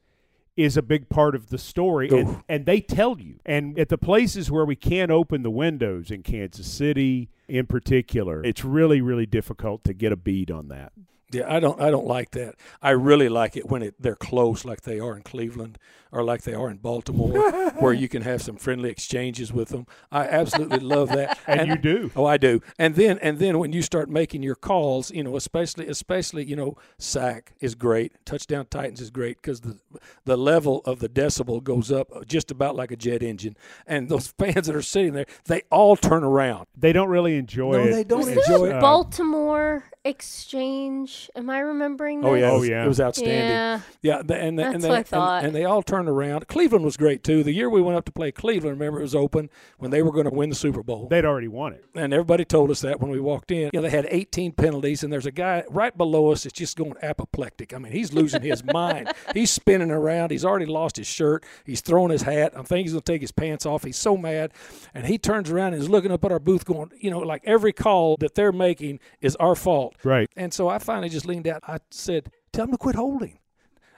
is 0.63 0.77
a 0.77 0.83
big 0.83 1.09
part 1.09 1.35
of 1.35 1.51
the 1.51 1.59
story 1.59 2.09
and, 2.09 2.43
and 2.49 2.67
they 2.67 2.81
tell 2.81 3.19
you. 3.19 3.41
And 3.47 3.79
at 3.79 3.89
the 3.89 3.99
places 3.99 4.51
where 4.51 4.65
we 4.65 4.77
can't 4.77 5.11
open 5.11 5.43
the 5.43 5.51
windows 5.51 6.11
in 6.11 6.23
kansas 6.23 6.67
city 6.67 7.31
in 7.49 7.67
particular 7.67 8.45
it's 8.45 8.65
really 8.65 9.01
really 9.01 9.27
difficult 9.27 9.85
to 9.85 9.93
get 9.93 10.13
a 10.13 10.17
bead 10.17 10.51
on 10.51 10.69
that 10.69 10.93
Yeah, 11.33 11.53
I 11.53 11.61
don't. 11.61 11.81
I 11.81 11.91
don't 11.91 12.07
like 12.07 12.31
that. 12.33 12.57
I 12.83 12.91
really 12.91 13.29
like 13.29 13.57
it 13.57 13.69
when 13.69 13.83
it, 13.83 13.95
they're 14.01 14.17
close, 14.17 14.65
like 14.65 14.83
they 14.83 14.99
are 14.99 15.17
in 15.17 15.23
Cleveland 15.23 15.79
or 16.13 16.25
like 16.25 16.43
they 16.43 16.55
are 16.55 16.69
in 16.69 16.79
Baltimore, 16.79 17.51
where 17.79 17.93
you 17.93 18.09
can 18.09 18.23
have 18.23 18.43
some 18.43 18.57
friendly 18.57 18.91
exchanges 18.91 19.53
with 19.53 19.69
them. 19.69 19.87
I 20.11 20.25
absolutely 20.27 20.81
love 20.81 21.09
that. 21.11 21.39
and, 21.47 21.69
you 21.69 21.77
do 21.77 22.11
Oh, 22.17 22.25
I 22.27 22.37
do. 22.37 22.61
And 22.81 22.97
then 22.97 23.19
and 23.21 23.39
then 23.39 23.59
when 23.61 23.73
you 23.73 23.81
start 23.83 24.11
making 24.11 24.43
your 24.43 24.57
calls, 24.57 25.13
you 25.13 25.23
know, 25.23 25.37
especially 25.37 25.87
especially 25.87 26.45
you 26.45 26.57
know, 26.57 26.77
sack 26.99 27.53
is 27.61 27.77
great, 27.77 28.13
touchdown 28.25 28.67
Titans 28.69 29.01
is 29.01 29.11
great 29.11 29.37
because 29.41 29.61
the 29.61 29.79
the 30.25 30.37
level 30.37 30.83
of 30.85 30.99
the 30.99 31.09
decibel 31.09 31.63
goes 31.63 31.93
up 31.93 32.09
just 32.27 32.51
about 32.51 32.75
like 32.75 32.91
a 32.91 32.97
jet 32.97 33.23
engine, 33.23 33.57
and 33.87 34.09
those 34.09 34.29
fans 34.39 34.67
that 34.67 34.75
are 34.75 34.83
sitting 34.83 35.13
there, 35.13 35.27
they 35.45 35.63
all 35.71 35.95
turn 35.97 36.25
around. 36.25 36.67
they 36.77 36.93
don't 36.93 37.09
really 37.09 37.37
enjoy 37.37 37.73
No, 37.73 37.85
it 37.85 37.93
they 37.93 38.05
don't 38.05 38.19
Was 38.19 38.29
enjoy 38.29 38.67
the 38.67 38.71
it. 38.71 38.73
uh, 38.75 38.81
Baltimore 38.81 39.85
exchange? 40.05 41.20
Am 41.35 41.51
I 41.51 41.61
remembering 41.61 42.21
this? 42.21 42.29
Oh 42.29 42.35
yeah, 42.35 42.51
oh 42.51 42.63
yeah. 42.63 42.85
it 42.85 42.89
was 42.89 43.01
outstanding. 43.01 43.37
Yeah. 43.37 43.81
Yeah, 44.03 44.23
the, 44.23 44.37
and 44.37 44.59
the, 44.59 44.65
and, 44.65 44.75
That's 44.75 44.83
they, 44.83 44.89
what 44.89 44.99
I 44.99 45.03
thought. 45.03 45.45
and 45.45 45.55
they 45.55 45.65
all 45.65 45.83
turned 45.83 46.09
around. 46.09 46.49
Cleveland 46.49 46.85
was 46.85 46.97
great 46.97 47.23
too. 47.23 47.43
The 47.43 47.53
year 47.53 47.69
we 47.69 47.83
went 47.83 47.99
up 47.99 48.05
to 48.07 48.13
play 48.13 48.33
Cleveland, 48.33 48.79
remember 48.79 49.01
it 49.01 49.03
was 49.03 49.15
open 49.15 49.51
when 49.79 49.91
they 49.91 50.03
were 50.03 50.13
going 50.13 50.29
to 50.29 50.35
win 50.35 50.49
the 50.49 50.57
Super 50.57 50.83
Bowl, 50.83 51.09
they'd 51.09 51.25
already 51.25 51.49
won 51.49 51.73
it 51.73 51.85
and 51.95 52.13
everybody 52.13 52.45
told 52.45 52.71
us 52.71 52.81
that 52.81 53.01
when 53.01 53.11
we 53.11 53.21
walked 53.21 53.51
in. 53.51 53.71
You 53.73 53.81
know, 53.81 53.83
they 53.83 53.91
had 53.91 54.07
18 54.11 54.53
penalties, 54.53 55.05
and 55.05 55.13
there's 55.13 55.27
a 55.27 55.31
guy 55.31 55.65
right 55.69 55.97
below 55.97 56.33
us 56.33 56.45
that's 56.45 56.59
just 56.59 56.77
going 56.77 56.95
apoplectic. 57.03 57.75
I 57.75 57.79
mean, 57.79 57.93
he's 57.93 58.13
losing 58.13 58.43
his 58.43 58.65
mind. 58.73 59.13
He's 59.35 59.51
spinning 59.51 59.91
around. 59.91 60.31
He's 60.31 60.45
already 60.45 60.67
lost 60.67 60.97
his 60.97 61.07
shirt. 61.07 61.45
He's 61.65 61.81
throwing 61.81 62.11
his 62.11 62.23
hat. 62.23 62.53
I'm 62.55 62.65
thinking 62.65 62.85
he's 62.87 62.93
going 62.93 63.03
to 63.03 63.13
take 63.13 63.21
his 63.21 63.33
pants 63.33 63.67
off. 63.67 63.85
He's 63.85 63.97
so 63.97 64.17
mad, 64.17 64.53
and 64.95 65.07
he 65.07 65.19
turns 65.19 65.51
around 65.51 65.75
and 65.75 65.83
is 65.83 65.89
looking 65.91 66.11
up 66.11 66.25
at 66.25 66.33
our 66.33 66.39
booth, 66.39 66.65
going, 66.65 66.91
you 66.99 67.11
know, 67.11 67.19
like 67.19 67.43
every 67.45 67.73
call 67.73 68.17
that 68.19 68.35
they're 68.35 68.53
making 68.53 69.01
is 69.21 69.37
our 69.37 69.55
fault. 69.55 69.97
right 70.05 70.31
And 70.37 70.53
so 70.53 70.69
I 70.69 70.79
finally 70.79 71.09
just 71.11 71.27
leaned 71.27 71.47
out. 71.47 71.63
I 71.69 71.79
said, 71.91 72.31
"Tell 72.53 72.65
him 72.65 72.73
to 72.73 72.79
quit 72.79 72.95
holding." 72.97 73.39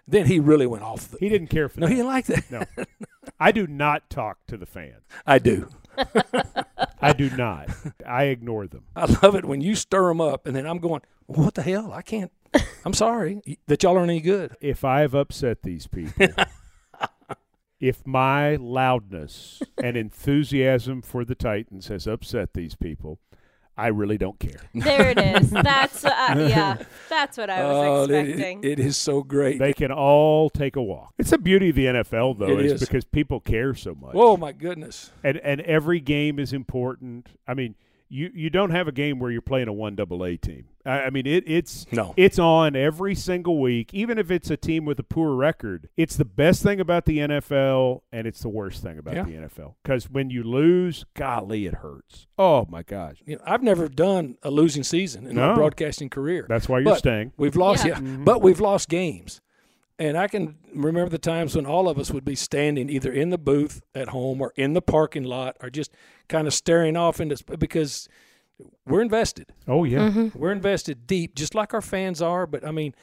Then 0.08 0.26
he 0.26 0.40
really 0.40 0.66
went 0.66 0.82
off. 0.82 1.08
The, 1.10 1.18
he 1.18 1.28
didn't 1.28 1.46
care 1.48 1.68
for 1.68 1.78
no, 1.80 1.86
that 1.86 1.90
he 1.92 1.96
didn't 1.96 2.08
like 2.08 2.26
that. 2.26 2.50
no 2.50 2.64
i 3.38 3.52
do 3.52 3.68
not 3.68 4.10
talk 4.10 4.38
to 4.48 4.56
the 4.56 4.66
fans 4.66 5.02
I 5.26 5.38
do. 5.38 5.68
i 7.00 7.12
do 7.12 7.30
not 7.30 7.68
i 8.06 8.24
ignore 8.24 8.66
them 8.66 8.82
I 8.96 9.04
love 9.22 9.36
it 9.36 9.44
when 9.44 9.60
you 9.60 9.74
stir 9.76 10.08
them 10.08 10.20
up, 10.20 10.46
and 10.46 10.56
then 10.56 10.66
I'm 10.66 10.78
going, 10.78 11.02
"What 11.26 11.54
the 11.54 11.62
hell? 11.62 11.92
I 11.92 12.02
can't." 12.02 12.32
I'm 12.84 12.92
sorry 12.94 13.40
that 13.68 13.82
y'all 13.84 13.96
aren't 13.96 14.10
any 14.10 14.20
good. 14.20 14.56
if 14.60 14.84
i've 14.84 15.14
upset 15.14 15.62
these 15.62 15.86
people 15.86 16.28
if 17.80 18.06
my 18.06 18.56
loudness 18.56 19.62
and 19.82 19.96
enthusiasm 19.96 21.00
for 21.02 21.24
the 21.24 21.34
titans 21.36 21.88
has 21.88 22.06
upset 22.06 22.54
these 22.54 22.74
people 22.74 23.18
i 23.82 23.88
really 23.88 24.16
don't 24.18 24.38
care 24.38 24.60
There 24.74 25.10
it 25.10 25.18
is. 25.18 25.50
That's 25.50 26.04
uh, 26.04 26.10
yeah. 26.48 26.78
That's 27.08 27.36
what 27.36 27.50
I 27.50 27.64
was 27.64 28.10
Oh, 28.10 28.12
it- 28.14 28.28
expecting. 28.28 28.64
it 28.64 28.78
is 28.80 28.96
so 28.96 29.22
great. 29.22 29.58
They 29.58 29.72
can 29.72 29.92
all 29.92 30.48
take 30.50 30.76
a 30.76 30.82
walk. 30.82 31.12
It's 31.18 31.30
the 31.30 31.38
beauty 31.38 31.68
of 31.70 31.76
the 31.76 31.86
NFL, 31.86 32.38
though, 32.38 32.58
It 32.58 32.64
is, 32.66 32.72
is. 32.74 32.80
because 32.80 33.04
people 33.04 33.38
care 33.40 33.74
so 33.74 33.94
much. 33.94 34.12
Oh 34.14 34.36
my 34.36 34.52
goodness! 34.52 35.10
And 35.22 35.36
and 35.38 35.60
every 35.62 36.00
game 36.00 36.38
is 36.38 36.52
important. 36.52 37.28
I 37.46 37.54
mean, 37.54 37.74
you 38.12 38.30
you 38.34 38.50
don't 38.50 38.70
have 38.70 38.86
a 38.86 38.92
game 38.92 39.18
where 39.18 39.30
you're 39.30 39.40
playing 39.40 39.68
a 39.68 39.72
one 39.72 39.94
double 39.96 40.22
A 40.24 40.36
team. 40.36 40.66
I, 40.84 41.02
I 41.04 41.10
mean, 41.10 41.26
it, 41.26 41.44
it's 41.46 41.86
No. 41.92 42.12
it's 42.16 42.38
on 42.38 42.76
every 42.76 43.14
single 43.14 43.60
week, 43.60 43.94
even 43.94 44.18
if 44.18 44.30
it's 44.30 44.50
a 44.50 44.56
team 44.56 44.84
with 44.84 44.98
a 44.98 45.02
poor 45.02 45.34
record. 45.34 45.88
It's 45.96 46.16
the 46.16 46.24
best 46.24 46.62
thing 46.62 46.78
about 46.80 47.06
the 47.06 47.18
NFL, 47.18 48.02
and 48.12 48.26
it's 48.26 48.40
the 48.42 48.48
worst 48.48 48.82
thing 48.82 48.98
about 48.98 49.14
Yeah. 49.14 49.24
the 49.24 49.32
NFL 49.48 49.76
because 49.82 50.10
when 50.10 50.28
you 50.30 50.42
lose, 50.42 51.04
golly, 51.14 51.66
it 51.66 51.74
hurts. 51.76 52.26
Oh 52.38 52.66
my 52.68 52.82
gosh, 52.82 53.22
You 53.24 53.36
know, 53.36 53.42
I've 53.46 53.62
never 53.62 53.88
done 53.88 54.36
a 54.42 54.50
losing 54.50 54.82
season 54.82 55.26
in 55.26 55.36
my 55.36 55.54
broadcasting 55.54 56.10
career. 56.10 56.46
that's 56.48 56.68
why 56.68 56.78
you're 56.80 56.84
But 56.92 56.98
staying. 56.98 57.32
We've 57.36 57.56
lost, 57.56 57.84
Yeah. 57.84 57.92
yeah, 57.92 57.98
mm-hmm. 58.00 58.24
but 58.24 58.42
we've 58.42 58.60
lost 58.60 58.88
games. 58.88 59.40
And 59.98 60.16
I 60.16 60.26
can 60.26 60.56
remember 60.74 61.10
the 61.10 61.18
times 61.18 61.54
when 61.54 61.66
all 61.66 61.88
of 61.88 61.98
us 61.98 62.10
would 62.10 62.24
be 62.24 62.34
standing 62.34 62.88
either 62.88 63.12
in 63.12 63.30
the 63.30 63.38
booth 63.38 63.82
at 63.94 64.08
home 64.08 64.40
or 64.40 64.52
in 64.56 64.72
the 64.72 64.82
parking 64.82 65.22
lot 65.24 65.56
or 65.62 65.70
just 65.70 65.92
kind 66.28 66.46
of 66.46 66.54
staring 66.54 66.96
off 66.96 67.20
into 67.20 67.36
because 67.58 68.08
we're 68.86 69.02
invested. 69.02 69.52
Oh 69.68 69.84
yeah, 69.84 70.08
Mm-hmm. 70.10 70.38
We're 70.38 70.52
invested 70.52 71.06
deep, 71.06 71.34
just 71.34 71.54
like 71.54 71.74
our 71.74 71.82
fans 71.82 72.20
are. 72.22 72.46
But 72.46 72.66
I 72.66 72.70
mean, 72.70 72.94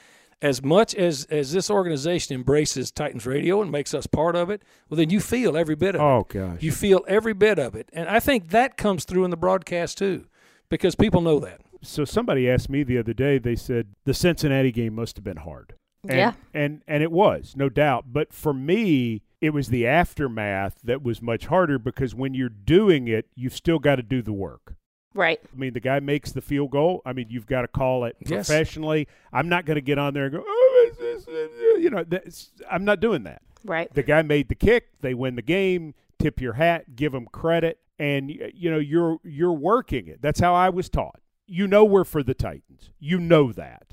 as 0.42 0.62
much 0.62 0.94
as 0.94 1.24
as 1.26 1.52
this 1.52 1.70
organization 1.70 2.34
embraces 2.34 2.90
Titans 2.90 3.24
Radio 3.26 3.62
and 3.62 3.70
makes 3.70 3.94
us 3.94 4.06
part 4.06 4.36
of 4.36 4.50
it, 4.50 4.62
well, 4.88 4.96
then 4.96 5.10
you 5.10 5.20
feel 5.20 5.56
every 5.56 5.76
bit 5.76 5.94
of 5.94 6.00
it. 6.00 6.04
oh 6.04 6.26
gosh. 6.28 6.62
You 6.62 6.72
feel 6.72 7.02
every 7.08 7.34
bit 7.34 7.58
of 7.58 7.74
it, 7.74 7.88
and 7.92 8.08
I 8.08 8.20
think 8.20 8.48
that 8.50 8.76
comes 8.76 9.04
through 9.04 9.24
in 9.24 9.30
the 9.30 9.36
broadcast 9.36 9.96
too, 9.98 10.26
because 10.68 10.94
people 10.94 11.20
know 11.20 11.38
that. 11.40 11.60
so 11.82 12.04
somebody 12.04 12.48
asked 12.50 12.68
me 12.70 12.82
the 12.82 12.98
other 12.98 13.12
day. 13.14 13.38
They 13.38 13.56
said 13.56 13.88
the 14.04 14.14
Cincinnati 14.14 14.72
game 14.72 14.94
must 14.94 15.16
have 15.16 15.24
been 15.24 15.38
hard. 15.38 15.74
And, 16.08 16.18
Yeah. 16.18 16.32
and 16.54 16.82
and 16.88 17.02
it 17.02 17.12
was 17.12 17.54
no 17.56 17.68
doubt. 17.68 18.06
But 18.12 18.32
for 18.32 18.52
me, 18.54 19.22
it 19.40 19.50
was 19.50 19.68
the 19.68 19.86
aftermath 19.86 20.80
that 20.84 21.02
was 21.02 21.20
much 21.22 21.46
harder 21.46 21.78
because 21.78 22.14
when 22.14 22.34
you're 22.34 22.48
doing 22.48 23.08
it, 23.08 23.26
you've 23.34 23.54
still 23.54 23.78
got 23.78 23.96
to 23.96 24.02
do 24.02 24.22
the 24.22 24.32
work. 24.32 24.74
Right. 25.14 25.40
I 25.52 25.56
mean, 25.58 25.72
the 25.72 25.80
guy 25.80 25.98
makes 26.00 26.32
the 26.32 26.40
field 26.40 26.70
goal. 26.70 27.02
I 27.04 27.12
mean, 27.12 27.26
you've 27.30 27.46
got 27.46 27.62
to 27.62 27.68
call 27.68 28.04
it 28.04 28.16
Yes. 28.20 28.46
professionally. 28.46 29.08
I'm 29.32 29.48
not 29.48 29.66
going 29.66 29.74
to 29.74 29.80
get 29.80 29.98
on 29.98 30.14
there 30.14 30.24
and 30.26 30.32
go, 30.32 30.44
oh, 30.46 30.88
is 30.90 30.96
this, 30.98 31.28
uh, 31.28 31.76
you 31.78 31.90
know, 31.90 32.04
that's, 32.04 32.52
I'm 32.70 32.84
not 32.84 33.00
doing 33.00 33.24
that. 33.24 33.42
Right. 33.64 33.92
The 33.92 34.02
guy 34.04 34.22
made 34.22 34.48
the 34.48 34.54
kick. 34.54 35.00
They 35.00 35.12
win 35.14 35.34
the 35.34 35.42
game. 35.42 35.94
Tip 36.18 36.40
your 36.40 36.52
hat. 36.54 36.94
Give 36.96 37.12
them 37.12 37.26
credit. 37.32 37.78
And 37.98 38.30
you 38.30 38.70
know, 38.70 38.78
you're 38.78 39.18
you're 39.24 39.52
working 39.52 40.06
it. 40.08 40.22
That's 40.22 40.40
how 40.40 40.54
I 40.54 40.70
was 40.70 40.88
taught. 40.88 41.20
You 41.46 41.66
know, 41.66 41.84
we're 41.84 42.04
for 42.04 42.22
the 42.22 42.32
Titans. 42.32 42.88
You 42.98 43.18
know 43.18 43.52
that. 43.52 43.92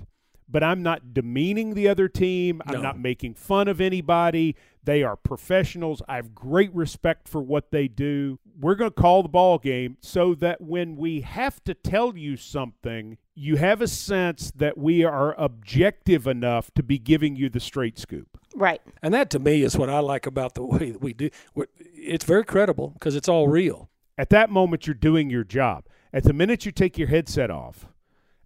But 0.50 0.64
I'm 0.64 0.82
not 0.82 1.14
demeaning 1.14 1.74
the 1.74 1.88
other 1.90 2.08
team. 2.08 2.62
I'm 2.66 2.76
No. 2.76 2.82
not 2.82 3.00
making 3.00 3.34
fun 3.34 3.68
of 3.68 3.82
anybody. 3.82 4.56
They 4.84 5.04
are 5.04 5.18
professionals. 5.18 6.02
I 6.08 6.16
have 6.16 6.34
great 6.34 6.74
respect 6.74 7.28
for 7.28 7.42
what 7.42 7.72
they 7.72 7.90
do. 7.90 8.40
We're 8.58 8.76
going 8.76 8.92
to 8.92 8.96
call 9.02 9.24
the 9.24 9.30
ball 9.30 9.58
game 9.58 9.98
so 10.00 10.34
that 10.36 10.62
when 10.62 10.96
we 10.96 11.20
have 11.22 11.62
to 11.66 11.74
tell 11.74 12.16
you 12.18 12.38
something, 12.38 13.18
you 13.36 13.58
have 13.58 13.82
a 13.82 13.88
sense 13.90 14.50
that 14.52 14.78
we 14.78 15.04
are 15.04 15.36
objective 15.38 16.26
enough 16.26 16.72
to 16.76 16.82
be 16.84 16.98
giving 16.98 17.36
you 17.36 17.50
the 17.50 17.60
straight 17.60 18.00
scoop. 18.00 18.40
Right. 18.56 18.82
And 19.04 19.14
that 19.14 19.30
to 19.32 19.40
me 19.40 19.62
is 19.64 19.78
what 19.78 19.90
I 19.90 20.00
like 20.00 20.26
about 20.26 20.56
the 20.56 20.64
way 20.66 20.92
that 20.92 21.02
we 21.02 21.12
do. 21.14 21.30
We're- 21.54 21.68
It's 21.78 22.26
very 22.26 22.46
credible 22.46 22.92
because 22.92 23.16
it's 23.16 23.28
all 23.30 23.50
real. 23.50 23.90
At 24.18 24.30
that 24.30 24.50
moment, 24.50 24.88
you're 24.88 24.94
doing 24.94 25.30
your 25.30 25.44
job. 25.44 25.86
At 26.14 26.24
the 26.24 26.34
minute 26.34 26.66
you 26.66 26.72
take 26.72 26.98
your 26.98 27.10
headset 27.10 27.52
off, 27.52 27.88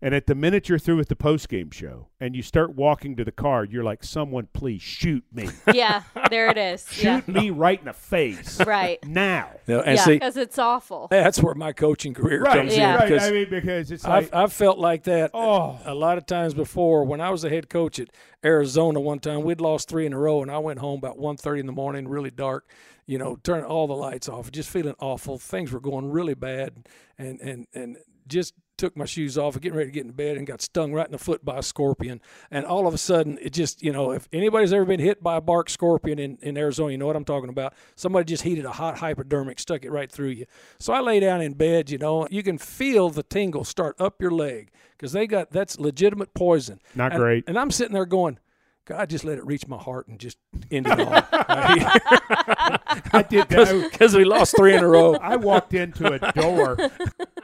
and 0.01 0.15
at 0.15 0.25
the 0.27 0.35
minute 0.35 0.67
you're 0.69 0.79
through 0.79 0.97
with 0.97 1.09
the 1.09 1.15
post-game 1.15 1.71
show, 1.71 2.07
and 2.19 2.35
you 2.35 2.41
start 2.41 2.75
walking 2.75 3.15
to 3.15 3.23
the 3.23 3.31
car, 3.31 3.63
you're 3.65 3.83
like, 3.83 4.03
"Someone, 4.03 4.47
please 4.53 4.81
shoot 4.81 5.23
me! 5.31 5.49
Yeah. 5.73 6.03
There 6.29 6.49
it 6.49 6.57
is. 6.57 6.85
yeah. 7.03 7.17
Shoot 7.21 7.27
me 7.27 7.49
right 7.49 7.79
in 7.79 7.85
the 7.85 7.93
face 7.93 8.59
Right. 8.65 8.99
now!" 9.07 9.49
You 9.67 9.75
know, 9.75 9.81
and 9.81 9.97
yeah. 9.97 10.05
Because 10.05 10.37
it's 10.37 10.57
awful. 10.59 11.07
that's 11.11 11.41
where 11.41 11.53
my 11.55 11.71
coaching 11.73 12.13
career 12.13 12.43
comes 12.43 12.75
Yeah. 12.75 12.93
in 12.93 12.99
right. 12.99 13.09
because 13.09 13.27
I 13.27 13.31
mean, 13.31 13.49
because 13.49 13.91
it's 13.91 14.03
like, 14.03 14.25
I've, 14.25 14.33
I've 14.33 14.53
felt 14.53 14.77
like 14.79 15.03
that 15.03 15.31
Oh. 15.33 15.79
a 15.85 15.93
lot 15.93 16.17
of 16.17 16.25
times 16.25 16.53
before. 16.53 17.03
When 17.05 17.21
I 17.21 17.29
was 17.29 17.43
the 17.43 17.49
head 17.49 17.69
coach 17.69 17.99
at 17.99 18.09
Arizona 18.43 18.99
one 18.99 19.19
time, 19.19 19.43
we'd 19.43 19.61
lost 19.61 19.87
three 19.89 20.05
in 20.05 20.13
a 20.13 20.17
row, 20.19 20.41
and 20.41 20.49
I 20.51 20.57
went 20.57 20.79
home 20.79 20.97
about 20.97 21.17
1.30 21.19 21.59
in 21.59 21.65
the 21.67 21.71
morning, 21.71 22.07
really 22.07 22.31
dark, 22.31 22.67
you 23.05 23.17
know, 23.17 23.35
turn 23.43 23.63
all 23.63 23.87
the 23.87 23.93
lights 23.95 24.27
off, 24.27 24.51
just 24.51 24.69
feeling 24.69 24.95
awful. 24.99 25.37
Things 25.37 25.71
were 25.71 25.79
going 25.79 26.09
really 26.09 26.33
bad, 26.33 26.87
and, 27.17 27.39
and, 27.39 27.67
and 27.73 27.97
just 28.27 28.53
took 28.81 28.97
my 28.97 29.05
shoes 29.05 29.37
off, 29.37 29.59
getting 29.61 29.77
ready 29.77 29.89
to 29.91 29.93
get 29.93 30.05
in 30.05 30.11
bed, 30.11 30.37
and 30.37 30.47
got 30.47 30.61
stung 30.61 30.91
right 30.91 31.05
in 31.05 31.11
the 31.11 31.17
foot 31.19 31.45
by 31.45 31.57
a 31.59 31.61
scorpion. 31.63 32.19
And 32.49 32.65
all 32.65 32.87
of 32.87 32.93
a 32.93 32.97
sudden, 32.97 33.37
it 33.41 33.53
just, 33.53 33.83
you 33.83 33.91
know, 33.93 34.11
if 34.11 34.27
anybody's 34.33 34.73
ever 34.73 34.85
been 34.85 34.99
hit 34.99 35.21
by 35.21 35.37
a 35.37 35.41
bark 35.41 35.69
scorpion 35.69 36.17
in, 36.17 36.37
in 36.41 36.57
Arizona, 36.57 36.91
you 36.91 36.97
know 36.97 37.05
what 37.05 37.15
I'm 37.15 37.23
talking 37.23 37.49
about. 37.49 37.73
Somebody 37.95 38.25
just 38.25 38.41
heated 38.43 38.65
a 38.65 38.71
hot 38.71 38.97
hypodermic, 38.97 39.59
stuck 39.59 39.85
it 39.85 39.91
right 39.91 40.11
through 40.11 40.29
you. 40.29 40.45
So 40.79 40.93
I 40.93 40.99
lay 40.99 41.19
down 41.19 41.41
in 41.41 41.53
bed, 41.53 41.89
you 41.91 41.99
know, 41.99 42.27
you 42.31 42.41
can 42.43 42.57
feel 42.57 43.09
the 43.09 43.23
tingle 43.23 43.63
start 43.63 43.95
up 44.01 44.19
your 44.21 44.31
leg 44.31 44.71
because 44.97 45.11
they 45.13 45.27
got 45.27 45.51
that's 45.51 45.79
legitimate 45.79 46.33
poison. 46.33 46.79
Not 46.95 47.11
And- 47.13 47.21
great. 47.21 47.43
And 47.47 47.57
I'm 47.59 47.69
sitting 47.71 47.93
there 47.93 48.05
going, 48.07 48.39
God, 48.85 49.11
just 49.11 49.23
let 49.23 49.37
it 49.37 49.45
reach 49.45 49.67
my 49.67 49.77
heart 49.77 50.07
and 50.07 50.19
just 50.19 50.37
end 50.71 50.87
it 50.87 50.99
all. 50.99 51.13
I 51.31 53.25
did 53.29 53.47
that. 53.49 53.89
Because 53.91 54.15
we 54.15 54.25
lost 54.25 54.55
three 54.57 54.73
in 54.75 54.83
a 54.83 54.87
row. 54.87 55.13
I 55.15 55.35
walked 55.35 55.73
into 55.75 56.11
a 56.11 56.31
door. 56.31 56.77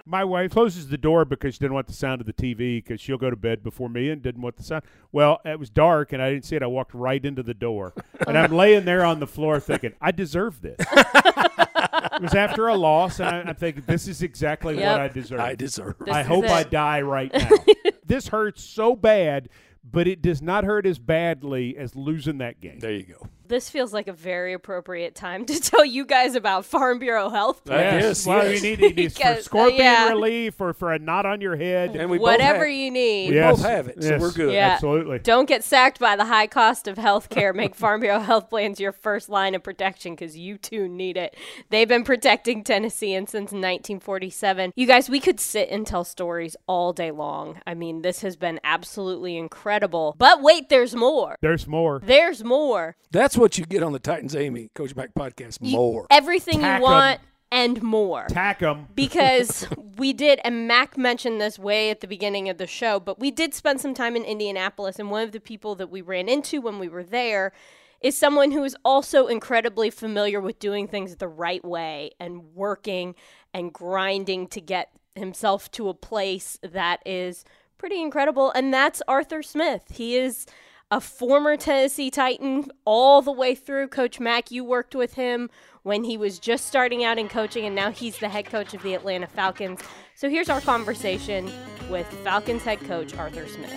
My 0.10 0.24
wife 0.24 0.52
closes 0.52 0.88
the 0.88 0.98
door 0.98 1.26
because 1.26 1.56
she 1.56 1.60
didn't 1.60 1.74
want 1.74 1.88
the 1.88 1.94
sound 1.94 2.22
of 2.22 2.28
the 2.28 2.34
TV 2.34 2.84
because 2.84 3.02
she'll 3.02 3.18
go 3.18 3.30
to 3.30 3.36
bed 3.36 3.62
before 3.62 3.90
me 3.90 4.10
and 4.10 4.22
didn't 4.22 4.42
want 4.42 4.56
the 4.56 4.64
sound. 4.64 4.84
Well, 5.12 5.42
it 5.44 5.60
was 5.60 5.70
dark 5.70 6.14
and 6.14 6.22
I 6.22 6.32
didn't 6.32 6.46
see 6.46 6.56
it. 6.56 6.64
I 6.64 6.68
walked 6.68 6.94
right 6.94 7.24
into 7.24 7.44
the 7.44 7.54
door 7.54 7.94
and 8.26 8.38
I'm 8.38 8.52
laying 8.54 8.86
there 8.86 9.04
on 9.04 9.20
the 9.20 9.28
floor 9.28 9.60
thinking, 9.60 9.94
I 10.00 10.12
deserve 10.12 10.62
this. 10.62 10.78
it 10.80 12.22
was 12.22 12.34
after 12.34 12.68
a 12.68 12.76
loss, 12.76 13.20
and 13.20 13.30
I, 13.30 13.40
I'm 13.42 13.56
thinking, 13.56 13.84
this 13.86 14.08
is 14.08 14.22
exactly 14.22 14.78
Yep. 14.78 14.92
what 14.92 15.02
I 15.02 15.08
deserve. 15.10 15.40
I 15.40 15.56
deserve. 15.56 15.96
This 16.00 16.16
I 16.16 16.24
hope 16.24 16.46
it. 16.46 16.52
I 16.52 16.64
die 16.64 17.02
right 17.02 17.32
now. 17.34 17.50
this 18.06 18.30
hurts 18.30 18.64
so 18.64 18.96
bad, 18.96 19.50
but 19.84 20.08
it 20.08 20.22
does 20.22 20.42
not 20.42 20.64
hurt 20.64 20.86
as 20.86 21.00
badly 21.00 21.78
as 21.78 21.96
losing 21.96 22.38
that 22.40 22.60
game. 22.62 22.80
There 22.80 22.92
you 22.92 23.04
go. 23.04 23.28
This 23.48 23.70
feels 23.70 23.94
like 23.94 24.08
a 24.08 24.14
very 24.14 24.54
appropriate 24.54 25.16
time 25.16 25.46
to 25.46 25.60
tell 25.62 25.86
you 25.86 26.06
guys 26.06 26.36
about 26.36 26.66
Farm 26.66 27.00
Bureau 27.00 27.30
Health 27.30 27.62
That 27.66 28.00
Plan. 28.00 28.04
is, 28.04 28.26
well, 28.26 28.44
yes. 28.50 28.62
you 28.64 28.70
need 28.78 28.82
it 28.82 29.00
is 29.00 29.14
for 29.14 29.20
Because, 29.20 29.38
uh, 29.38 29.42
scorpion 29.44 29.78
yeah. 29.80 30.10
relief 30.10 30.60
or 30.60 30.74
for 30.74 30.92
a 30.94 31.00
knot 31.00 31.26
on 31.26 31.40
your 31.42 31.56
head. 31.56 31.96
And 31.96 32.10
we 32.10 32.20
Whatever 32.20 32.66
have, 32.66 32.76
you 32.76 32.92
need. 32.92 33.30
we 33.30 33.36
Yes, 33.36 33.56
both 33.58 33.66
have 33.66 33.88
it, 33.88 34.04
so 34.04 34.10
yes. 34.10 34.22
we're 34.22 34.32
good. 34.32 34.54
Yeah. 34.54 34.68
Absolutely. 34.74 35.20
Don't 35.20 35.48
get 35.48 35.64
sacked 35.64 36.00
by 36.00 36.16
the 36.16 36.26
high 36.26 36.48
cost 36.48 36.88
of 36.88 36.98
health 36.98 37.30
care. 37.30 37.54
Make 37.54 37.76
Farm 37.76 38.02
Bureau 38.02 38.20
Health 38.20 38.50
Plans 38.50 38.80
your 38.80 38.92
first 38.92 39.30
line 39.30 39.56
of 39.56 39.64
protection 39.64 40.14
because 40.14 40.38
you 40.38 40.58
too 40.58 40.88
need 40.88 41.16
it. 41.18 41.36
They've 41.70 41.88
been 41.88 42.04
protecting 42.04 42.64
Tennesseans 42.64 43.32
since 43.32 43.52
1947. 43.52 44.74
You 44.76 44.86
guys, 44.88 45.10
we 45.10 45.20
could 45.20 45.40
sit 45.40 45.70
and 45.70 45.86
tell 45.88 46.04
stories 46.04 46.56
all 46.68 46.94
day 46.94 47.12
long. 47.12 47.62
I 47.66 47.74
mean, 47.74 48.02
this 48.02 48.22
has 48.22 48.36
been 48.36 48.60
absolutely 48.64 49.38
incredible. 49.38 50.16
But 50.18 50.42
wait, 50.42 50.70
there's 50.70 50.96
more. 50.96 51.38
There's 51.42 51.68
more. 51.68 52.00
There's 52.04 52.44
more. 52.44 52.96
That's 53.12 53.37
what 53.38 53.58
you 53.58 53.66
get 53.66 53.84
on 53.84 53.92
the 53.94 54.00
Titans 54.00 54.36
Amy 54.36 54.70
Coach 54.76 54.96
Mac 54.96 55.14
podcast. 55.14 55.60
You- 55.62 55.76
More. 55.76 56.08
Everything 56.10 56.60
Tack 56.60 56.76
'em. 56.78 56.82
you 56.82 56.84
want 56.84 57.20
and 57.52 57.82
more. 57.82 58.26
Tack 58.30 58.62
'em. 58.62 58.88
because 58.94 59.68
we 59.98 60.12
did, 60.14 60.40
and 60.44 60.68
Mac 60.68 60.98
mentioned 60.98 61.40
this 61.40 61.58
way 61.58 61.90
at 61.90 62.02
the 62.02 62.08
beginning 62.08 62.50
of 62.50 62.58
the 62.58 62.68
show, 62.68 63.00
but 63.00 63.20
we 63.20 63.32
did 63.32 63.54
spend 63.54 63.80
some 63.82 63.94
time 63.94 64.16
in 64.16 64.24
Indianapolis, 64.24 65.00
and 65.00 65.10
one 65.10 65.24
of 65.24 65.32
the 65.32 65.40
people 65.40 65.76
that 65.76 65.90
we 65.90 66.02
ran 66.02 66.28
into 66.28 66.60
when 66.62 66.78
we 66.80 66.90
were 66.90 67.04
there 67.04 67.54
is 68.02 68.16
someone 68.18 68.52
who 68.52 68.64
is 68.64 68.76
also 68.86 69.26
incredibly 69.28 69.90
familiar 69.90 70.40
with 70.40 70.60
doing 70.60 70.88
things 70.88 71.16
the 71.16 71.28
right 71.28 71.64
way 71.66 72.12
and 72.20 72.54
working 72.54 73.16
and 73.54 73.74
grinding 73.74 74.46
to 74.48 74.62
get 74.62 74.92
himself 75.16 75.72
to 75.72 75.90
a 75.90 75.96
place 75.96 76.60
that 76.62 77.02
is 77.08 77.44
pretty 77.80 78.00
incredible, 78.02 78.52
and 78.52 78.74
that's 78.74 79.02
Arthur 79.08 79.42
Smith. 79.42 79.84
He 79.90 80.16
is 80.18 80.46
a 80.90 81.02
former 81.02 81.58
Tennessee 81.58 82.10
Titan 82.10 82.70
all 82.86 83.22
the 83.22 83.32
way 83.32 83.56
through. 83.56 83.90
Coach 83.90 84.20
Mac, 84.20 84.52
you 84.52 84.64
worked 84.64 84.96
with 84.96 85.16
him 85.16 85.50
when 85.84 86.04
he 86.04 86.18
was 86.18 86.40
just 86.40 86.66
starting 86.66 87.04
out 87.04 87.18
in 87.18 87.28
coaching, 87.28 87.66
and 87.66 87.76
now 87.76 87.92
he's 87.92 88.18
the 88.20 88.30
head 88.30 88.46
coach 88.46 88.74
of 88.74 88.82
the 88.84 88.94
Atlanta 88.94 89.28
Falcons. 89.28 89.82
So 90.16 90.30
here's 90.30 90.50
our 90.50 90.62
conversation 90.62 91.52
with 91.90 92.08
Falcons 92.24 92.64
head 92.64 92.80
coach 92.82 93.16
Arthur 93.16 93.48
Smith. 93.48 93.74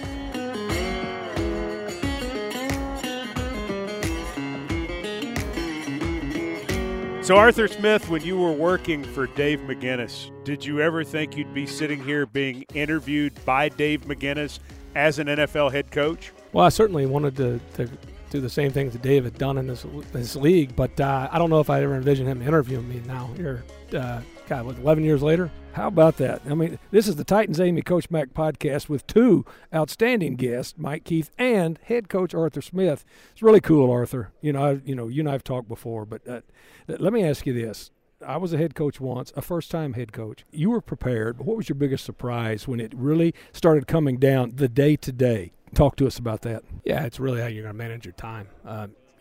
So, 7.22 7.36
Arthur 7.36 7.68
Smith, 7.68 8.08
when 8.08 8.22
you 8.22 8.36
were 8.36 8.50
working 8.50 9.04
for 9.04 9.28
Dave 9.28 9.60
McGinnis, 9.60 10.32
did 10.44 10.64
you 10.64 10.80
ever 10.80 11.04
think 11.04 11.36
you'd 11.36 11.54
be 11.54 11.64
sitting 11.64 12.02
here 12.02 12.26
being 12.26 12.64
interviewed 12.74 13.32
by 13.44 13.68
Dave 13.68 14.00
McGinnis 14.02 14.58
as 14.96 15.20
an 15.20 15.28
NFL 15.28 15.70
head 15.70 15.92
coach? 15.92 16.32
Well, 16.52 16.64
I 16.64 16.68
certainly 16.68 17.06
wanted 17.06 17.36
to, 17.36 17.60
to 17.74 17.90
do 18.30 18.40
the 18.40 18.48
same 18.48 18.72
things 18.72 18.92
that 18.92 19.02
Dave 19.02 19.24
had 19.24 19.38
done 19.38 19.58
in 19.58 19.66
this 19.66 19.84
this 20.12 20.36
league, 20.36 20.74
but 20.74 20.98
uh, 21.00 21.28
I 21.30 21.38
don't 21.38 21.50
know 21.50 21.60
if 21.60 21.70
I 21.70 21.82
ever 21.82 21.94
envisioned 21.94 22.28
him 22.28 22.42
interviewing 22.42 22.88
me 22.88 23.02
now 23.06 23.30
here. 23.36 23.64
Uh, 23.94 24.20
God, 24.48 24.66
what, 24.66 24.78
11 24.78 25.04
years 25.04 25.22
later? 25.22 25.50
How 25.72 25.86
about 25.86 26.16
that? 26.16 26.42
I 26.48 26.54
mean, 26.54 26.78
this 26.90 27.06
is 27.06 27.14
the 27.14 27.22
Titans 27.22 27.60
Amy 27.60 27.82
Coach 27.82 28.10
Mac 28.10 28.34
podcast 28.34 28.88
with 28.88 29.06
two 29.06 29.44
outstanding 29.72 30.34
guests, 30.34 30.74
Mike 30.76 31.04
Keith 31.04 31.30
and 31.38 31.78
head 31.84 32.08
coach 32.08 32.34
Arthur 32.34 32.60
Smith. 32.60 33.04
It's 33.32 33.42
really 33.42 33.60
cool, 33.60 33.90
Arthur. 33.90 34.32
You 34.40 34.52
know, 34.52 34.64
I, 34.64 34.80
you 34.84 34.96
know, 34.96 35.06
you 35.06 35.20
and 35.20 35.30
I've 35.30 35.44
talked 35.44 35.68
before, 35.68 36.04
but 36.04 36.26
uh, 36.26 36.40
let 36.88 37.12
me 37.12 37.22
ask 37.22 37.46
you 37.46 37.52
this: 37.52 37.92
I 38.26 38.38
was 38.38 38.52
a 38.52 38.58
head 38.58 38.74
coach 38.74 39.00
once, 39.00 39.32
a 39.36 39.42
first 39.42 39.70
time 39.70 39.92
head 39.92 40.12
coach. 40.12 40.44
You 40.50 40.70
were 40.70 40.80
prepared. 40.80 41.38
What 41.38 41.56
was 41.56 41.68
your 41.68 41.76
biggest 41.76 42.04
surprise 42.04 42.66
when 42.66 42.80
it 42.80 42.92
really 42.94 43.34
started 43.52 43.86
coming 43.86 44.18
down 44.18 44.54
the 44.56 44.68
day 44.68 44.96
to 44.96 45.12
day? 45.12 45.52
Talk 45.74 45.96
to 45.96 46.06
us 46.06 46.18
about 46.18 46.42
that. 46.42 46.62
Yeah, 46.84 47.04
it's 47.04 47.20
really 47.20 47.40
how 47.40 47.46
you're 47.46 47.62
going 47.62 47.74
to 47.74 47.78
manage 47.78 48.04
your 48.04 48.12
time. 48.12 48.48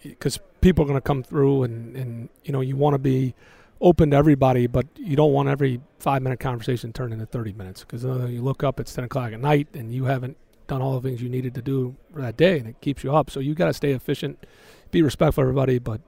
Because 0.03 0.37
uh, 0.37 0.41
people 0.61 0.83
are 0.83 0.87
going 0.87 0.97
to 0.97 1.01
come 1.01 1.23
through, 1.23 1.63
and, 1.63 1.95
and 1.95 2.29
you 2.43 2.51
know 2.51 2.61
you 2.61 2.75
want 2.75 2.93
to 2.95 2.99
be 2.99 3.35
open 3.81 4.11
to 4.11 4.17
everybody, 4.17 4.67
but 4.67 4.87
you 4.95 5.15
don't 5.15 5.31
want 5.31 5.47
every 5.47 5.79
five 5.99 6.21
minute 6.21 6.39
conversation 6.39 6.91
turned 6.91 7.13
into 7.13 7.25
30 7.25 7.53
minutes. 7.53 7.81
Because 7.81 8.05
uh, 8.05 8.25
you 8.25 8.41
look 8.41 8.63
up, 8.63 8.79
it's 8.79 8.93
10 8.93 9.05
o'clock 9.05 9.31
at 9.33 9.39
night, 9.39 9.67
and 9.73 9.93
you 9.93 10.05
haven't 10.05 10.37
done 10.67 10.81
all 10.81 10.99
the 10.99 11.07
things 11.07 11.21
you 11.21 11.29
needed 11.29 11.53
to 11.55 11.61
do 11.61 11.95
for 12.13 12.21
that 12.21 12.37
day, 12.37 12.59
and 12.59 12.67
it 12.67 12.79
keeps 12.81 13.03
you 13.03 13.13
up. 13.13 13.29
So 13.29 13.39
you 13.39 13.55
got 13.55 13.67
to 13.67 13.73
stay 13.73 13.91
efficient, 13.91 14.45
be 14.91 15.01
respectful 15.01 15.41
everybody, 15.41 15.79
but 15.79 16.01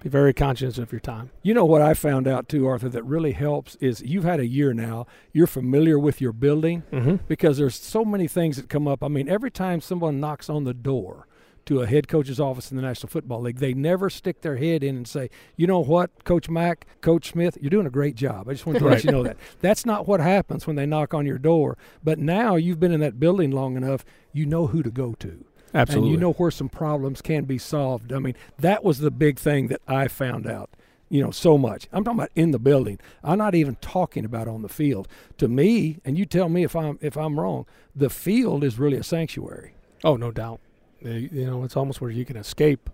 be 0.00 0.08
very 0.08 0.32
conscious 0.32 0.78
of 0.78 0.92
your 0.92 1.00
time. 1.00 1.30
You 1.42 1.54
know 1.54 1.64
what 1.64 1.82
I 1.82 1.94
found 1.94 2.28
out 2.28 2.48
too, 2.48 2.66
Arthur, 2.66 2.88
that 2.88 3.02
really 3.02 3.32
helps 3.32 3.74
is 3.76 4.02
you've 4.02 4.24
had 4.24 4.40
a 4.40 4.46
year 4.46 4.72
now. 4.72 5.06
You're 5.32 5.46
familiar 5.46 5.98
with 5.98 6.20
your 6.20 6.32
building 6.32 6.84
mm-hmm. 6.92 7.16
because 7.26 7.58
there's 7.58 7.74
so 7.74 8.04
many 8.04 8.28
things 8.28 8.56
that 8.56 8.68
come 8.68 8.86
up. 8.86 9.02
I 9.02 9.08
mean, 9.08 9.28
every 9.28 9.50
time 9.50 9.80
someone 9.80 10.20
knocks 10.20 10.48
on 10.48 10.64
the 10.64 10.74
door 10.74 11.26
to 11.66 11.82
a 11.82 11.86
head 11.86 12.08
coach's 12.08 12.40
office 12.40 12.70
in 12.70 12.78
the 12.78 12.82
National 12.82 13.10
Football 13.10 13.42
League, 13.42 13.58
they 13.58 13.74
never 13.74 14.08
stick 14.08 14.40
their 14.40 14.56
head 14.56 14.82
in 14.82 14.96
and 14.96 15.06
say, 15.06 15.28
"You 15.56 15.66
know 15.66 15.80
what, 15.80 16.24
Coach 16.24 16.48
Mac, 16.48 16.86
Coach 17.02 17.30
Smith, 17.32 17.58
you're 17.60 17.68
doing 17.68 17.86
a 17.86 17.90
great 17.90 18.14
job." 18.14 18.48
I 18.48 18.52
just 18.52 18.64
want 18.64 18.78
to 18.78 18.86
let 18.86 19.04
you 19.04 19.12
know 19.12 19.22
that. 19.24 19.36
That's 19.60 19.84
not 19.84 20.08
what 20.08 20.20
happens 20.20 20.66
when 20.66 20.76
they 20.76 20.86
knock 20.86 21.12
on 21.12 21.26
your 21.26 21.38
door. 21.38 21.76
But 22.02 22.18
now 22.18 22.56
you've 22.56 22.80
been 22.80 22.92
in 22.92 23.00
that 23.00 23.20
building 23.20 23.50
long 23.50 23.76
enough, 23.76 24.04
you 24.32 24.46
know 24.46 24.68
who 24.68 24.82
to 24.82 24.90
go 24.90 25.14
to. 25.18 25.44
Absolutely. 25.74 26.08
And 26.08 26.14
you 26.14 26.20
know 26.20 26.32
where 26.32 26.50
some 26.50 26.68
problems 26.68 27.20
can 27.22 27.44
be 27.44 27.58
solved. 27.58 28.12
I 28.12 28.18
mean, 28.18 28.34
that 28.58 28.84
was 28.84 28.98
the 28.98 29.10
big 29.10 29.38
thing 29.38 29.68
that 29.68 29.82
I 29.86 30.08
found 30.08 30.46
out, 30.46 30.70
you 31.08 31.22
know, 31.22 31.30
so 31.30 31.58
much. 31.58 31.88
I'm 31.92 32.04
talking 32.04 32.20
about 32.20 32.30
in 32.34 32.52
the 32.52 32.58
building. 32.58 32.98
I'm 33.22 33.38
not 33.38 33.54
even 33.54 33.76
talking 33.76 34.24
about 34.24 34.48
on 34.48 34.62
the 34.62 34.68
field. 34.68 35.08
To 35.38 35.48
me, 35.48 35.98
and 36.04 36.18
you 36.18 36.24
tell 36.24 36.48
me 36.48 36.64
if 36.64 36.74
I'm 36.74 36.98
if 37.02 37.16
I'm 37.16 37.38
wrong, 37.38 37.66
the 37.94 38.10
field 38.10 38.64
is 38.64 38.78
really 38.78 38.96
a 38.96 39.02
sanctuary. 39.02 39.74
Oh, 40.04 40.16
no 40.16 40.30
doubt. 40.30 40.60
You 41.00 41.46
know, 41.46 41.64
it's 41.64 41.76
almost 41.76 42.00
where 42.00 42.10
you 42.10 42.24
can 42.24 42.36
escape 42.36 42.90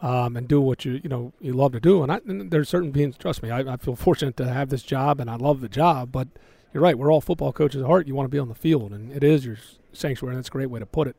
um, 0.00 0.36
and 0.36 0.46
do 0.46 0.60
what 0.60 0.84
you 0.84 1.00
you 1.02 1.08
know 1.08 1.32
you 1.40 1.52
love 1.52 1.72
to 1.72 1.80
do. 1.80 2.02
And, 2.02 2.12
I, 2.12 2.20
and 2.26 2.50
there's 2.50 2.68
certain 2.68 2.90
beings. 2.90 3.16
Trust 3.16 3.42
me, 3.42 3.50
I, 3.50 3.60
I 3.60 3.76
feel 3.76 3.96
fortunate 3.96 4.36
to 4.38 4.48
have 4.48 4.70
this 4.70 4.82
job, 4.82 5.20
and 5.20 5.30
I 5.30 5.36
love 5.36 5.60
the 5.60 5.68
job. 5.68 6.12
But 6.12 6.28
you're 6.72 6.82
right. 6.82 6.98
We're 6.98 7.12
all 7.12 7.20
football 7.20 7.52
coaches 7.52 7.82
at 7.82 7.86
heart. 7.86 8.06
You 8.06 8.14
want 8.14 8.26
to 8.26 8.30
be 8.30 8.38
on 8.38 8.48
the 8.48 8.54
field, 8.54 8.92
and 8.92 9.12
it 9.12 9.24
is 9.24 9.44
your 9.44 9.56
sanctuary. 9.92 10.34
And 10.34 10.38
that's 10.38 10.48
a 10.48 10.52
great 10.52 10.70
way 10.70 10.80
to 10.80 10.86
put 10.86 11.08
it. 11.08 11.16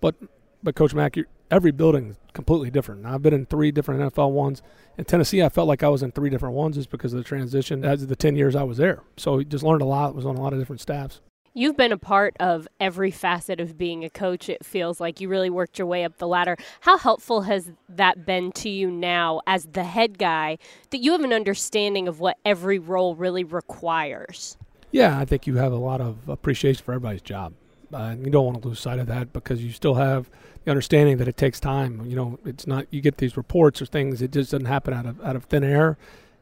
But 0.00 0.14
but 0.62 0.74
Coach 0.74 0.94
Mac, 0.94 1.16
every 1.50 1.70
building 1.70 2.10
is 2.10 2.16
completely 2.32 2.70
different. 2.70 3.06
I've 3.06 3.22
been 3.22 3.34
in 3.34 3.46
three 3.46 3.70
different 3.70 4.00
NFL 4.00 4.32
ones. 4.32 4.62
In 4.96 5.04
Tennessee, 5.04 5.42
I 5.42 5.48
felt 5.48 5.68
like 5.68 5.82
I 5.82 5.88
was 5.88 6.02
in 6.02 6.12
three 6.12 6.30
different 6.30 6.54
ones 6.54 6.76
just 6.76 6.90
because 6.90 7.12
of 7.12 7.18
the 7.18 7.24
transition 7.24 7.84
as 7.84 8.06
the 8.06 8.16
10 8.16 8.36
years 8.36 8.56
I 8.56 8.64
was 8.64 8.78
there. 8.78 9.02
So 9.16 9.42
just 9.42 9.64
learned 9.64 9.82
a 9.82 9.86
lot, 9.86 10.14
was 10.14 10.26
on 10.26 10.36
a 10.36 10.40
lot 10.40 10.52
of 10.52 10.58
different 10.58 10.80
staffs. 10.80 11.20
You've 11.54 11.76
been 11.76 11.92
a 11.92 11.98
part 11.98 12.36
of 12.38 12.68
every 12.78 13.10
facet 13.10 13.58
of 13.58 13.76
being 13.76 14.04
a 14.04 14.10
coach. 14.10 14.48
It 14.48 14.64
feels 14.64 15.00
like 15.00 15.20
you 15.20 15.28
really 15.28 15.50
worked 15.50 15.78
your 15.78 15.86
way 15.86 16.04
up 16.04 16.18
the 16.18 16.28
ladder. 16.28 16.56
How 16.80 16.98
helpful 16.98 17.42
has 17.42 17.72
that 17.88 18.26
been 18.26 18.52
to 18.52 18.68
you 18.68 18.90
now 18.90 19.40
as 19.46 19.64
the 19.64 19.82
head 19.82 20.18
guy 20.18 20.58
that 20.90 20.98
you 20.98 21.12
have 21.12 21.22
an 21.22 21.32
understanding 21.32 22.06
of 22.06 22.20
what 22.20 22.36
every 22.44 22.78
role 22.78 23.16
really 23.16 23.44
requires? 23.44 24.56
Yeah, 24.92 25.18
I 25.18 25.24
think 25.24 25.46
you 25.46 25.56
have 25.56 25.72
a 25.72 25.76
lot 25.76 26.00
of 26.00 26.28
appreciation 26.28 26.84
for 26.84 26.92
everybody's 26.92 27.22
job. 27.22 27.54
Uh, 27.92 28.16
you 28.18 28.30
don't 28.30 28.44
want 28.44 28.62
to 28.62 28.68
lose 28.68 28.80
sight 28.80 28.98
of 28.98 29.06
that 29.06 29.32
because 29.32 29.62
you 29.62 29.72
still 29.72 29.94
have 29.94 30.30
the 30.64 30.70
understanding 30.70 31.16
that 31.18 31.28
it 31.28 31.36
takes 31.36 31.58
time. 31.60 32.04
You 32.06 32.16
know, 32.16 32.38
it's 32.44 32.66
not 32.66 32.86
you 32.90 33.00
get 33.00 33.18
these 33.18 33.36
reports 33.36 33.80
or 33.80 33.86
things; 33.86 34.20
it 34.20 34.32
just 34.32 34.50
doesn't 34.50 34.66
happen 34.66 34.94
out 34.94 35.06
of 35.06 35.20
out 35.22 35.36
of 35.36 35.44
thin 35.44 35.64
air. 35.64 35.96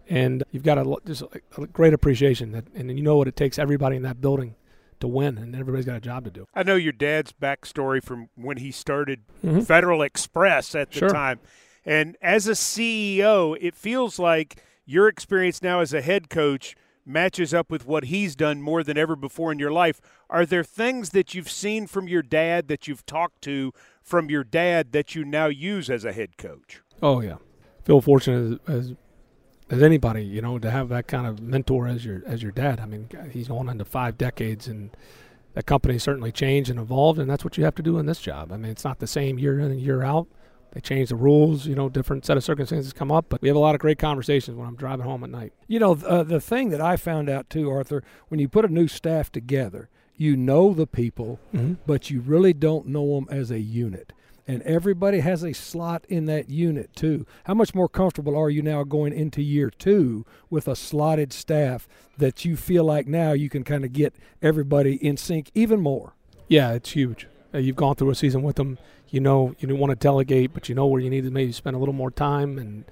And 0.09 0.45
you've 0.53 0.63
got 0.63 0.79
a 0.79 0.97
just 1.05 1.23
a 1.59 1.67
great 1.67 1.93
appreciation 1.93 2.53
that, 2.53 2.65
and 2.75 2.97
you 2.97 3.03
know 3.03 3.17
what 3.17 3.29
it 3.29 3.37
takes 3.37 3.59
everybody 3.59 3.97
in 3.97 4.03
that 4.03 4.21
building 4.21 4.55
to 5.01 5.09
win, 5.09 5.39
and 5.39 5.55
everybody's 5.55 5.85
got 5.85 5.97
a 5.97 6.01
job 6.01 6.25
to 6.25 6.31
do. 6.31 6.47
I 6.55 6.63
know 6.63 6.77
your 6.77 6.93
dad's 6.93 7.33
backstory 7.33 8.03
from 8.03 8.29
when 8.35 8.59
he 8.59 8.71
started 8.71 9.23
mm-hmm. 9.45 9.61
Federal 9.61 10.03
Express 10.03 10.75
at 10.75 10.93
the 10.93 11.01
sure. 11.01 11.09
time, 11.09 11.41
and 11.85 12.17
as 12.23 12.47
a 12.47 12.53
CEO, 12.53 13.57
it 13.61 13.75
feels 13.75 14.19
like 14.19 14.63
your 14.85 15.09
experience 15.09 15.63
now 15.63 15.81
as 15.81 15.93
a 15.93 16.01
head 16.01 16.31
coach 16.31 16.77
matches 17.07 17.55
up 17.55 17.71
with 17.71 17.87
what 17.87 18.05
he's 18.05 18.35
done 18.35 18.61
more 18.61 18.83
than 18.83 18.99
ever 18.99 19.17
before 19.17 19.53
in 19.53 19.59
your 19.59 19.71
life. 19.71 20.01
Are 20.29 20.45
there 20.45 20.65
things 20.65 21.11
that 21.11 21.35
you've 21.35 21.51
seen 21.51 21.87
from 21.87 22.09
your 22.09 22.23
dad 22.23 22.69
that 22.69 22.89
you've 22.89 23.07
talked 23.07 23.43
to 23.43 23.73
from 24.03 24.29
your 24.29 24.45
dad 24.45 24.93
that 24.93 25.15
you 25.15 25.25
now 25.25 25.47
use 25.47 25.89
as 25.89 26.05
a 26.05 26.13
head 26.13 26.37
coach? 26.37 26.83
Oh 27.03 27.21
yeah, 27.21 27.37
feel 27.85 28.01
fortunate 28.01 28.61
as, 28.67 28.75
as 28.75 28.95
as 29.69 29.83
anybody, 29.83 30.25
you 30.25 30.41
know, 30.41 30.59
to 30.59 30.71
have 30.71 30.89
that 30.91 31.09
kind 31.09 31.27
of 31.27 31.41
mentor 31.41 31.89
as 31.89 32.05
your 32.05 32.23
as 32.27 32.43
your 32.43 32.53
dad. 32.53 32.81
I 32.81 32.87
mean, 32.87 33.09
he's 33.31 33.49
going 33.49 33.69
into 33.69 33.85
five 33.85 34.17
decades, 34.17 34.67
and 34.69 34.91
that 35.55 35.67
company 35.67 35.99
certainly 35.99 36.33
changed 36.33 36.71
and 36.71 36.79
evolved, 36.79 37.19
and 37.19 37.29
that's 37.29 37.45
what 37.45 37.57
you 37.59 37.65
have 37.65 37.75
to 37.77 37.83
do 37.83 37.99
in 37.99 38.07
this 38.07 38.21
job. 38.21 38.53
I 38.53 38.57
mean, 38.57 38.71
it's 38.71 38.85
not 38.85 38.99
the 38.99 39.07
same 39.07 39.39
year 39.39 39.59
in 39.59 39.71
and 39.71 39.81
year 39.81 40.03
out. 40.03 40.29
They 40.73 40.81
change 40.81 41.09
the 41.09 41.17
rules, 41.17 41.67
you 41.67 41.75
know, 41.75 41.89
different 41.89 42.27
set 42.27 42.37
of 42.37 42.45
circumstances 42.45 42.93
come 42.93 43.11
up, 43.11 43.27
but 43.29 43.41
we 43.41 43.49
have 43.49 43.57
a 43.57 43.61
lot 43.61 43.75
of 43.75 43.81
great 43.81 43.99
conversations 43.99 44.57
when 44.57 44.67
I'm 44.67 44.77
driving 44.77 45.07
home 45.07 45.25
at 45.25 45.31
night. 45.31 45.55
You 45.67 45.79
know, 45.79 45.93
uh, 45.93 46.23
the 46.23 46.41
thing 46.41 46.69
that 46.71 46.81
I 46.81 46.97
found 46.97 47.31
out 47.31 47.49
too, 47.49 47.71
Arthur, 47.71 48.03
when 48.29 48.41
you 48.41 48.49
put 48.49 48.65
a 48.65 48.69
new 48.69 48.87
staff 48.87 49.33
together, 49.33 49.89
you 50.17 50.37
know 50.37 50.75
the 50.75 50.87
people, 50.87 51.41
mm-hmm. 51.55 51.75
but 51.87 52.11
you 52.11 52.21
really 52.21 52.53
don't 52.53 52.87
know 52.87 53.15
them 53.15 53.27
as 53.31 53.51
a 53.51 53.61
unit. 53.61 54.13
And 54.49 54.63
everybody 54.63 55.21
has 55.21 55.43
a 55.43 55.53
slot 55.53 56.05
in 56.09 56.27
that 56.27 56.49
unit 56.49 56.95
too. 56.95 57.27
How 57.45 57.55
much 57.55 57.75
more 57.75 57.89
comfortable 57.89 58.37
are 58.37 58.49
you 58.49 58.63
now 58.63 58.85
going 58.85 59.13
into 59.13 59.43
year 59.43 59.71
two 59.71 60.25
with 60.51 60.69
a 60.69 60.77
slotted 60.77 61.33
staff 61.33 61.89
that 62.17 62.45
you 62.45 62.57
feel 62.57 62.85
like 62.85 63.09
now 63.09 63.33
you 63.33 63.49
can 63.49 63.65
kind 63.65 63.85
of 63.85 63.93
get 63.93 64.15
everybody 64.41 64.95
in 65.05 65.17
sync 65.17 65.51
even 65.55 65.81
more? 65.81 66.15
Yeah, 66.49 66.73
it's 66.73 66.93
huge. 66.93 67.27
Uh, 67.53 67.59
you've 67.59 67.77
gone 67.77 67.97
through 67.97 68.11
a 68.11 68.15
season 68.15 68.43
with 68.43 68.57
them. 68.57 68.79
You 69.11 69.21
know 69.21 69.55
you 69.59 69.69
don't 69.69 69.79
want 69.79 69.91
to 69.91 69.97
delegate, 69.97 70.53
but 70.53 70.69
you 70.69 70.75
know 70.75 70.87
where 70.87 71.01
you 71.01 71.11
need 71.11 71.25
to 71.25 71.31
maybe 71.31 71.53
spend 71.53 71.77
a 71.77 71.79
little 71.79 71.95
more 71.95 72.11
time 72.11 72.59
and 72.59 72.85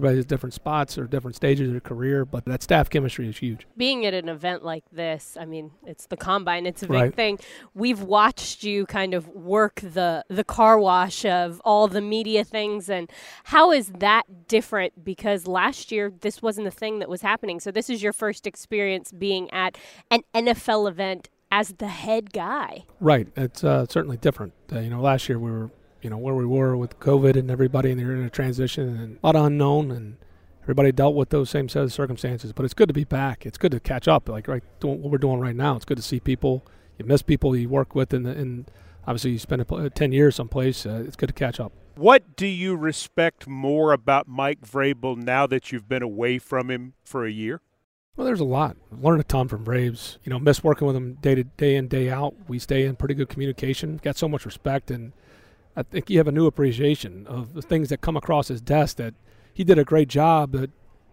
everybody 0.00 0.16
has 0.16 0.24
different 0.24 0.54
spots 0.54 0.96
or 0.96 1.04
different 1.04 1.36
stages 1.36 1.68
of 1.68 1.74
their 1.74 1.80
career, 1.80 2.24
but 2.24 2.44
that 2.46 2.62
staff 2.62 2.88
chemistry 2.88 3.28
is 3.28 3.36
huge. 3.38 3.66
Being 3.76 4.06
at 4.06 4.14
an 4.14 4.28
event 4.28 4.64
like 4.64 4.84
this, 4.90 5.36
I 5.38 5.44
mean, 5.44 5.72
it's 5.86 6.06
the 6.06 6.16
combine, 6.16 6.66
it's 6.66 6.82
a 6.82 6.86
big 6.86 6.94
right. 6.94 7.14
thing. 7.14 7.38
We've 7.74 8.00
watched 8.00 8.62
you 8.62 8.86
kind 8.86 9.14
of 9.14 9.28
work 9.28 9.80
the 9.82 10.24
the 10.28 10.44
car 10.44 10.78
wash 10.78 11.24
of 11.24 11.60
all 11.64 11.86
the 11.86 12.00
media 12.00 12.44
things 12.44 12.88
and 12.88 13.10
how 13.44 13.72
is 13.72 13.88
that 13.98 14.48
different 14.48 15.04
because 15.04 15.46
last 15.46 15.92
year 15.92 16.12
this 16.20 16.40
wasn't 16.40 16.66
a 16.66 16.70
thing 16.70 17.00
that 17.00 17.08
was 17.08 17.20
happening. 17.20 17.60
So 17.60 17.70
this 17.70 17.90
is 17.90 18.02
your 18.02 18.12
first 18.12 18.46
experience 18.46 19.12
being 19.12 19.50
at 19.50 19.76
an 20.10 20.22
NFL 20.34 20.88
event 20.88 21.28
as 21.50 21.74
the 21.78 21.88
head 21.88 22.32
guy. 22.32 22.84
Right. 23.00 23.28
It's 23.36 23.64
uh, 23.64 23.86
certainly 23.88 24.16
different. 24.16 24.52
Uh, 24.72 24.80
you 24.80 24.90
know, 24.90 25.00
last 25.00 25.28
year 25.28 25.38
we 25.38 25.50
were 25.50 25.70
you 26.02 26.10
know 26.10 26.18
where 26.18 26.34
we 26.34 26.46
were 26.46 26.76
with 26.76 26.98
COVID 26.98 27.36
and 27.36 27.50
everybody, 27.50 27.90
and 27.90 28.00
they're 28.00 28.12
in 28.12 28.22
a 28.24 28.30
transition 28.30 28.96
and 28.96 29.18
a 29.22 29.26
lot 29.26 29.36
of 29.36 29.44
unknown, 29.44 29.90
and 29.90 30.16
everybody 30.62 30.92
dealt 30.92 31.14
with 31.14 31.30
those 31.30 31.50
same 31.50 31.68
set 31.68 31.82
of 31.82 31.92
circumstances. 31.92 32.52
But 32.52 32.64
it's 32.64 32.74
good 32.74 32.88
to 32.88 32.94
be 32.94 33.04
back. 33.04 33.44
It's 33.44 33.58
good 33.58 33.72
to 33.72 33.80
catch 33.80 34.08
up. 34.08 34.28
Like 34.28 34.48
right, 34.48 34.62
doing 34.80 35.02
what 35.02 35.12
we're 35.12 35.18
doing 35.18 35.40
right 35.40 35.56
now. 35.56 35.76
It's 35.76 35.84
good 35.84 35.98
to 35.98 36.02
see 36.02 36.20
people. 36.20 36.64
You 36.98 37.04
miss 37.04 37.22
people 37.22 37.56
you 37.56 37.68
work 37.68 37.94
with, 37.94 38.12
and 38.12 38.26
and 38.26 38.70
obviously 39.06 39.32
you 39.32 39.38
spend 39.38 39.62
a, 39.62 39.90
ten 39.90 40.12
years 40.12 40.36
someplace. 40.36 40.86
Uh, 40.86 41.02
it's 41.06 41.16
good 41.16 41.28
to 41.28 41.34
catch 41.34 41.60
up. 41.60 41.72
What 41.96 42.36
do 42.36 42.46
you 42.46 42.76
respect 42.76 43.46
more 43.46 43.92
about 43.92 44.26
Mike 44.26 44.62
Vrabel 44.62 45.16
now 45.16 45.46
that 45.46 45.70
you've 45.70 45.88
been 45.88 46.02
away 46.02 46.38
from 46.38 46.70
him 46.70 46.94
for 47.04 47.26
a 47.26 47.30
year? 47.30 47.60
Well, 48.20 48.26
there's 48.26 48.40
a 48.40 48.44
lot. 48.44 48.76
Learned 48.92 49.22
a 49.22 49.24
ton 49.24 49.48
from 49.48 49.64
Vrabes. 49.64 50.18
You 50.24 50.30
know, 50.30 50.38
miss 50.38 50.62
working 50.62 50.86
with 50.86 50.94
him 50.94 51.14
day 51.22 51.34
to 51.36 51.42
day 51.42 51.76
in, 51.76 51.88
day 51.88 52.10
out. 52.10 52.34
We 52.48 52.58
stay 52.58 52.84
in 52.84 52.96
pretty 52.96 53.14
good 53.14 53.30
communication. 53.30 53.98
Got 54.02 54.18
so 54.18 54.28
much 54.28 54.44
respect 54.44 54.90
and 54.90 55.14
I 55.74 55.84
think 55.84 56.10
you 56.10 56.18
have 56.18 56.28
a 56.28 56.32
new 56.32 56.44
appreciation 56.44 57.26
of 57.26 57.54
the 57.54 57.62
things 57.62 57.88
that 57.88 58.02
come 58.02 58.18
across 58.18 58.48
his 58.48 58.60
desk 58.60 58.98
that 58.98 59.14
he 59.54 59.64
did 59.64 59.78
a 59.78 59.84
great 59.84 60.08
job. 60.08 60.52
That 60.52 60.70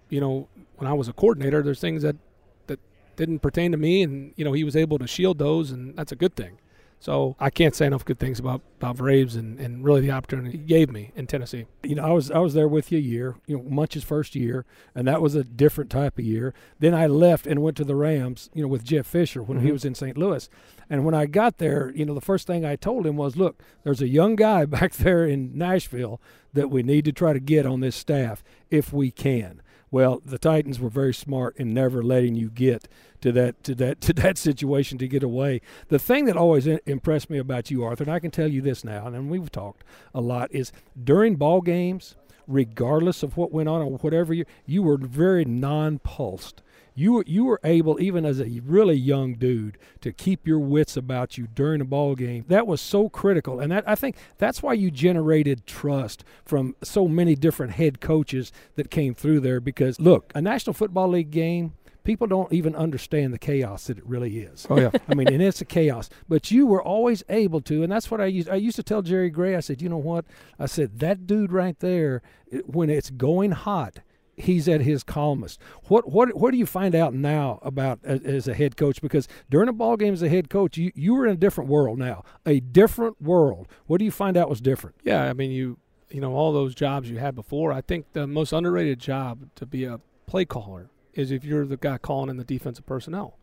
you 0.09 0.19
know, 0.19 0.49
when 0.75 0.91
I 0.91 0.91
was 0.91 1.07
a 1.07 1.13
coordinator, 1.13 1.63
there's 1.63 1.79
things 1.79 2.03
that 2.03 2.17
that 2.65 2.81
didn't 3.15 3.39
pertain 3.39 3.71
to 3.71 3.77
me, 3.77 4.03
and 4.03 4.33
you 4.35 4.43
know, 4.43 4.51
he 4.51 4.65
was 4.65 4.75
able 4.75 4.99
to 4.99 5.07
shield 5.07 5.37
those, 5.37 5.71
and 5.71 5.95
that's 5.95 6.11
a 6.11 6.17
good 6.17 6.35
thing. 6.35 6.57
So 6.99 7.35
I 7.39 7.51
can't 7.51 7.75
say 7.75 7.85
enough 7.85 8.05
good 8.05 8.17
things 8.17 8.39
about 8.39 8.61
about 8.81 8.97
Vrabes 8.97 9.35
and, 9.35 9.59
and 9.59 9.83
really 9.83 10.01
the 10.01 10.11
opportunity 10.11 10.51
he 10.51 10.57
gave 10.57 10.89
me 10.89 11.11
in 11.15 11.27
Tennessee. 11.27 11.65
You 11.83 11.95
know, 11.95 12.03
I 12.03 12.11
was 12.11 12.31
I 12.31 12.39
was 12.39 12.55
there 12.55 12.67
with 12.67 12.91
you 12.91 12.97
a 12.97 13.01
year, 13.01 13.35
you 13.45 13.57
know, 13.57 13.63
Munch's 13.63 14.03
first 14.03 14.35
year, 14.35 14.65
and 14.95 15.07
that 15.07 15.21
was 15.21 15.35
a 15.35 15.43
different 15.43 15.91
type 15.91 16.17
of 16.17 16.25
year. 16.25 16.55
Then 16.79 16.95
I 16.95 17.05
left 17.05 17.45
and 17.45 17.61
went 17.61 17.77
to 17.77 17.83
the 17.83 17.95
Rams, 17.95 18.49
you 18.53 18.63
know, 18.63 18.67
with 18.67 18.83
Jeff 18.83 19.05
Fisher 19.05 19.43
when 19.43 19.59
mm-hmm. 19.59 19.67
he 19.67 19.71
was 19.71 19.85
in 19.85 19.93
St. 19.93 20.17
Louis. 20.17 20.49
And 20.89 21.05
when 21.05 21.13
I 21.13 21.27
got 21.27 21.59
there, 21.59 21.91
you 21.95 22.05
know, 22.05 22.15
the 22.15 22.21
first 22.21 22.47
thing 22.47 22.65
I 22.65 22.75
told 22.75 23.05
him 23.05 23.15
was, 23.15 23.37
"Look, 23.37 23.61
there's 23.83 24.01
a 24.01 24.07
young 24.07 24.35
guy 24.35 24.65
back 24.65 24.93
there 24.93 25.25
in 25.25 25.55
Nashville 25.55 26.19
that 26.53 26.69
we 26.71 26.81
need 26.81 27.05
to 27.05 27.11
try 27.11 27.33
to 27.33 27.39
get 27.39 27.67
on 27.67 27.81
this 27.81 27.95
staff 27.95 28.43
if 28.71 28.91
we 28.91 29.11
can." 29.11 29.61
Well, 29.89 30.21
the 30.25 30.37
Titans 30.37 30.79
were 30.79 30.89
very 30.89 31.13
smart 31.13 31.55
in 31.57 31.73
never 31.73 32.03
letting 32.03 32.35
you 32.35 32.49
get 32.49 32.87
to 33.21 33.31
that 33.31 33.63
to 33.63 33.75
that 33.75 34.01
to 34.07 34.13
that 34.13 34.37
situation 34.37 34.97
to 34.97 35.07
get 35.07 35.23
away. 35.23 35.61
The 35.87 35.99
thing 35.99 36.25
that 36.25 36.37
always 36.37 36.67
impressed 36.67 37.29
me 37.29 37.37
about 37.37 37.71
you, 37.71 37.83
Arthur, 37.83 38.03
and 38.03 38.11
I 38.11 38.19
can 38.19 38.31
tell 38.31 38.47
you 38.49 38.61
this 38.61 38.83
now, 38.83 39.07
and 39.07 39.29
we've 39.29 39.51
talked 39.51 39.83
a 40.13 40.21
lot, 40.21 40.51
is 40.51 40.71
during 41.01 41.35
ball 41.35 41.61
games 41.61 42.15
regardless 42.47 43.23
of 43.23 43.35
what 43.35 43.51
went 43.51 43.67
on 43.67 43.81
or 43.81 43.97
whatever 43.97 44.33
you 44.33 44.45
you 44.65 44.81
were 44.81 44.97
very 44.97 45.45
non-pulsed. 45.45 46.61
You 46.99 47.13
were 47.13 47.23
you 47.27 47.45
were 47.45 47.59
able, 47.63 48.01
even 48.01 48.25
as 48.25 48.41
a 48.41 48.59
really 48.65 48.95
young 48.95 49.35
dude, 49.35 49.77
to 50.01 50.11
keep 50.11 50.47
your 50.47 50.57
wits 50.57 50.97
about 50.97 51.37
you 51.37 51.45
during 51.45 51.79
a 51.79 51.85
ball 51.85 52.15
game. 52.15 52.43
That 52.47 52.65
was 52.65 52.81
so 52.81 53.07
critical, 53.07 53.59
and 53.59 53.71
that 53.71 53.87
I 53.87 53.93
think 53.93 54.15
that's 54.39 54.63
why 54.63 54.73
you 54.73 54.89
generated 54.89 55.67
trust 55.67 56.23
from 56.43 56.75
so 56.81 57.07
many 57.07 57.35
different 57.35 57.73
head 57.73 58.01
coaches 58.01 58.51
that 58.77 58.89
came 58.89 59.13
through 59.13 59.41
there. 59.41 59.59
Because 59.59 59.99
look, 59.99 60.31
a 60.33 60.41
National 60.41 60.73
Football 60.73 61.09
League 61.09 61.29
game 61.29 61.73
people 62.03 62.25
don't 62.25 62.53
even 62.53 62.73
understand 62.73 63.33
the 63.33 63.37
chaos 63.37 63.87
that 63.87 63.97
it 63.97 64.05
really 64.07 64.39
is. 64.39 64.65
Oh 64.69 64.79
yeah. 64.79 64.89
I 65.09 65.13
mean, 65.13 65.27
and 65.27 65.41
it's 65.43 65.59
a 65.59 65.65
chaos. 65.65 66.09
But 66.29 66.49
you 66.49 66.65
were 66.65 66.81
always 66.81 67.21
able 67.29 67.59
to, 67.61 67.83
and 67.83 67.91
that's 67.91 68.09
what 68.09 68.21
I 68.21 68.25
used. 68.25 68.49
I 68.49 68.55
used 68.55 68.77
to 68.77 68.83
tell 68.83 69.01
Jerry 69.03 69.29
Gray. 69.29 69.55
I 69.55 69.59
said, 69.59 69.81
you 69.83 69.89
know 69.89 69.97
what? 69.97 70.25
I 70.57 70.65
said 70.65 70.99
that 70.99 71.27
dude 71.27 71.51
right 71.51 71.77
there, 71.79 72.21
it- 72.49 72.67
when 72.69 72.89
it's 72.89 73.09
going 73.11 73.51
hot, 73.51 73.99
he's 74.37 74.69
at 74.69 74.81
his 74.81 75.03
calmest. 75.03 75.59
What 75.85 76.09
what 76.09 76.35
what 76.35 76.51
do 76.51 76.57
you 76.57 76.65
find 76.65 76.95
out 76.95 77.13
now 77.13 77.59
about 77.63 77.99
as, 78.03 78.21
as 78.21 78.47
a 78.47 78.53
head 78.53 78.77
coach? 78.77 79.01
Because 79.01 79.27
during 79.49 79.67
a 79.67 79.73
ball 79.73 79.97
game 79.97 80.13
as 80.13 80.21
a 80.21 80.29
head 80.29 80.49
coach, 80.49 80.77
you 80.77 80.91
you 80.95 81.15
were 81.15 81.25
in 81.25 81.33
a 81.33 81.37
different 81.37 81.69
world 81.69 81.97
now, 81.97 82.23
a 82.45 82.59
different 82.59 83.21
world. 83.21 83.67
What 83.87 83.97
do 83.97 84.05
you 84.05 84.11
find 84.11 84.37
out 84.37 84.49
was 84.49 84.61
different? 84.61 84.95
Yeah, 85.03 85.23
I 85.23 85.33
mean 85.33 85.51
you 85.51 85.79
you 86.09 86.21
know 86.21 86.33
all 86.33 86.53
those 86.53 86.75
jobs 86.75 87.09
you 87.09 87.17
had 87.17 87.35
before. 87.35 87.73
I 87.73 87.81
think 87.81 88.13
the 88.13 88.27
most 88.27 88.53
underrated 88.53 88.99
job 88.99 89.49
to 89.55 89.65
be 89.65 89.83
a 89.83 89.99
play 90.27 90.45
caller 90.45 90.89
is 91.13 91.31
if 91.31 91.43
you're 91.43 91.65
the 91.65 91.77
guy 91.77 91.97
calling 91.97 92.29
in 92.29 92.37
the 92.37 92.43
defensive 92.43 92.85
personnel, 92.85 93.39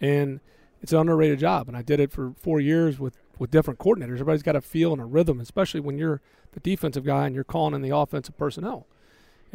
and 0.00 0.40
it's 0.82 0.92
an 0.92 0.98
underrated 0.98 1.38
job. 1.38 1.68
And 1.68 1.76
I 1.76 1.82
did 1.82 2.00
it 2.00 2.10
for 2.10 2.34
four 2.36 2.60
years 2.60 2.98
with 2.98 3.16
with 3.38 3.50
different 3.50 3.78
coordinators. 3.78 4.14
Everybody's 4.14 4.42
got 4.42 4.56
a 4.56 4.60
feel 4.60 4.92
and 4.92 5.00
a 5.00 5.04
rhythm, 5.04 5.40
especially 5.40 5.80
when 5.80 5.98
you're 5.98 6.20
the 6.52 6.60
defensive 6.60 7.04
guy 7.04 7.26
and 7.26 7.34
you're 7.34 7.44
calling 7.44 7.74
in 7.74 7.82
the 7.82 7.94
offensive 7.94 8.36
personnel. 8.36 8.86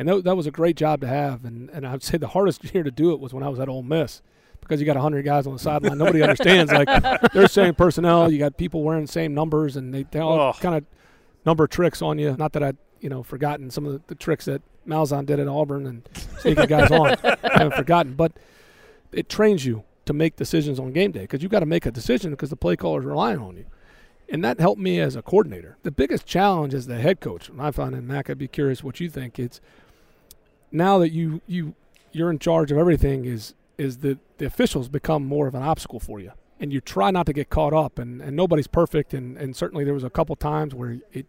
And 0.01 0.09
that, 0.09 0.23
that 0.25 0.35
was 0.35 0.47
a 0.47 0.51
great 0.51 0.75
job 0.75 1.01
to 1.01 1.07
have. 1.07 1.45
And 1.45 1.69
and 1.69 1.85
I'd 1.87 2.03
say 2.03 2.17
the 2.17 2.27
hardest 2.27 2.61
year 2.73 2.83
to 2.83 2.91
do 2.91 3.11
it 3.13 3.19
was 3.19 3.33
when 3.33 3.43
I 3.43 3.49
was 3.49 3.59
at 3.59 3.69
Ole 3.69 3.83
Miss. 3.83 4.21
Because 4.59 4.79
you 4.79 4.85
got 4.85 4.95
hundred 4.97 5.23
guys 5.25 5.47
on 5.47 5.53
the 5.53 5.59
sideline, 5.59 5.97
nobody 5.97 6.21
understands. 6.23 6.71
Like 6.71 6.87
they're 7.33 7.47
same 7.47 7.73
personnel. 7.75 8.31
You 8.31 8.37
got 8.39 8.57
people 8.57 8.83
wearing 8.83 9.05
the 9.05 9.11
same 9.11 9.33
numbers, 9.33 9.75
and 9.75 9.93
they, 9.93 10.03
they 10.11 10.19
all 10.19 10.39
Oh. 10.39 10.53
kind 10.59 10.75
of 10.75 10.85
number 11.45 11.67
tricks 11.67 12.01
on 12.01 12.19
you. 12.19 12.35
Not 12.37 12.53
that 12.53 12.63
I, 12.63 12.73
you 12.99 13.09
know, 13.09 13.23
forgotten 13.23 13.71
some 13.71 13.85
of 13.85 13.93
the, 13.93 14.01
the 14.07 14.15
tricks 14.15 14.45
that 14.45 14.61
Malzahn 14.87 15.25
did 15.25 15.39
at 15.39 15.47
Auburn 15.47 15.85
and 15.87 16.07
sneaking 16.39 16.65
guys 16.67 16.91
on. 16.91 17.15
I 17.23 17.37
haven't 17.53 17.75
forgotten, 17.75 18.13
but 18.13 18.33
it 19.11 19.29
trains 19.29 19.65
you 19.65 19.83
to 20.05 20.13
make 20.13 20.35
decisions 20.35 20.79
on 20.79 20.91
game 20.93 21.11
day 21.11 21.21
because 21.21 21.41
you've 21.43 21.51
got 21.51 21.59
to 21.61 21.65
make 21.65 21.85
a 21.85 21.91
decision 21.91 22.31
because 22.31 22.49
the 22.49 22.55
play 22.55 22.75
caller's 22.75 23.05
relying 23.05 23.39
on 23.39 23.55
you. 23.57 23.65
And 24.29 24.43
that 24.45 24.59
helped 24.59 24.79
me 24.81 24.99
as 24.99 25.15
a 25.15 25.21
coordinator. 25.21 25.77
The 25.83 25.91
biggest 25.91 26.25
challenge 26.25 26.73
as 26.73 26.87
the 26.87 26.97
head 26.99 27.19
coach, 27.19 27.49
and 27.49 27.61
I 27.61 27.71
find, 27.71 27.93
and 27.93 28.07
Mac, 28.07 28.29
I'd 28.29 28.37
be 28.37 28.47
curious 28.47 28.83
what 28.83 28.99
you 28.99 29.09
think. 29.09 29.37
It's 29.37 29.59
now 30.71 30.97
that 30.99 31.11
you 31.11 31.41
you 31.47 31.75
you're 32.11 32.29
in 32.29 32.39
charge 32.39 32.71
of 32.71 32.77
everything. 32.77 33.25
Is 33.25 33.53
is 33.77 33.97
that 33.97 34.19
the 34.37 34.45
officials 34.45 34.89
become 34.89 35.25
more 35.25 35.47
of 35.47 35.55
an 35.55 35.63
obstacle 35.63 35.99
for 35.99 36.19
you, 36.19 36.31
and 36.59 36.71
you 36.71 36.81
try 36.81 37.11
not 37.11 37.25
to 37.25 37.33
get 37.33 37.49
caught 37.49 37.73
up. 37.73 37.97
And, 37.97 38.21
and 38.21 38.35
nobody's 38.35 38.67
perfect, 38.67 39.13
and, 39.13 39.37
and 39.37 39.55
certainly 39.55 39.83
there 39.83 39.93
was 39.93 40.03
a 40.03 40.09
couple 40.09 40.35
times 40.35 40.75
where 40.75 40.99
it 41.11 41.25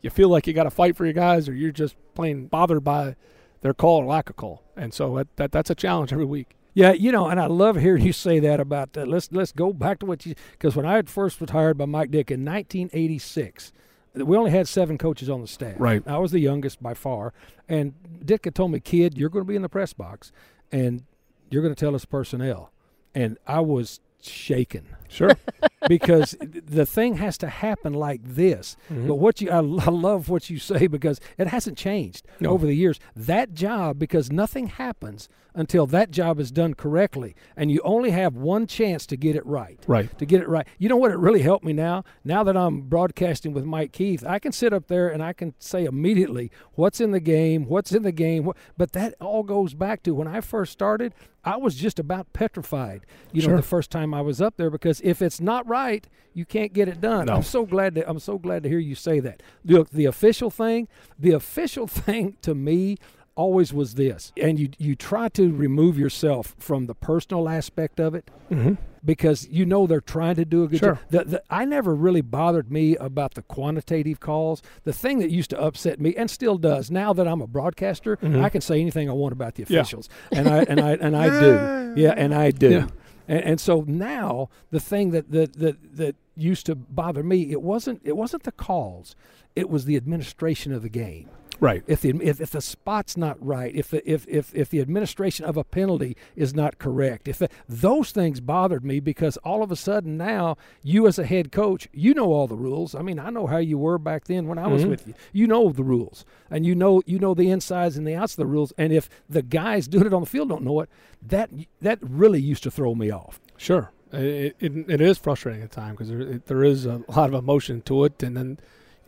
you 0.00 0.08
feel 0.08 0.30
like 0.30 0.46
you 0.46 0.52
got 0.52 0.64
to 0.64 0.70
fight 0.70 0.96
for 0.96 1.04
your 1.04 1.12
guys, 1.12 1.48
or 1.48 1.54
you're 1.54 1.72
just 1.72 1.96
plain 2.14 2.46
bothered 2.46 2.82
by 2.82 3.16
their 3.60 3.74
call 3.74 4.02
or 4.02 4.06
lack 4.06 4.30
of 4.30 4.36
call. 4.36 4.62
And 4.76 4.94
so 4.94 5.16
that, 5.16 5.36
that 5.36 5.52
that's 5.52 5.70
a 5.70 5.74
challenge 5.74 6.12
every 6.12 6.24
week. 6.24 6.56
Yeah, 6.72 6.92
you 6.92 7.12
know, 7.12 7.26
and 7.26 7.40
I 7.40 7.46
love 7.46 7.76
hearing 7.76 8.04
you 8.04 8.12
say 8.12 8.38
that 8.38 8.60
about 8.60 8.92
that. 8.94 9.08
Let's 9.08 9.30
let's 9.32 9.52
go 9.52 9.72
back 9.72 9.98
to 10.00 10.06
what 10.06 10.24
you 10.24 10.34
because 10.52 10.76
when 10.76 10.86
I 10.86 11.02
first 11.02 11.40
was 11.40 11.50
hired 11.50 11.76
by 11.76 11.86
Mike 11.86 12.10
Ditka 12.10 12.32
in 12.32 12.44
1986, 12.44 13.72
we 14.14 14.36
only 14.36 14.50
had 14.50 14.68
seven 14.68 14.98
coaches 14.98 15.28
on 15.30 15.40
the 15.40 15.46
staff. 15.46 15.76
Right. 15.78 16.02
I 16.06 16.18
was 16.18 16.32
the 16.32 16.40
youngest 16.40 16.82
by 16.82 16.94
far, 16.94 17.32
and 17.68 17.94
Ditka 18.24 18.46
had 18.46 18.54
told 18.54 18.72
me, 18.72 18.80
"Kid, 18.80 19.16
you're 19.16 19.28
going 19.28 19.44
to 19.44 19.48
be 19.48 19.56
in 19.56 19.62
the 19.62 19.68
press 19.68 19.92
box, 19.92 20.32
and 20.72 21.04
you're 21.50 21.62
going 21.62 21.74
to 21.74 21.78
tell 21.78 21.94
us 21.94 22.04
personnel." 22.04 22.72
And 23.14 23.38
I 23.46 23.60
was 23.60 24.00
shaken 24.22 24.96
Sure. 25.10 25.32
because 25.88 26.36
the 26.40 26.86
thing 26.86 27.16
has 27.16 27.36
to 27.38 27.48
happen 27.48 27.92
like 27.92 28.20
this. 28.24 28.76
Mm-hmm. 28.90 29.08
But 29.08 29.16
what 29.16 29.40
you, 29.40 29.50
I, 29.50 29.56
I 29.86 29.90
love 29.90 30.28
what 30.28 30.48
you 30.48 30.58
say 30.58 30.86
because 30.86 31.20
it 31.36 31.48
hasn't 31.48 31.76
changed 31.76 32.26
No. 32.38 32.50
over 32.50 32.64
the 32.66 32.74
years. 32.74 33.00
That 33.16 33.52
job, 33.54 33.98
because 33.98 34.30
nothing 34.30 34.68
happens 34.68 35.28
until 35.52 35.84
that 35.84 36.12
job 36.12 36.38
is 36.38 36.52
done 36.52 36.74
correctly, 36.74 37.34
and 37.56 37.72
you 37.72 37.80
only 37.82 38.12
have 38.12 38.36
one 38.36 38.68
chance 38.68 39.04
to 39.04 39.16
get 39.16 39.34
it 39.34 39.44
right. 39.44 39.80
Right. 39.88 40.16
To 40.20 40.24
get 40.24 40.40
it 40.42 40.48
right. 40.48 40.64
You 40.78 40.88
know 40.88 40.96
what? 40.96 41.10
It 41.10 41.18
really 41.18 41.42
helped 41.42 41.64
me 41.64 41.72
now. 41.72 42.04
Now 42.22 42.44
that 42.44 42.56
I'm 42.56 42.82
broadcasting 42.82 43.52
with 43.52 43.64
Mike 43.64 43.90
Keith, 43.90 44.24
I 44.24 44.38
can 44.38 44.52
sit 44.52 44.72
up 44.72 44.86
there 44.86 45.08
and 45.08 45.20
I 45.24 45.32
can 45.32 45.54
say 45.58 45.86
immediately 45.86 46.52
what's 46.74 47.00
in 47.00 47.10
the 47.10 47.18
game, 47.18 47.64
what's 47.66 47.90
in 47.90 48.04
the 48.04 48.12
game. 48.12 48.44
What, 48.44 48.56
but 48.78 48.92
that 48.92 49.14
all 49.20 49.42
goes 49.42 49.74
back 49.74 50.04
to 50.04 50.14
when 50.14 50.28
I 50.28 50.40
first 50.40 50.70
started. 50.72 51.14
I 51.42 51.56
was 51.56 51.74
just 51.74 51.98
about 51.98 52.32
petrified. 52.34 53.00
You 53.32 53.40
know, 53.42 53.48
Sure. 53.48 53.56
the 53.56 53.62
first 53.62 53.90
time 53.90 54.12
I 54.14 54.20
was 54.20 54.40
up 54.42 54.56
there 54.58 54.68
because 54.70 54.99
if 55.02 55.22
it's 55.22 55.40
not 55.40 55.66
right, 55.68 56.06
you 56.32 56.44
can't 56.44 56.72
get 56.72 56.88
it 56.88 57.00
done. 57.00 57.26
No. 57.26 57.34
I'm 57.36 57.42
so 57.42 57.66
glad 57.66 57.94
to 57.96 58.08
I'm 58.08 58.18
so 58.20 58.38
glad 58.38 58.62
to 58.62 58.68
hear 58.68 58.78
you 58.78 58.94
say 58.94 59.20
that. 59.20 59.42
Look, 59.64 59.90
the 59.90 60.04
official 60.06 60.50
thing, 60.50 60.88
the 61.18 61.32
official 61.32 61.86
thing 62.04 62.36
to 62.42 62.54
me 62.54 62.96
always 63.36 63.72
was 63.72 63.94
this. 63.94 64.32
And 64.36 64.58
you 64.58 64.68
you 64.78 64.94
try 64.94 65.28
to 65.30 65.52
remove 65.52 65.98
yourself 65.98 66.54
from 66.58 66.86
the 66.86 66.94
personal 66.94 67.48
aspect 67.48 67.98
of 68.00 68.14
it 68.14 68.30
Mm-hmm. 68.50 68.74
because 69.04 69.46
you 69.48 69.64
know 69.64 69.86
they're 69.86 70.00
trying 70.00 70.34
to 70.34 70.44
do 70.44 70.64
a 70.64 70.68
good 70.68 70.80
Sure. 70.80 70.94
job. 70.94 71.02
The, 71.10 71.24
the, 71.24 71.42
I 71.48 71.64
never 71.64 71.94
really 71.94 72.20
bothered 72.20 72.68
me 72.72 72.96
about 72.96 73.34
the 73.34 73.42
quantitative 73.42 74.18
calls. 74.18 74.60
The 74.82 74.92
thing 74.92 75.20
that 75.20 75.30
used 75.30 75.50
to 75.50 75.60
upset 75.60 76.00
me 76.00 76.16
and 76.16 76.28
still 76.28 76.58
does 76.58 76.90
now 76.90 77.12
that 77.12 77.28
I'm 77.28 77.40
a 77.40 77.46
broadcaster, 77.46 78.16
Mhm. 78.16 78.42
I 78.42 78.48
can 78.48 78.60
say 78.60 78.80
anything 78.80 79.08
I 79.08 79.12
want 79.12 79.32
about 79.32 79.54
the 79.54 79.64
Yeah. 79.68 79.80
officials, 79.80 80.08
and 80.32 80.48
I 80.48 80.64
and 80.64 80.80
I 80.80 80.92
and 80.94 81.16
I 81.16 81.28
do, 81.40 81.94
yeah, 82.02 82.12
and 82.16 82.34
I 82.34 82.50
do. 82.50 82.70
Yeah. 82.70 82.86
And, 83.30 83.44
and 83.44 83.60
so 83.60 83.84
now 83.86 84.50
the 84.70 84.80
thing 84.80 85.12
that, 85.12 85.30
that 85.30 85.54
that 85.54 85.96
that 85.96 86.16
used 86.36 86.66
to 86.66 86.74
bother 86.74 87.22
me, 87.22 87.52
it 87.52 87.62
wasn't 87.62 88.00
it 88.04 88.16
wasn't 88.16 88.42
the 88.42 88.52
calls, 88.52 89.14
it 89.54 89.70
was 89.70 89.84
the 89.84 89.96
administration 89.96 90.72
of 90.72 90.82
the 90.82 90.88
game 90.88 91.30
Right. 91.60 91.82
if 91.86 92.00
the 92.00 92.10
if, 92.22 92.40
if 92.40 92.50
the 92.50 92.60
spot's 92.60 93.16
not 93.16 93.36
right, 93.44 93.74
if 93.74 93.90
the 93.90 94.10
if, 94.10 94.26
if 94.28 94.54
if 94.54 94.70
the 94.70 94.80
administration 94.80 95.44
of 95.44 95.56
a 95.56 95.64
penalty 95.64 96.16
is 96.34 96.54
not 96.54 96.78
correct, 96.78 97.28
if 97.28 97.38
the, 97.38 97.48
those 97.68 98.10
things 98.12 98.40
bothered 98.40 98.84
me 98.84 98.98
because 99.00 99.36
all 99.38 99.62
of 99.62 99.70
a 99.70 99.76
sudden 99.76 100.16
now 100.16 100.56
you 100.82 101.06
as 101.06 101.18
a 101.18 101.24
head 101.26 101.52
coach, 101.52 101.86
you 101.92 102.14
know 102.14 102.32
all 102.32 102.46
the 102.46 102.56
rules. 102.56 102.94
I 102.94 103.02
mean, 103.02 103.18
I 103.18 103.30
know 103.30 103.46
how 103.46 103.58
you 103.58 103.78
were 103.78 103.98
back 103.98 104.24
then 104.24 104.46
when 104.48 104.58
I 104.58 104.66
was 104.68 104.84
Mhm. 104.84 104.88
with 104.90 105.06
you. 105.06 105.14
You 105.32 105.46
know 105.46 105.70
the 105.70 105.84
rules, 105.84 106.24
and 106.50 106.64
you 106.64 106.74
know 106.74 107.02
you 107.06 107.18
know 107.18 107.34
the 107.34 107.50
insides 107.50 107.96
and 107.96 108.06
the 108.06 108.14
outs 108.14 108.32
of 108.32 108.38
the 108.38 108.46
rules. 108.46 108.72
And 108.78 108.92
if 108.92 109.08
the 109.28 109.42
guys 109.42 109.86
doing 109.86 110.06
it 110.06 110.14
on 110.14 110.20
the 110.22 110.26
field 110.26 110.48
don't 110.48 110.62
know 110.64 110.80
it, 110.80 110.88
that 111.26 111.50
that 111.82 111.98
really 112.02 112.40
used 112.40 112.62
to 112.62 112.70
throw 112.70 112.94
me 112.94 113.10
off. 113.10 113.38
Sure. 113.56 113.90
It, 114.12 114.56
it, 114.58 114.72
it 114.90 115.00
is 115.00 115.18
frustrating 115.18 115.62
at 115.62 115.70
times 115.70 115.92
because 115.92 116.08
there, 116.08 116.20
it, 116.20 116.46
there 116.46 116.64
is 116.64 116.84
a 116.84 117.02
lot 117.08 117.28
of 117.28 117.34
emotion 117.34 117.80
to 117.82 118.04
it. 118.04 118.20
And 118.24 118.36
then, 118.36 118.58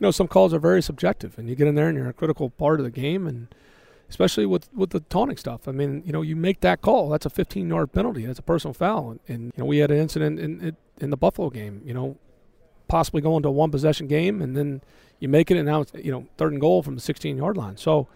know, 0.03 0.11
some 0.11 0.27
calls 0.27 0.53
are 0.53 0.59
very 0.59 0.81
subjective. 0.81 1.37
And 1.37 1.49
you 1.49 1.55
get 1.55 1.67
in 1.67 1.75
there 1.75 1.89
and 1.89 1.97
you're 1.97 2.09
a 2.09 2.13
critical 2.13 2.49
part 2.49 2.79
of 2.79 2.83
the 2.83 2.91
game. 2.91 3.27
And 3.27 3.47
especially 4.09 4.45
with, 4.45 4.71
with 4.73 4.91
the 4.91 4.99
taunting 4.99 5.37
stuff. 5.37 5.67
I 5.67 5.71
mean, 5.71 6.03
you 6.05 6.13
know, 6.13 6.21
you 6.21 6.35
make 6.35 6.59
that 6.61 6.81
call. 6.81 7.09
That's 7.09 7.25
a 7.25 7.29
15 7.31 7.67
yard 7.67 7.91
penalty. 7.91 8.25
That's 8.25 8.39
a 8.39 8.43
personal 8.43 8.73
foul. 8.73 9.11
And, 9.11 9.19
and, 9.27 9.45
you 9.55 9.63
know, 9.63 9.65
we 9.65 9.79
had 9.79 9.89
an 9.89 9.97
incident 9.97 10.39
in, 10.39 10.61
in, 10.61 10.77
in 10.99 11.09
the 11.09 11.17
Buffalo 11.17 11.49
game, 11.49 11.81
you 11.83 11.93
know, 11.93 12.17
possibly 12.87 13.21
going 13.21 13.41
to 13.43 13.49
a 13.49 13.51
one 13.51 13.71
possession 13.71 14.07
game. 14.07 14.41
And 14.41 14.55
then 14.55 14.81
you 15.19 15.27
make 15.27 15.49
it. 15.49 15.57
And 15.57 15.65
now 15.65 15.81
it's, 15.81 15.93
you 15.95 16.11
know, 16.11 16.27
third 16.37 16.51
and 16.51 16.61
goal 16.61 16.83
from 16.83 16.93
the 16.93 17.01
16 17.01 17.37
yard 17.37 17.57
line. 17.57 17.77
So, 17.77 18.07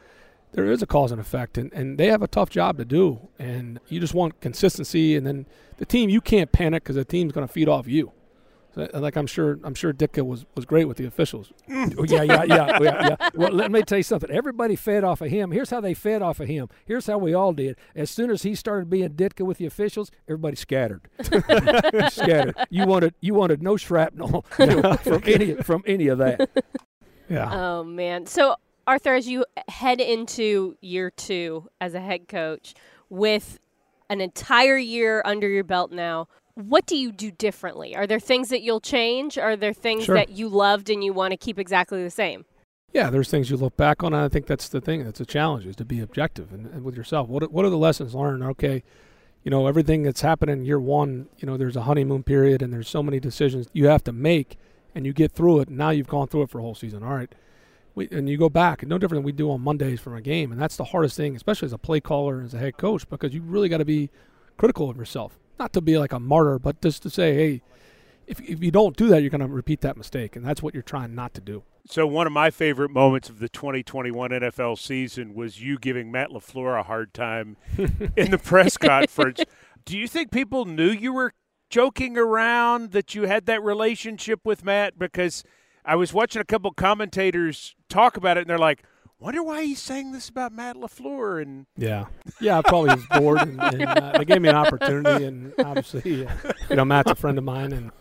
there 0.54 0.72
is 0.72 0.82
a 0.82 0.88
cause 0.88 1.12
and 1.12 1.20
effect, 1.20 1.58
and, 1.58 1.72
and 1.74 1.98
they 1.98 2.08
have 2.08 2.22
a 2.22 2.28
tough 2.28 2.50
job 2.50 2.78
to 2.78 2.86
do. 2.86 3.28
And 3.38 3.80
you 3.90 4.00
just 4.00 4.14
want 4.14 4.40
consistency, 4.40 5.16
and 5.16 5.28
then 5.28 5.46
the 5.78 5.86
team 5.86 6.10
you 6.10 6.22
can't 6.22 6.52
panic 6.52 6.84
because 6.84 6.96
the 6.96 7.06
team's 7.06 7.34
going 7.34 7.46
to 7.46 7.52
feed 7.52 7.68
off 7.68 7.88
you. 7.88 8.12
Uh, 8.78 8.88
so, 8.92 9.00
like 9.00 9.16
I'm 9.16 9.28
sure, 9.28 9.60
I'm 9.64 9.74
sure 9.74 9.94
Ditka 9.94 10.26
was, 10.26 10.46
was 10.56 10.66
great 10.66 10.86
with 10.86 10.98
the 10.98 11.06
officials. 11.06 11.52
Mm. 11.78 11.96
Oh, 12.00 12.06
yeah, 12.08 12.24
yeah, 12.24 12.44
yeah, 12.44 12.80
yeah, 12.82 13.08
yeah. 13.10 13.30
Well, 13.36 13.52
let 13.52 13.72
me 13.72 13.82
tell 13.84 14.00
you 14.00 14.04
something. 14.04 14.32
Everybody 14.32 14.76
fed 14.76 15.04
off 15.04 15.22
of 15.22 15.30
him. 15.30 15.52
Here's 15.52 15.70
how 15.70 15.80
they 15.80 15.94
fed 15.94 16.22
off 16.22 16.40
of 16.40 16.48
him. 16.48 16.70
Here's 16.86 17.06
how 17.06 17.18
we 17.18 17.34
all 17.34 17.54
did. 17.54 17.78
As 17.94 18.10
soon 18.10 18.32
as 18.32 18.44
he 18.44 18.56
started 18.56 18.90
being 18.90 19.10
Ditka 19.10 19.46
with 19.46 19.58
the 19.58 19.66
officials, 19.66 20.10
everybody 20.28 20.56
scattered. 20.56 21.08
scattered. 22.10 22.56
You 22.70 22.88
wanted 22.88 23.14
you 23.22 23.34
wanted 23.36 23.62
no 23.62 23.78
shrapnel 23.78 24.42
from 24.50 25.24
any 25.26 25.54
from 25.56 25.84
any 25.86 26.08
of 26.08 26.18
that. 26.20 26.50
Yeah, 27.30 27.50
Oh 27.52 27.84
man. 27.84 28.26
So 28.26 28.56
Arthur, 28.88 29.16
as 29.16 29.28
you 29.28 29.46
head 29.68 30.00
into 30.00 30.76
year 30.82 31.12
two 31.12 31.68
as 31.82 31.94
a 31.94 32.00
head 32.00 32.28
coach 32.28 32.74
with 33.10 33.60
an 34.10 34.22
entire 34.22 34.78
year 34.78 35.22
under 35.26 35.48
your 35.48 35.66
belt 35.66 35.92
now, 35.92 36.28
what 36.58 36.86
do 36.86 36.98
you 36.98 37.12
do 37.12 37.32
differently? 37.32 37.96
Are 37.96 38.08
there 38.08 38.20
things 38.20 38.50
that 38.50 38.62
you'll 38.62 38.82
change? 38.82 39.38
Are 39.38 39.56
there 39.56 39.74
things 39.74 40.06
Sure. 40.06 40.16
that 40.16 40.30
you 40.30 40.50
loved 40.50 40.90
and 40.90 41.04
you 41.04 41.14
want 41.14 41.32
to 41.32 41.38
keep 41.38 41.60
exactly 41.60 42.04
the 42.04 42.10
same? 42.10 42.46
yeah. 42.94 43.10
There's 43.12 43.30
things 43.30 43.50
you 43.52 43.58
look 43.58 43.78
back 43.78 44.02
on. 44.02 44.14
And 44.14 44.24
I 44.24 44.28
think 44.30 44.48
that's 44.48 44.70
the 44.70 44.82
thing. 44.82 45.04
That's 45.04 45.20
a 45.22 45.26
challenge 45.26 45.66
is 45.68 45.76
to 45.76 45.86
be 45.86 46.00
objective 46.00 46.52
and, 46.52 46.66
and 46.68 46.84
with 46.84 46.96
yourself. 46.96 47.28
What 47.30 47.44
are- 47.44 47.48
what 47.50 47.64
are 47.66 47.70
the 47.70 47.78
lessons 47.78 48.16
learned? 48.16 48.42
Okay, 48.44 48.82
you 49.44 49.52
know 49.52 49.68
everything 49.68 50.02
that's 50.04 50.22
happened 50.22 50.50
in 50.50 50.66
year 50.66 50.80
one. 50.80 51.28
You 51.38 51.46
know, 51.46 51.58
there's 51.58 51.76
a 51.76 51.84
honeymoon 51.84 52.24
period, 52.24 52.62
and 52.64 52.74
there's 52.74 52.90
so 52.90 53.04
many 53.04 53.20
decisions 53.20 53.68
you 53.74 53.88
have 53.88 54.04
to 54.06 54.12
make, 54.12 54.58
and 54.96 55.06
you 55.06 55.14
get 55.14 55.32
through 55.32 55.60
it. 55.60 55.68
And 55.68 55.78
now 55.78 55.92
you've 55.92 56.08
gone 56.08 56.28
through 56.28 56.44
it 56.44 56.50
for 56.50 56.58
a 56.60 56.62
whole 56.64 56.74
season. 56.76 57.04
All 57.04 57.14
right, 57.14 57.32
we, 57.94 58.08
and 58.10 58.28
you 58.28 58.38
go 58.38 58.50
back, 58.50 58.82
no 58.88 58.98
different 58.98 59.20
than 59.20 59.26
we 59.26 59.32
do 59.32 59.52
on 59.52 59.62
Mondays 59.62 60.00
from 60.00 60.16
a 60.16 60.22
game, 60.22 60.52
and 60.52 60.60
that's 60.60 60.76
the 60.78 60.86
hardest 60.86 61.16
thing, 61.18 61.36
especially 61.36 61.68
as 61.68 61.74
a 61.74 61.78
play 61.78 62.00
caller 62.00 62.38
and 62.38 62.46
as 62.46 62.54
a 62.56 62.58
head 62.58 62.78
coach, 62.78 63.08
because 63.10 63.34
you 63.34 63.42
really 63.44 63.70
got 63.70 63.78
to 63.78 63.86
be 63.86 64.10
critical 64.58 64.90
of 64.90 64.98
yourself. 64.98 65.38
Not 65.60 65.74
to 65.74 65.82
be 65.82 65.98
like 65.98 66.14
a 66.14 66.20
martyr, 66.20 66.60
but 66.60 66.82
just 66.82 67.04
to 67.04 67.10
say, 67.10 67.36
hey, 67.36 67.62
if, 68.28 68.42
if 68.42 68.62
you 68.62 68.72
don't 68.72 68.96
do 68.96 69.08
that, 69.08 69.22
you're 69.22 69.30
going 69.30 69.42
to 69.42 69.48
repeat 69.48 69.82
that 69.82 69.98
mistake, 69.98 70.36
and 70.36 70.46
that's 70.46 70.62
what 70.62 70.74
you're 70.74 70.84
trying 70.84 71.16
not 71.16 71.34
to 71.36 71.42
do. 71.42 71.64
So 71.90 72.06
one 72.06 72.28
of 72.28 72.34
my 72.34 72.52
favorite 72.52 72.92
moments 72.92 73.30
of 73.30 73.40
the 73.40 73.48
2021 73.48 74.32
NFL 74.32 74.78
season 74.78 75.34
was 75.34 75.62
you 75.62 75.80
giving 75.80 76.12
Matt 76.12 76.30
LaFleur 76.32 76.78
a 76.78 76.84
hard 76.84 77.14
time 77.14 77.56
in 77.78 78.32
the 78.32 78.38
press 78.38 78.78
conference. 78.78 79.42
Do 79.86 79.98
you 79.98 80.08
think 80.08 80.32
people 80.32 80.66
knew 80.66 80.90
you 80.90 81.14
were 81.14 81.34
joking 81.70 82.18
around 82.18 82.92
that 82.92 83.16
you 83.16 83.24
had 83.24 83.46
that 83.46 83.64
relationship 83.64 84.42
with 84.44 84.66
Matt 84.66 85.00
because 85.00 85.46
I 85.86 85.96
was 85.96 86.14
watching 86.14 86.42
a 86.42 86.46
couple 86.46 86.72
commentators 86.72 87.74
talk 87.88 88.18
about 88.18 88.36
it 88.36 88.42
and 88.42 88.50
they're 88.50 88.58
like, 88.58 88.84
"Wonder 89.20 89.44
why 89.44 89.64
he's 89.64 89.82
saying 89.82 90.12
this 90.12 90.30
about 90.30 90.52
Matt 90.52 90.76
LaFleur?" 90.76 91.42
And 91.42 91.66
yeah, 91.78 92.06
yeah, 92.42 92.58
I 92.58 92.62
probably 92.62 92.96
was 92.96 93.06
bored, 93.12 93.40
and, 93.42 93.62
and 93.62 93.86
uh, 93.86 94.18
they 94.18 94.26
gave 94.26 94.42
me 94.42 94.50
an 94.50 94.56
opportunity, 94.56 95.26
and 95.26 95.54
obviously, 95.60 96.26
uh, 96.26 96.32
you 96.70 96.76
know, 96.76 96.86
Matt's 96.86 97.12
a 97.12 97.16
friend 97.16 97.38
of 97.38 97.44
mine, 97.44 97.74
and 97.74 97.92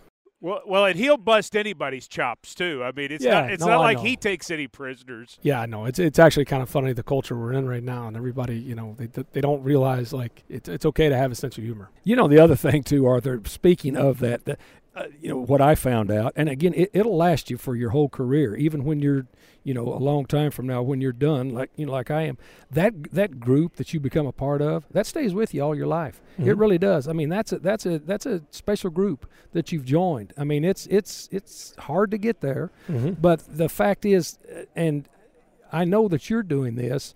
well, 0.40 0.60
well, 0.66 0.84
and 0.84 0.98
he'll 0.98 1.16
bust 1.16 1.56
anybody's 1.56 2.06
chops 2.06 2.54
too. 2.54 2.82
I 2.84 2.92
mean, 2.92 3.10
it's 3.10 3.24
Yeah, 3.24 3.40
not 3.40 3.50
it's 3.50 3.64
no, 3.64 3.68
not 3.68 3.80
like 3.80 3.98
he 4.00 4.16
takes 4.16 4.50
any 4.50 4.68
prisoners. 4.68 5.38
Yeah, 5.42 5.60
I 5.60 5.66
know. 5.66 5.86
It's 5.86 5.98
it's 5.98 6.18
actually 6.18 6.44
kind 6.44 6.62
of 6.62 6.68
funny 6.68 6.92
the 6.92 7.02
culture 7.02 7.36
we're 7.36 7.54
in 7.54 7.66
right 7.66 7.82
now, 7.82 8.06
and 8.06 8.16
everybody, 8.16 8.58
you 8.58 8.74
know, 8.74 8.94
they 8.98 9.06
they 9.06 9.40
don't 9.40 9.62
realize 9.62 10.12
like 10.12 10.44
it's 10.48 10.68
it's 10.68 10.84
okay 10.86 11.08
to 11.08 11.16
have 11.16 11.32
a 11.32 11.34
sense 11.34 11.56
of 11.56 11.64
humor. 11.64 11.90
You 12.04 12.16
know, 12.16 12.28
the 12.28 12.38
other 12.38 12.54
thing 12.56 12.82
too, 12.82 13.06
Arthur. 13.06 13.40
Speaking 13.46 13.96
of 13.96 14.18
that, 14.20 14.44
the, 14.44 14.58
uh, 14.96 15.04
you 15.20 15.28
know 15.28 15.36
what 15.38 15.60
I 15.60 15.74
found 15.74 16.10
out, 16.10 16.32
and 16.36 16.48
again, 16.48 16.72
it, 16.74 16.90
it'll 16.94 17.16
last 17.16 17.50
you 17.50 17.58
for 17.58 17.76
your 17.76 17.90
whole 17.90 18.08
career, 18.08 18.56
even 18.56 18.82
when 18.84 19.00
you're, 19.00 19.26
you 19.62 19.74
know, 19.74 19.82
a 19.86 20.00
long 20.00 20.24
time 20.26 20.50
from 20.50 20.66
now, 20.66 20.82
when 20.82 21.00
you're 21.00 21.12
done, 21.12 21.50
like 21.50 21.70
you 21.76 21.86
know, 21.86 21.92
like 21.92 22.10
I 22.10 22.22
am. 22.22 22.38
That 22.70 23.12
that 23.12 23.38
group 23.38 23.76
that 23.76 23.92
you 23.92 24.00
become 24.00 24.26
a 24.26 24.32
part 24.32 24.62
of, 24.62 24.86
that 24.92 25.06
stays 25.06 25.34
with 25.34 25.52
you 25.54 25.60
all 25.62 25.74
your 25.74 25.86
life. 25.86 26.20
It 26.38 26.44
Mhm. 26.44 26.58
really 26.60 26.78
does. 26.78 27.06
I 27.08 27.12
mean, 27.12 27.28
that's 27.28 27.52
a 27.52 27.58
that's 27.58 27.84
a 27.86 27.98
that's 27.98 28.26
a 28.26 28.42
special 28.50 28.90
group 28.90 29.26
that 29.52 29.70
you've 29.70 29.84
joined. 29.84 30.32
I 30.38 30.44
mean, 30.44 30.64
it's 30.64 30.86
it's 30.86 31.28
it's 31.30 31.74
hard 31.78 32.10
to 32.12 32.18
get 32.18 32.40
there, 32.40 32.70
Mm-hmm. 32.88 33.20
but 33.20 33.40
the 33.48 33.68
fact 33.68 34.04
is, 34.04 34.38
uh, 34.50 34.62
and 34.74 35.08
I 35.72 35.84
know 35.84 36.08
that 36.08 36.30
you're 36.30 36.42
doing 36.44 36.76
this. 36.76 37.14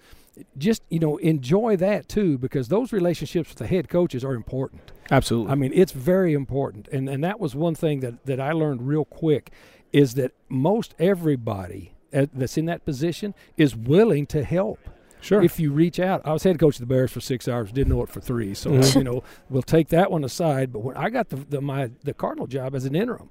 Just 0.56 0.82
you 0.88 0.98
know, 0.98 1.16
enjoy 1.18 1.76
that 1.76 2.08
too, 2.08 2.38
because 2.38 2.68
those 2.68 2.92
relationships 2.92 3.50
with 3.50 3.58
the 3.58 3.66
head 3.66 3.88
coaches 3.88 4.24
are 4.24 4.34
important. 4.34 4.92
Absolutely. 5.10 5.52
I 5.52 5.54
mean, 5.56 5.72
it's 5.74 5.92
very 5.92 6.32
important, 6.34 6.88
and 6.88 7.08
and 7.08 7.22
that 7.24 7.40
was 7.40 7.54
one 7.54 7.74
thing 7.74 8.00
that 8.00 8.24
that 8.26 8.40
I 8.40 8.52
learned 8.52 8.86
real 8.86 9.04
quick, 9.04 9.50
is 9.92 10.14
that 10.14 10.32
most 10.48 10.94
everybody 10.98 11.92
that's 12.10 12.56
in 12.56 12.64
that 12.66 12.84
position 12.84 13.34
is 13.56 13.76
willing 13.76 14.26
to 14.26 14.42
help 14.44 14.78
sure. 15.20 15.42
if 15.42 15.60
you 15.60 15.72
reach 15.72 16.00
out. 16.00 16.20
I 16.24 16.32
was 16.32 16.42
head 16.44 16.58
coach 16.58 16.76
of 16.76 16.80
the 16.80 16.86
Bears 16.86 17.12
for 17.12 17.20
six 17.20 17.46
hours, 17.48 17.70
didn't 17.72 17.92
know 17.92 18.02
it 18.02 18.08
for 18.08 18.20
three, 18.20 18.54
so 18.54 18.70
Mhm. 18.70 18.96
you 18.96 19.04
know 19.04 19.22
we'll 19.48 19.62
take 19.62 19.88
that 19.88 20.10
one 20.10 20.24
aside. 20.24 20.72
But 20.72 20.80
when 20.80 20.96
I 20.96 21.10
got 21.10 21.28
the, 21.28 21.36
the 21.36 21.60
my 21.60 21.90
the 22.04 22.14
Cardinal 22.14 22.46
job 22.46 22.74
as 22.74 22.84
an 22.84 22.94
interim, 22.94 23.30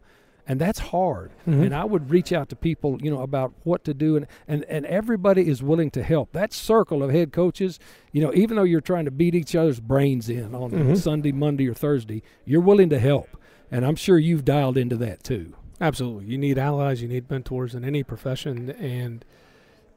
and 0.50 0.60
that's 0.60 0.80
hard. 0.80 1.32
Mhm. 1.48 1.68
And 1.68 1.74
I 1.76 1.86
would 1.86 2.10
reach 2.10 2.34
out 2.34 2.50
to 2.50 2.56
people, 2.58 2.98
you 3.02 3.10
know, 3.12 3.22
about 3.22 3.54
what 3.64 3.86
to 3.86 3.94
do, 3.94 4.18
and, 4.18 4.28
and 4.48 4.66
and 4.66 4.86
everybody 4.88 5.48
is 5.48 5.64
willing 5.64 5.92
to 5.92 6.04
help. 6.04 6.34
That 6.34 6.52
circle 6.52 7.02
of 7.04 7.12
head 7.12 7.32
coaches, 7.32 7.80
you 8.12 8.22
know, 8.22 8.34
even 8.34 8.58
though 8.58 8.64
you're 8.64 8.82
trying 8.82 9.06
to 9.06 9.12
beat 9.12 9.36
each 9.36 9.56
other's 9.56 9.80
brains 9.80 10.28
in 10.30 10.54
on 10.54 10.72
Mhm. 10.72 10.98
Sunday, 10.98 11.32
Monday, 11.32 11.70
or 11.70 11.74
Thursday, 11.74 12.22
you're 12.46 12.60
willing 12.62 12.90
to 12.90 13.00
help, 13.00 13.30
and 13.72 13.86
I'm 13.86 13.96
sure 13.96 14.18
you've 14.18 14.44
dialed 14.44 14.78
into 14.78 14.98
that 14.98 15.24
too. 15.24 15.54
Absolutely. 15.80 16.26
You 16.26 16.38
need 16.38 16.58
allies, 16.58 17.02
you 17.02 17.08
need 17.08 17.30
mentors 17.32 17.74
in 17.74 17.86
any 17.86 18.04
profession 18.04 18.72
and 18.72 19.24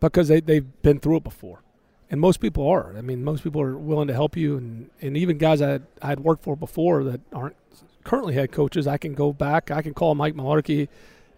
because 0.00 0.28
they, 0.28 0.40
they've 0.40 0.82
been 0.82 1.00
through 1.00 1.16
it 1.16 1.24
before. 1.24 1.60
And 2.10 2.20
most 2.20 2.40
people 2.40 2.68
are. 2.68 2.94
I 2.96 3.00
mean, 3.00 3.24
most 3.24 3.42
people 3.42 3.60
are 3.62 3.76
willing 3.76 4.06
to 4.08 4.12
help 4.14 4.36
you 4.36 4.56
and, 4.58 4.90
and 5.00 5.16
even 5.16 5.38
guys 5.38 5.62
I 5.62 5.80
I 6.02 6.08
had 6.10 6.20
worked 6.20 6.42
for 6.44 6.54
before 6.56 7.02
that 7.04 7.20
aren't 7.32 7.56
currently 8.04 8.34
head 8.34 8.52
coaches, 8.52 8.86
I 8.86 8.96
can 8.98 9.14
go 9.14 9.32
back, 9.32 9.70
I 9.70 9.82
can 9.82 9.94
call 9.94 10.14
Mike 10.14 10.34
Mularkey, 10.34 10.88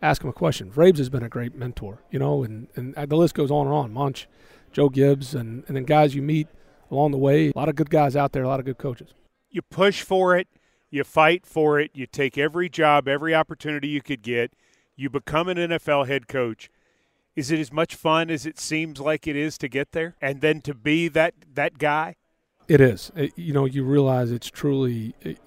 ask 0.03 0.23
him 0.23 0.29
a 0.31 0.33
question. 0.33 0.71
Vrabes 0.71 0.99
has 0.99 1.09
been 1.09 1.23
a 1.23 1.29
great 1.29 1.55
mentor, 1.55 1.99
you 2.11 2.19
know, 2.19 2.43
and, 2.45 2.69
and 2.77 2.95
the 2.95 3.17
list 3.17 3.35
goes 3.35 3.51
on 3.51 3.67
and 3.67 3.75
on. 3.75 3.93
Munch, 3.93 4.29
Joe 4.73 4.89
Gibbs, 4.89 5.35
and, 5.35 5.65
and 5.67 5.77
then 5.77 5.85
guys 5.85 6.15
you 6.15 6.23
meet 6.23 6.49
along 6.91 7.11
the 7.13 7.19
way. 7.19 7.49
A 7.49 7.59
lot 7.59 7.69
of 7.69 7.77
good 7.77 7.91
guys 7.91 8.17
out 8.17 8.33
there, 8.33 8.43
a 8.43 8.49
lot 8.49 8.61
of 8.61 8.67
good 8.67 8.79
coaches. 8.79 9.15
You 9.51 9.63
push 9.63 10.03
for 10.03 10.37
it, 10.37 10.49
you 10.91 11.05
fight 11.05 11.47
for 11.47 11.81
it, 11.81 11.91
you 11.95 12.07
take 12.07 12.37
every 12.39 12.69
job, 12.69 13.09
every 13.09 13.35
opportunity 13.35 13.89
you 13.89 14.03
could 14.03 14.23
get. 14.23 14.53
You 14.97 15.11
become 15.11 15.49
an 15.49 15.57
NFL 15.57 16.07
head 16.07 16.29
coach. 16.29 16.71
Is 17.35 17.51
it 17.51 17.59
as 17.59 17.73
much 17.73 17.97
fun 17.97 18.31
as 18.31 18.47
it 18.47 18.61
seems 18.61 19.01
like 19.01 19.27
it 19.27 19.35
is 19.35 19.59
to 19.59 19.69
get 19.69 19.91
there, 19.91 20.15
and 20.21 20.41
then 20.41 20.61
to 20.63 20.75
be 20.75 21.09
that 21.09 21.35
that 21.55 21.79
guy? 21.79 22.15
It 22.69 22.81
is. 22.81 23.11
It- 23.17 23.37
you 23.37 23.53
know, 23.53 23.65
you 23.65 23.83
realize 23.83 24.31
it's 24.31 24.49
truly. 24.49 25.15
It, 25.21 25.39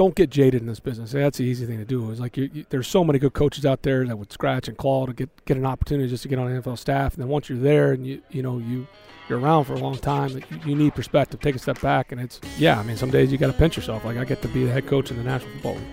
don't 0.00 0.14
get 0.14 0.30
jaded 0.30 0.62
in 0.62 0.66
this 0.66 0.80
business. 0.80 1.12
That's 1.12 1.36
the 1.36 1.44
easy 1.44 1.66
thing 1.66 1.76
to 1.76 1.84
do. 1.84 2.10
Is 2.10 2.20
like 2.20 2.34
you, 2.38 2.48
you, 2.54 2.64
there's 2.70 2.88
so 2.88 3.04
many 3.04 3.18
good 3.18 3.34
coaches 3.34 3.66
out 3.66 3.82
there 3.82 4.06
that 4.06 4.16
would 4.16 4.32
scratch 4.32 4.66
and 4.66 4.74
claw 4.78 5.04
to 5.04 5.12
get 5.12 5.28
get 5.44 5.58
an 5.58 5.66
opportunity 5.66 6.08
just 6.08 6.22
to 6.22 6.28
get 6.30 6.38
on 6.38 6.50
the 6.50 6.58
NFL 6.58 6.78
staff. 6.78 7.12
And 7.12 7.22
then 7.22 7.28
once 7.28 7.50
you're 7.50 7.58
there 7.58 7.92
and 7.92 8.06
you 8.06 8.22
you 8.30 8.42
know 8.42 8.56
you 8.56 8.86
you're 9.28 9.38
around 9.38 9.64
for 9.64 9.74
a 9.74 9.78
long 9.78 9.98
time, 9.98 10.30
you, 10.30 10.42
you 10.64 10.74
need 10.74 10.94
perspective. 10.94 11.40
Take 11.40 11.54
a 11.54 11.58
step 11.58 11.82
back, 11.82 12.12
and 12.12 12.20
it's 12.20 12.40
yeah. 12.56 12.80
I 12.80 12.82
mean, 12.82 12.96
some 12.96 13.10
days 13.10 13.30
you 13.30 13.36
got 13.36 13.48
to 13.48 13.52
pinch 13.52 13.76
yourself. 13.76 14.02
Like 14.06 14.16
I 14.16 14.24
get 14.24 14.40
to 14.40 14.48
be 14.48 14.64
the 14.64 14.72
head 14.72 14.86
coach 14.86 15.10
in 15.10 15.18
the 15.18 15.22
National 15.22 15.52
Football 15.52 15.74
League. 15.74 15.84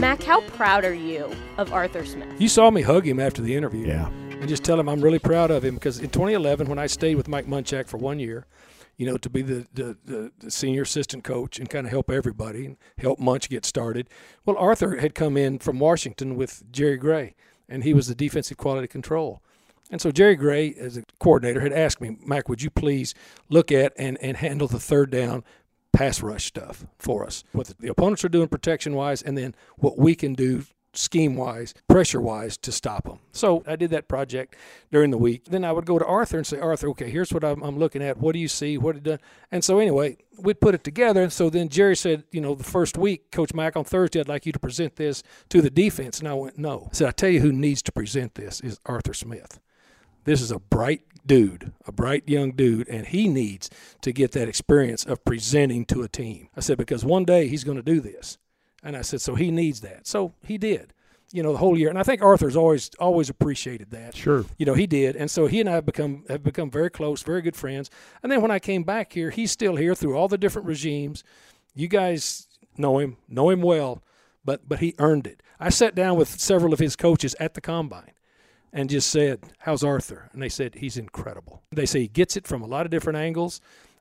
Mac, 0.00 0.24
how 0.24 0.40
proud 0.40 0.84
are 0.84 0.92
you 0.92 1.30
of 1.56 1.72
Arthur 1.72 2.04
Smith? 2.04 2.40
You 2.40 2.48
saw 2.48 2.68
me 2.72 2.82
hug 2.82 3.06
him 3.06 3.20
after 3.20 3.42
the 3.42 3.54
interview. 3.54 3.86
Yeah. 3.86 4.10
And 4.40 4.48
just 4.48 4.64
tell 4.64 4.80
him 4.80 4.88
I'm 4.88 5.02
really 5.02 5.18
proud 5.18 5.50
of 5.50 5.64
him 5.64 5.74
because 5.74 5.98
in 5.98 6.08
2011, 6.08 6.66
when 6.66 6.78
I 6.78 6.86
stayed 6.86 7.16
with 7.16 7.28
Mike 7.28 7.46
Munchak 7.46 7.86
for 7.86 7.98
one 7.98 8.18
year, 8.18 8.46
you 8.96 9.06
know, 9.06 9.18
to 9.18 9.30
be 9.30 9.42
the, 9.42 9.66
the, 9.72 9.96
the, 10.04 10.32
the 10.38 10.50
senior 10.50 10.82
assistant 10.82 11.24
coach 11.24 11.58
and 11.58 11.68
kind 11.68 11.86
of 11.86 11.90
help 11.90 12.10
everybody 12.10 12.66
and 12.66 12.76
help 12.98 13.18
Munch 13.18 13.48
get 13.50 13.64
started. 13.64 14.08
Well, 14.44 14.56
Arthur 14.56 14.96
had 14.96 15.14
come 15.14 15.36
in 15.36 15.58
from 15.58 15.78
Washington 15.78 16.36
with 16.36 16.64
Jerry 16.72 16.96
Gray, 16.96 17.34
and 17.68 17.84
he 17.84 17.92
was 17.92 18.08
the 18.08 18.14
defensive 18.14 18.56
quality 18.56 18.88
control. 18.88 19.42
And 19.90 20.00
so 20.00 20.10
Jerry 20.10 20.36
Gray, 20.36 20.74
as 20.74 20.96
a 20.96 21.02
coordinator, 21.18 21.60
had 21.60 21.72
asked 21.72 22.00
me, 22.00 22.16
Mac, 22.24 22.48
would 22.48 22.62
you 22.62 22.70
please 22.70 23.14
look 23.48 23.70
at 23.70 23.92
and, 23.96 24.16
and 24.22 24.36
handle 24.36 24.68
the 24.68 24.78
third 24.78 25.10
down 25.10 25.44
pass 25.92 26.22
rush 26.22 26.46
stuff 26.46 26.86
for 26.98 27.26
us? 27.26 27.44
What 27.52 27.72
the 27.78 27.88
opponents 27.88 28.24
are 28.24 28.28
doing 28.28 28.48
protection 28.48 28.94
wise, 28.94 29.20
and 29.20 29.36
then 29.36 29.54
what 29.76 29.98
we 29.98 30.14
can 30.14 30.34
do 30.34 30.64
scheme 30.92 31.36
wise, 31.36 31.74
pressure 31.88 32.20
wise 32.20 32.56
to 32.58 32.72
stop 32.72 33.04
them. 33.04 33.18
So 33.32 33.62
I 33.66 33.76
did 33.76 33.90
that 33.90 34.08
project 34.08 34.56
during 34.90 35.10
the 35.10 35.18
week. 35.18 35.44
Then 35.44 35.64
I 35.64 35.72
would 35.72 35.86
go 35.86 35.98
to 35.98 36.06
Arthur 36.06 36.36
and 36.36 36.46
say, 36.46 36.58
Arthur, 36.58 36.88
okay, 36.90 37.10
here's 37.10 37.32
what 37.32 37.44
I'm, 37.44 37.62
I'm 37.62 37.78
looking 37.78 38.02
at. 38.02 38.18
What 38.18 38.32
do 38.32 38.38
you 38.38 38.48
see? 38.48 38.78
What 38.78 38.96
it 38.96 39.02
done? 39.02 39.20
And 39.50 39.64
so 39.64 39.78
anyway, 39.78 40.16
we'd 40.38 40.60
put 40.60 40.74
it 40.74 40.84
together. 40.84 41.22
And 41.22 41.32
so 41.32 41.50
then 41.50 41.68
Jerry 41.68 41.96
said, 41.96 42.24
you 42.32 42.40
know, 42.40 42.54
the 42.54 42.64
first 42.64 42.98
week, 42.98 43.30
Coach 43.30 43.54
Mac, 43.54 43.76
on 43.76 43.84
Thursday, 43.84 44.20
I'd 44.20 44.28
like 44.28 44.46
you 44.46 44.52
to 44.52 44.58
present 44.58 44.96
this 44.96 45.22
to 45.48 45.62
the 45.62 45.70
defense. 45.70 46.18
And 46.18 46.28
I 46.28 46.34
went, 46.34 46.58
no. 46.58 46.88
I 46.90 46.94
said, 46.94 47.08
I 47.08 47.12
tell 47.12 47.30
you 47.30 47.40
who 47.40 47.52
needs 47.52 47.82
to 47.82 47.92
present 47.92 48.34
this 48.34 48.60
is 48.60 48.80
Arthur 48.86 49.14
Smith. 49.14 49.60
This 50.24 50.42
is 50.42 50.50
a 50.50 50.58
bright 50.58 51.02
dude, 51.24 51.72
a 51.86 51.92
bright 51.92 52.28
young 52.28 52.52
dude, 52.52 52.88
and 52.88 53.06
he 53.06 53.28
needs 53.28 53.70
to 54.02 54.12
get 54.12 54.32
that 54.32 54.48
experience 54.48 55.04
of 55.04 55.24
presenting 55.24 55.84
to 55.86 56.02
a 56.02 56.08
team. 56.08 56.48
I 56.56 56.60
said, 56.60 56.78
because 56.78 57.04
one 57.04 57.24
day 57.24 57.48
he's 57.48 57.64
going 57.64 57.76
to 57.76 57.82
do 57.82 58.00
this. 58.00 58.38
And 58.82 58.96
I 58.96 59.02
said, 59.02 59.20
so 59.20 59.34
he 59.34 59.50
needs 59.50 59.80
that. 59.80 60.06
So 60.06 60.32
he 60.42 60.58
did, 60.58 60.92
you 61.32 61.42
know, 61.42 61.52
the 61.52 61.58
whole 61.58 61.78
year. 61.78 61.88
And 61.88 61.98
I 61.98 62.02
think 62.02 62.22
Arthur's 62.22 62.56
always 62.56 62.90
always 62.98 63.28
appreciated 63.28 63.90
that. 63.90 64.16
Sure. 64.16 64.44
You 64.58 64.66
know, 64.66 64.74
he 64.74 64.86
did. 64.86 65.16
And 65.16 65.30
so 65.30 65.46
he 65.46 65.60
and 65.60 65.68
I 65.68 65.74
have 65.74 65.86
become 65.86 66.24
have 66.28 66.42
become 66.42 66.70
very 66.70 66.90
close, 66.90 67.22
very 67.22 67.42
good 67.42 67.56
friends. 67.56 67.90
And 68.22 68.32
then 68.32 68.40
when 68.40 68.50
I 68.50 68.58
came 68.58 68.82
back 68.82 69.12
here, 69.12 69.30
he's 69.30 69.50
still 69.50 69.76
here 69.76 69.94
through 69.94 70.16
all 70.16 70.28
the 70.28 70.38
different 70.38 70.66
regimes. 70.66 71.22
You 71.74 71.88
guys 71.88 72.46
know 72.76 72.98
him, 72.98 73.16
know 73.28 73.50
him 73.50 73.62
well, 73.62 74.02
but 74.44 74.68
but 74.68 74.80
he 74.80 74.94
earned 74.98 75.26
it. 75.26 75.42
I 75.58 75.68
sat 75.68 75.94
down 75.94 76.16
with 76.16 76.40
several 76.40 76.72
of 76.72 76.78
his 76.78 76.96
coaches 76.96 77.36
at 77.38 77.54
the 77.54 77.60
combine 77.60 78.12
and 78.72 78.88
just 78.88 79.10
said, 79.10 79.40
"How's 79.58 79.84
Arthur?" 79.84 80.30
And 80.32 80.42
they 80.42 80.48
said, 80.48 80.76
"He's 80.76 80.96
incredible." 80.96 81.62
They 81.70 81.86
say 81.86 82.00
he 82.00 82.08
gets 82.08 82.36
it 82.36 82.46
from 82.46 82.62
a 82.62 82.66
lot 82.66 82.86
of 82.86 82.90
different 82.90 83.18
angles 83.18 83.60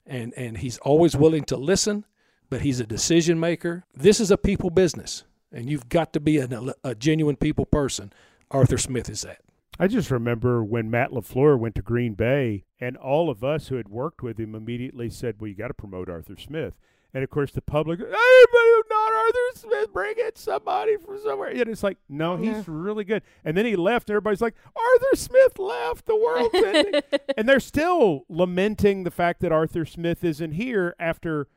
and 0.10 0.34
and 0.36 0.58
he's 0.58 0.78
always 0.80 1.16
willing 1.16 1.44
to 1.46 1.56
listen 1.56 2.06
but 2.50 2.62
he's 2.62 2.80
a 2.80 2.86
decision 2.86 3.40
maker. 3.40 3.84
This 3.96 4.20
is 4.20 4.32
a 4.32 4.38
people 4.38 4.70
business, 4.70 5.24
and 5.52 5.70
you've 5.70 5.90
got 5.90 6.14
to 6.14 6.20
be 6.20 6.38
a, 6.38 6.48
a 6.84 6.96
genuine 6.96 7.36
people 7.36 7.66
person. 7.66 8.12
Arthur 8.52 8.78
Smith 8.78 9.10
is 9.10 9.22
that. 9.22 9.40
I 9.82 9.88
just 9.88 10.12
remember 10.12 10.64
when 10.64 10.92
Matt 10.92 11.12
LaFleur 11.12 11.58
went 11.58 11.76
to 11.76 11.82
Green 11.82 12.14
Bay, 12.14 12.66
and 12.82 12.98
all 12.98 13.30
of 13.30 13.44
us 13.44 13.68
who 13.70 13.76
had 13.76 13.88
worked 13.90 14.22
with 14.22 14.38
him 14.40 14.54
immediately 14.56 15.10
said, 15.10 15.36
Well, 15.40 15.48
you 15.48 15.56
got 15.56 15.70
to 15.70 15.74
promote 15.74 16.10
Arthur 16.10 16.36
Smith. 16.38 16.74
And 17.14 17.24
of 17.24 17.30
course, 17.32 17.52
the 17.52 17.62
public, 17.62 18.00
anybody 18.00 18.14
who's 18.54 18.86
not 18.90 19.14
Arthur 19.14 19.56
Smith, 19.60 19.94
bring 19.94 20.16
in 20.20 20.32
somebody 20.36 20.96
from 20.98 21.18
somewhere. 21.24 21.50
And 21.50 21.68
it's 21.70 21.82
like, 21.82 21.98
no, 22.08 22.36
he's 22.38 22.50
Yeah. 22.50 22.64
really 22.68 23.04
good. 23.04 23.24
And 23.44 23.58
then 23.58 23.66
he 23.66 23.76
left, 23.76 24.10
and 24.10 24.14
everybody's 24.16 24.42
like, 24.42 24.54
Arthur 24.76 25.16
Smith 25.16 25.58
left, 25.58 26.06
the 26.06 26.16
world's 26.16 26.54
ending. 26.64 27.02
and 27.36 27.50
they're 27.50 27.60
still 27.60 28.26
lamenting 28.30 29.06
the 29.06 29.12
fact 29.12 29.40
that 29.42 29.52
Arthur 29.52 29.86
Smith 29.86 30.24
isn't 30.24 30.52
here 30.52 30.96
after, 31.00 31.48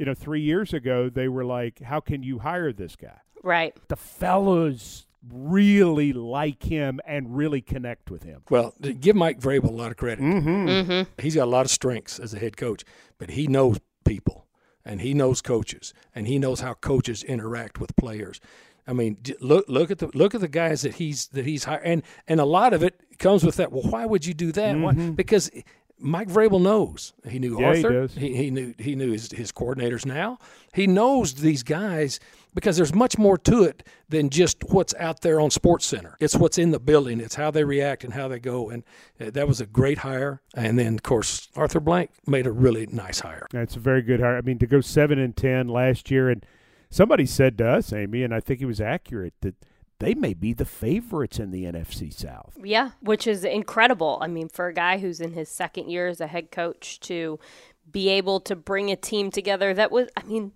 you 0.00 0.06
know, 0.06 0.14
three 0.14 0.40
years 0.40 0.72
ago, 0.72 1.10
they 1.10 1.28
were 1.28 1.44
like, 1.44 1.82
how 1.82 2.00
can 2.00 2.22
you 2.22 2.38
hire 2.38 2.72
this 2.72 2.96
guy? 2.96 3.18
Right. 3.42 3.76
The 3.88 3.96
fellows 3.96 5.04
really 5.30 6.14
like 6.14 6.62
him 6.62 7.00
and 7.06 7.36
really 7.36 7.60
connect 7.60 8.10
with 8.10 8.22
him. 8.22 8.40
Well, 8.48 8.74
give 8.80 9.14
Mike 9.14 9.40
Vrabel 9.40 9.68
a 9.68 9.72
lot 9.72 9.90
of 9.90 9.98
credit. 9.98 10.24
Mm-hmm. 10.24 10.68
Mm-hmm. 10.68 11.20
He's 11.20 11.34
got 11.34 11.44
a 11.44 11.50
lot 11.50 11.66
of 11.66 11.70
strengths 11.70 12.18
as 12.18 12.32
a 12.32 12.38
head 12.38 12.56
coach, 12.56 12.82
but 13.18 13.28
he 13.28 13.46
knows 13.46 13.78
people 14.06 14.46
and 14.86 15.02
he 15.02 15.12
knows 15.12 15.42
coaches 15.42 15.92
and 16.14 16.26
he 16.26 16.38
knows 16.38 16.60
how 16.60 16.72
coaches 16.72 17.22
interact 17.22 17.78
with 17.78 17.94
players. 17.96 18.40
I 18.86 18.94
mean, 18.94 19.18
look 19.40 19.66
look 19.68 19.90
at 19.90 19.98
the 19.98 20.10
look 20.14 20.34
at 20.34 20.40
the 20.40 20.48
guys 20.48 20.80
that 20.82 20.94
he's 20.94 21.28
that 21.28 21.44
he's 21.44 21.64
hired, 21.64 21.82
and 21.84 22.02
and 22.26 22.40
a 22.40 22.46
lot 22.46 22.72
of 22.72 22.82
it 22.82 22.98
comes 23.18 23.44
with 23.44 23.56
that. 23.56 23.70
Well, 23.70 23.84
why 23.84 24.06
would 24.06 24.24
you 24.24 24.32
do 24.32 24.50
that? 24.52 24.76
Why? 24.78 24.92
Because 24.92 25.50
Mike 26.00 26.28
Vrabel 26.28 26.60
knows. 26.60 27.12
He 27.28 27.38
knew 27.38 27.60
Yeah, 27.60 27.74
he 27.74 27.84
Arthur. 27.84 28.00
does. 28.00 28.14
He, 28.14 28.34
he 28.34 28.50
knew 28.50 28.74
he 28.78 28.94
knew 28.94 29.12
his, 29.12 29.30
his 29.32 29.52
coordinators 29.52 30.04
now. 30.06 30.38
He 30.74 30.86
knows 30.86 31.34
these 31.34 31.62
guys 31.62 32.18
because 32.54 32.76
there's 32.76 32.94
much 32.94 33.16
more 33.18 33.36
to 33.38 33.62
it 33.64 33.86
than 34.08 34.28
just 34.30 34.64
what's 34.64 34.94
out 34.94 35.20
there 35.20 35.40
on 35.40 35.50
Sports 35.50 35.86
Center. 35.86 36.16
It's 36.18 36.34
what's 36.34 36.58
in 36.58 36.70
the 36.70 36.80
building. 36.80 37.20
It's 37.20 37.34
how 37.36 37.50
they 37.50 37.62
react 37.64 38.02
and 38.02 38.14
how 38.14 38.28
they 38.28 38.38
go. 38.40 38.70
And 38.70 38.82
uh, 39.20 39.30
that 39.30 39.46
was 39.46 39.60
a 39.60 39.66
great 39.66 39.98
hire. 39.98 40.40
And 40.54 40.78
then 40.78 40.94
of 40.94 41.02
course 41.02 41.48
Arthur 41.54 41.80
Blank 41.80 42.10
made 42.26 42.46
a 42.46 42.52
really 42.52 42.86
nice 42.86 43.20
hire. 43.20 43.46
That's 43.52 43.76
a 43.76 43.80
very 43.80 44.02
good 44.02 44.20
hire. 44.20 44.36
I 44.36 44.40
mean, 44.40 44.58
to 44.58 44.66
go 44.66 44.80
seven 44.80 45.18
and 45.18 45.36
ten 45.36 45.68
last 45.68 46.10
year, 46.10 46.28
and 46.28 46.44
somebody 46.88 47.26
said 47.26 47.58
to 47.58 47.68
us, 47.68 47.92
Amy, 47.92 48.22
and 48.24 48.34
I 48.34 48.40
think 48.40 48.58
he 48.58 48.66
was 48.66 48.80
accurate 48.80 49.34
that 49.42 49.54
they 50.00 50.14
may 50.14 50.34
be 50.34 50.52
the 50.52 50.64
favorites 50.64 51.38
in 51.38 51.50
the 51.50 51.64
NFC 51.64 52.12
South. 52.12 52.56
Yeah, 52.62 52.90
which 53.00 53.26
is 53.26 53.44
incredible. 53.44 54.18
I 54.20 54.26
mean, 54.26 54.48
for 54.48 54.66
a 54.66 54.74
guy 54.74 54.98
who's 54.98 55.20
in 55.20 55.34
his 55.34 55.48
second 55.48 55.90
year 55.90 56.08
as 56.08 56.20
a 56.20 56.26
head 56.26 56.50
coach 56.50 56.98
to 57.00 57.38
be 57.90 58.08
able 58.08 58.40
to 58.40 58.56
bring 58.56 58.90
a 58.90 58.96
team 58.96 59.30
together 59.30 59.74
that 59.74 59.92
was, 59.92 60.08
I 60.16 60.22
mean, 60.24 60.52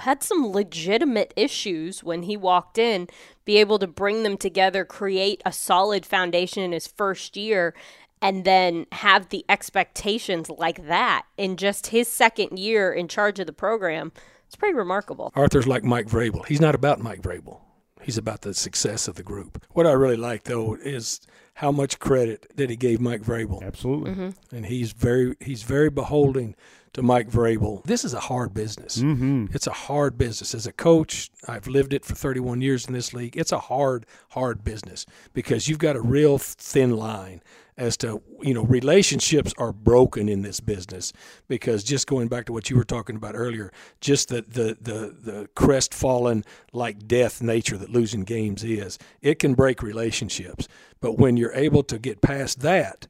had 0.00 0.22
some 0.22 0.52
legitimate 0.52 1.32
issues 1.36 2.02
when 2.02 2.22
he 2.22 2.36
walked 2.36 2.78
in, 2.78 3.08
be 3.44 3.58
able 3.58 3.78
to 3.78 3.86
bring 3.86 4.22
them 4.22 4.36
together, 4.36 4.84
create 4.84 5.42
a 5.44 5.52
solid 5.52 6.04
foundation 6.04 6.62
in 6.62 6.72
his 6.72 6.86
first 6.86 7.36
year, 7.36 7.74
and 8.20 8.44
then 8.44 8.86
have 8.92 9.28
the 9.28 9.44
expectations 9.48 10.50
like 10.50 10.88
that 10.88 11.26
in 11.36 11.56
just 11.56 11.88
his 11.88 12.08
second 12.08 12.58
year 12.58 12.92
in 12.92 13.06
charge 13.06 13.38
of 13.38 13.46
the 13.46 13.52
program. 13.52 14.12
It's 14.46 14.56
pretty 14.56 14.74
remarkable. 14.74 15.30
Arthur's 15.36 15.66
like 15.66 15.84
Mike 15.84 16.06
Vrabel. 16.06 16.46
He's 16.46 16.60
not 16.60 16.74
about 16.74 17.00
Mike 17.00 17.20
Vrabel. 17.20 17.60
He's 18.02 18.18
about 18.18 18.42
the 18.42 18.54
success 18.54 19.08
of 19.08 19.16
the 19.16 19.22
group. 19.22 19.64
What 19.72 19.86
I 19.86 19.92
really 19.92 20.16
like 20.16 20.44
though 20.44 20.74
is 20.74 21.20
how 21.54 21.72
much 21.72 21.98
credit 21.98 22.50
that 22.56 22.70
he 22.70 22.76
gave 22.76 23.00
Mike 23.00 23.22
Vrabel. 23.22 23.62
Absolutely. 23.62 24.10
Mm-hmm. 24.12 24.56
and 24.56 24.66
he's 24.66 24.92
very 24.92 25.36
he's 25.40 25.62
very 25.62 25.90
beholding 25.90 26.54
to 26.94 27.02
Mike 27.02 27.28
Vrabel. 27.30 27.84
This 27.84 28.04
is 28.04 28.14
a 28.14 28.20
hard 28.20 28.54
business. 28.54 28.98
Mm-hmm. 28.98 29.46
It's 29.52 29.66
a 29.66 29.72
hard 29.72 30.18
business. 30.18 30.54
As 30.54 30.66
a 30.66 30.72
coach, 30.72 31.30
I've 31.46 31.66
lived 31.66 31.92
it 31.92 32.04
for 32.04 32.14
31 32.14 32.60
years 32.60 32.86
in 32.86 32.92
this 32.92 33.12
league. 33.12 33.36
It's 33.36 33.52
a 33.52 33.58
hard, 33.58 34.06
hard 34.30 34.64
business 34.64 35.06
because 35.32 35.68
you've 35.68 35.78
got 35.78 35.96
a 35.96 36.00
real 36.00 36.38
thin 36.38 36.96
line 36.96 37.42
as 37.78 37.96
to 37.96 38.20
you 38.42 38.52
know 38.52 38.64
relationships 38.64 39.54
are 39.56 39.72
broken 39.72 40.28
in 40.28 40.42
this 40.42 40.58
business 40.58 41.12
because 41.46 41.84
just 41.84 42.08
going 42.08 42.26
back 42.26 42.44
to 42.44 42.52
what 42.52 42.68
you 42.68 42.76
were 42.76 42.84
talking 42.84 43.16
about 43.16 43.36
earlier, 43.36 43.72
just 44.00 44.28
the 44.28 44.42
the 44.42 44.76
the, 44.80 45.14
the 45.20 45.48
crestfallen 45.54 46.44
like 46.72 47.06
death 47.06 47.40
nature 47.40 47.78
that 47.78 47.90
losing 47.90 48.24
games 48.24 48.64
is, 48.64 48.98
it 49.22 49.38
can 49.38 49.54
break 49.54 49.82
relationships. 49.82 50.68
But 51.00 51.18
when 51.18 51.36
you're 51.36 51.54
able 51.54 51.84
to 51.84 51.98
get 51.98 52.20
past 52.20 52.60
that 52.60 53.06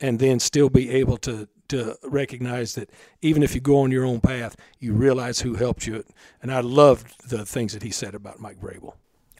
and 0.00 0.18
then 0.18 0.38
still 0.40 0.68
be 0.68 0.90
able 0.90 1.16
to 1.18 1.48
to 1.68 1.96
recognize 2.02 2.74
that 2.74 2.90
even 3.22 3.44
if 3.44 3.54
you 3.54 3.60
go 3.60 3.78
on 3.78 3.92
your 3.92 4.04
own 4.04 4.20
path, 4.20 4.56
you 4.80 4.92
realize 4.92 5.40
who 5.40 5.54
helped 5.54 5.86
you. 5.86 6.02
And 6.42 6.52
I 6.52 6.60
loved 6.60 7.28
the 7.30 7.44
things 7.46 7.74
that 7.74 7.84
he 7.84 7.92
said 7.92 8.12
about 8.12 8.40
Mike 8.40 8.60
Vrabel. 8.60 8.94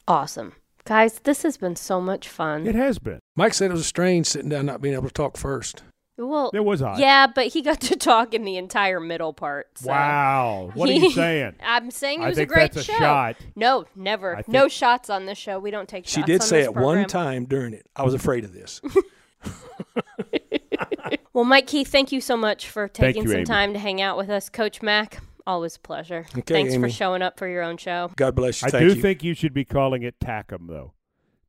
Awesome. 0.07 0.53
Guys, 0.85 1.19
this 1.19 1.43
has 1.43 1.57
been 1.57 1.75
so 1.75 1.99
much 1.99 2.29
fun. 2.29 2.65
It 2.65 2.75
has 2.75 2.99
been. 2.99 3.19
Mike 3.35 3.53
said 3.53 3.69
it 3.69 3.73
was 3.73 3.85
strange 3.85 4.27
sitting 4.27 4.47
down 4.49 4.65
not 4.65 4.79
being 4.81 4.93
able 4.93 5.07
to 5.09 5.13
talk 5.13 5.35
first. 5.35 5.83
Well, 6.17 6.51
It 6.53 6.63
was 6.63 6.81
odd. 6.81 6.99
yeah, 6.99 7.27
but 7.27 7.47
he 7.47 7.61
got 7.61 7.81
to 7.81 7.95
talk 7.97 8.33
in 8.33 8.43
the 8.45 8.55
entire 8.57 8.99
middle 9.01 9.33
part. 9.33 9.77
so- 9.77 9.89
Wow. 9.89 10.71
What 10.73 10.89
are 10.89 10.93
you 10.93 11.11
saying? 11.13 11.55
I'm 11.61 11.91
saying 11.91 12.21
it 12.21 12.25
I 12.25 12.29
was 12.29 12.37
think 12.37 12.49
a 12.49 12.53
great 12.53 12.71
that's 12.71 12.87
a 12.87 12.91
show. 12.93 12.97
shot. 12.97 13.35
No, 13.57 13.85
never. 13.95 14.37
I 14.37 14.43
no 14.47 14.67
shots 14.69 15.09
on 15.09 15.25
this 15.25 15.37
show. 15.37 15.59
We 15.59 15.69
don't 15.71 15.89
take 15.89 16.05
shots. 16.05 16.13
She 16.13 16.23
did 16.23 16.39
on 16.41 16.47
say 16.47 16.59
this 16.59 16.67
at 16.69 16.73
program. 16.75 16.99
one 16.99 17.07
time 17.07 17.45
during 17.45 17.73
it, 17.73 17.87
I 17.95 18.03
was 18.03 18.13
afraid 18.13 18.43
of 18.45 18.53
this. 18.53 18.79
Well, 21.33 21.45
Mike 21.45 21.67
Keith, 21.67 21.87
thank 21.87 22.11
you 22.11 22.19
so 22.19 22.35
much 22.35 22.69
for 22.69 22.89
taking 22.89 23.23
you, 23.23 23.29
some 23.29 23.37
Amy. 23.37 23.45
time 23.45 23.73
to 23.73 23.79
hang 23.79 24.01
out 24.01 24.17
with 24.17 24.29
us. 24.29 24.49
Coach 24.49 24.81
Mac, 24.81 25.21
always 25.47 25.77
a 25.77 25.79
pleasure. 25.79 26.25
Okay, 26.37 26.41
Thanks 26.53 26.75
for 26.75 26.89
showing 26.89 27.21
up 27.21 27.39
for 27.39 27.47
your 27.47 27.63
own 27.63 27.77
show. 27.77 28.11
God 28.17 28.35
bless 28.35 28.61
you. 28.61 28.67
I 28.67 28.71
Thank 28.71 28.89
do 28.89 28.95
you. 28.95 29.01
think 29.01 29.23
you 29.23 29.33
should 29.33 29.53
be 29.53 29.63
calling 29.63 30.03
it 30.03 30.19
Tackham, 30.19 30.67
though. 30.67 30.91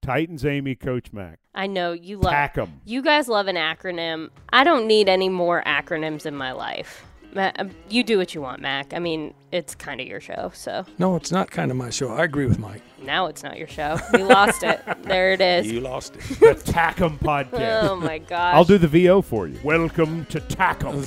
Titans 0.01 0.47
Amy, 0.47 0.77
Coach 0.77 1.13
Mac. 1.13 1.41
I 1.55 1.67
know 1.67 1.93
you 1.93 2.19
love. 2.19 2.33
Tackham. 2.33 2.81
You 2.85 3.03
guys 3.03 3.27
love 3.29 3.49
an 3.49 3.57
acronym. 3.57 4.31
I 4.53 4.63
don't 4.63 4.87
need 4.87 5.09
any 5.09 5.29
more 5.29 5.63
acronyms 5.67 6.27
in 6.27 6.37
my 6.37 6.53
life. 6.53 7.05
Ma- 7.35 7.51
um, 7.59 7.71
you 7.89 8.05
do 8.05 8.19
what 8.19 8.35
you 8.35 8.43
want, 8.43 8.61
Mac. 8.61 8.93
I 8.93 8.99
mean, 8.99 9.33
it's 9.51 9.75
kind 9.75 10.01
of 10.03 10.07
your 10.07 10.21
show, 10.21 10.51
so 10.55 10.85
no, 10.99 11.17
it's 11.17 11.33
not 11.33 11.51
kind 11.51 11.71
of 11.71 11.77
my 11.77 11.89
show. 11.91 12.09
I 12.11 12.25
agree 12.25 12.45
with 12.47 12.59
Mike. 12.59 12.83
now 13.03 13.27
it's 13.27 13.43
not 13.43 13.57
your 13.59 13.69
show. 13.69 13.99
You 14.13 14.25
lost 14.25 14.63
it. 14.63 14.81
There 15.03 15.33
it 15.33 15.41
is. 15.41 15.71
You 15.71 15.81
lost 15.81 16.15
it. 16.17 16.21
The 16.41 16.55
Tackum 16.73 17.19
podcast. 17.19 17.89
Oh 17.91 17.97
my 17.97 18.19
gosh. 18.19 18.55
I'll 18.55 18.65
do 18.65 18.79
the 18.79 18.87
VO 18.89 19.21
for 19.21 19.47
you. 19.49 19.59
Welcome 19.65 20.25
to 20.27 20.41
Tackum. 20.41 21.03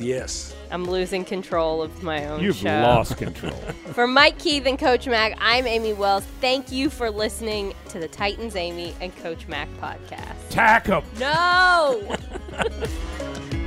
Yes. 0.00 0.54
I'm 0.70 0.84
losing 0.84 1.24
control 1.24 1.82
of 1.82 2.02
my 2.02 2.26
own 2.26 2.40
You've 2.42 2.56
show. 2.56 2.68
lost 2.80 3.16
control. 3.26 3.52
For 3.92 4.06
Mike 4.06 4.38
Keith 4.38 4.66
and 4.66 4.78
Coach 4.78 5.06
Mac, 5.08 5.36
I'm 5.40 5.66
Amy 5.66 5.92
Wells. 5.94 6.24
Thank 6.40 6.70
you 6.70 6.88
for 6.90 7.10
listening 7.10 7.74
to 7.88 7.98
the 7.98 8.08
Titans 8.08 8.54
Amy 8.54 8.94
and 9.00 9.14
Coach 9.16 9.46
Mac 9.48 9.68
podcast. 9.80 10.36
Tackum. 10.50 11.02
No! 11.18 12.16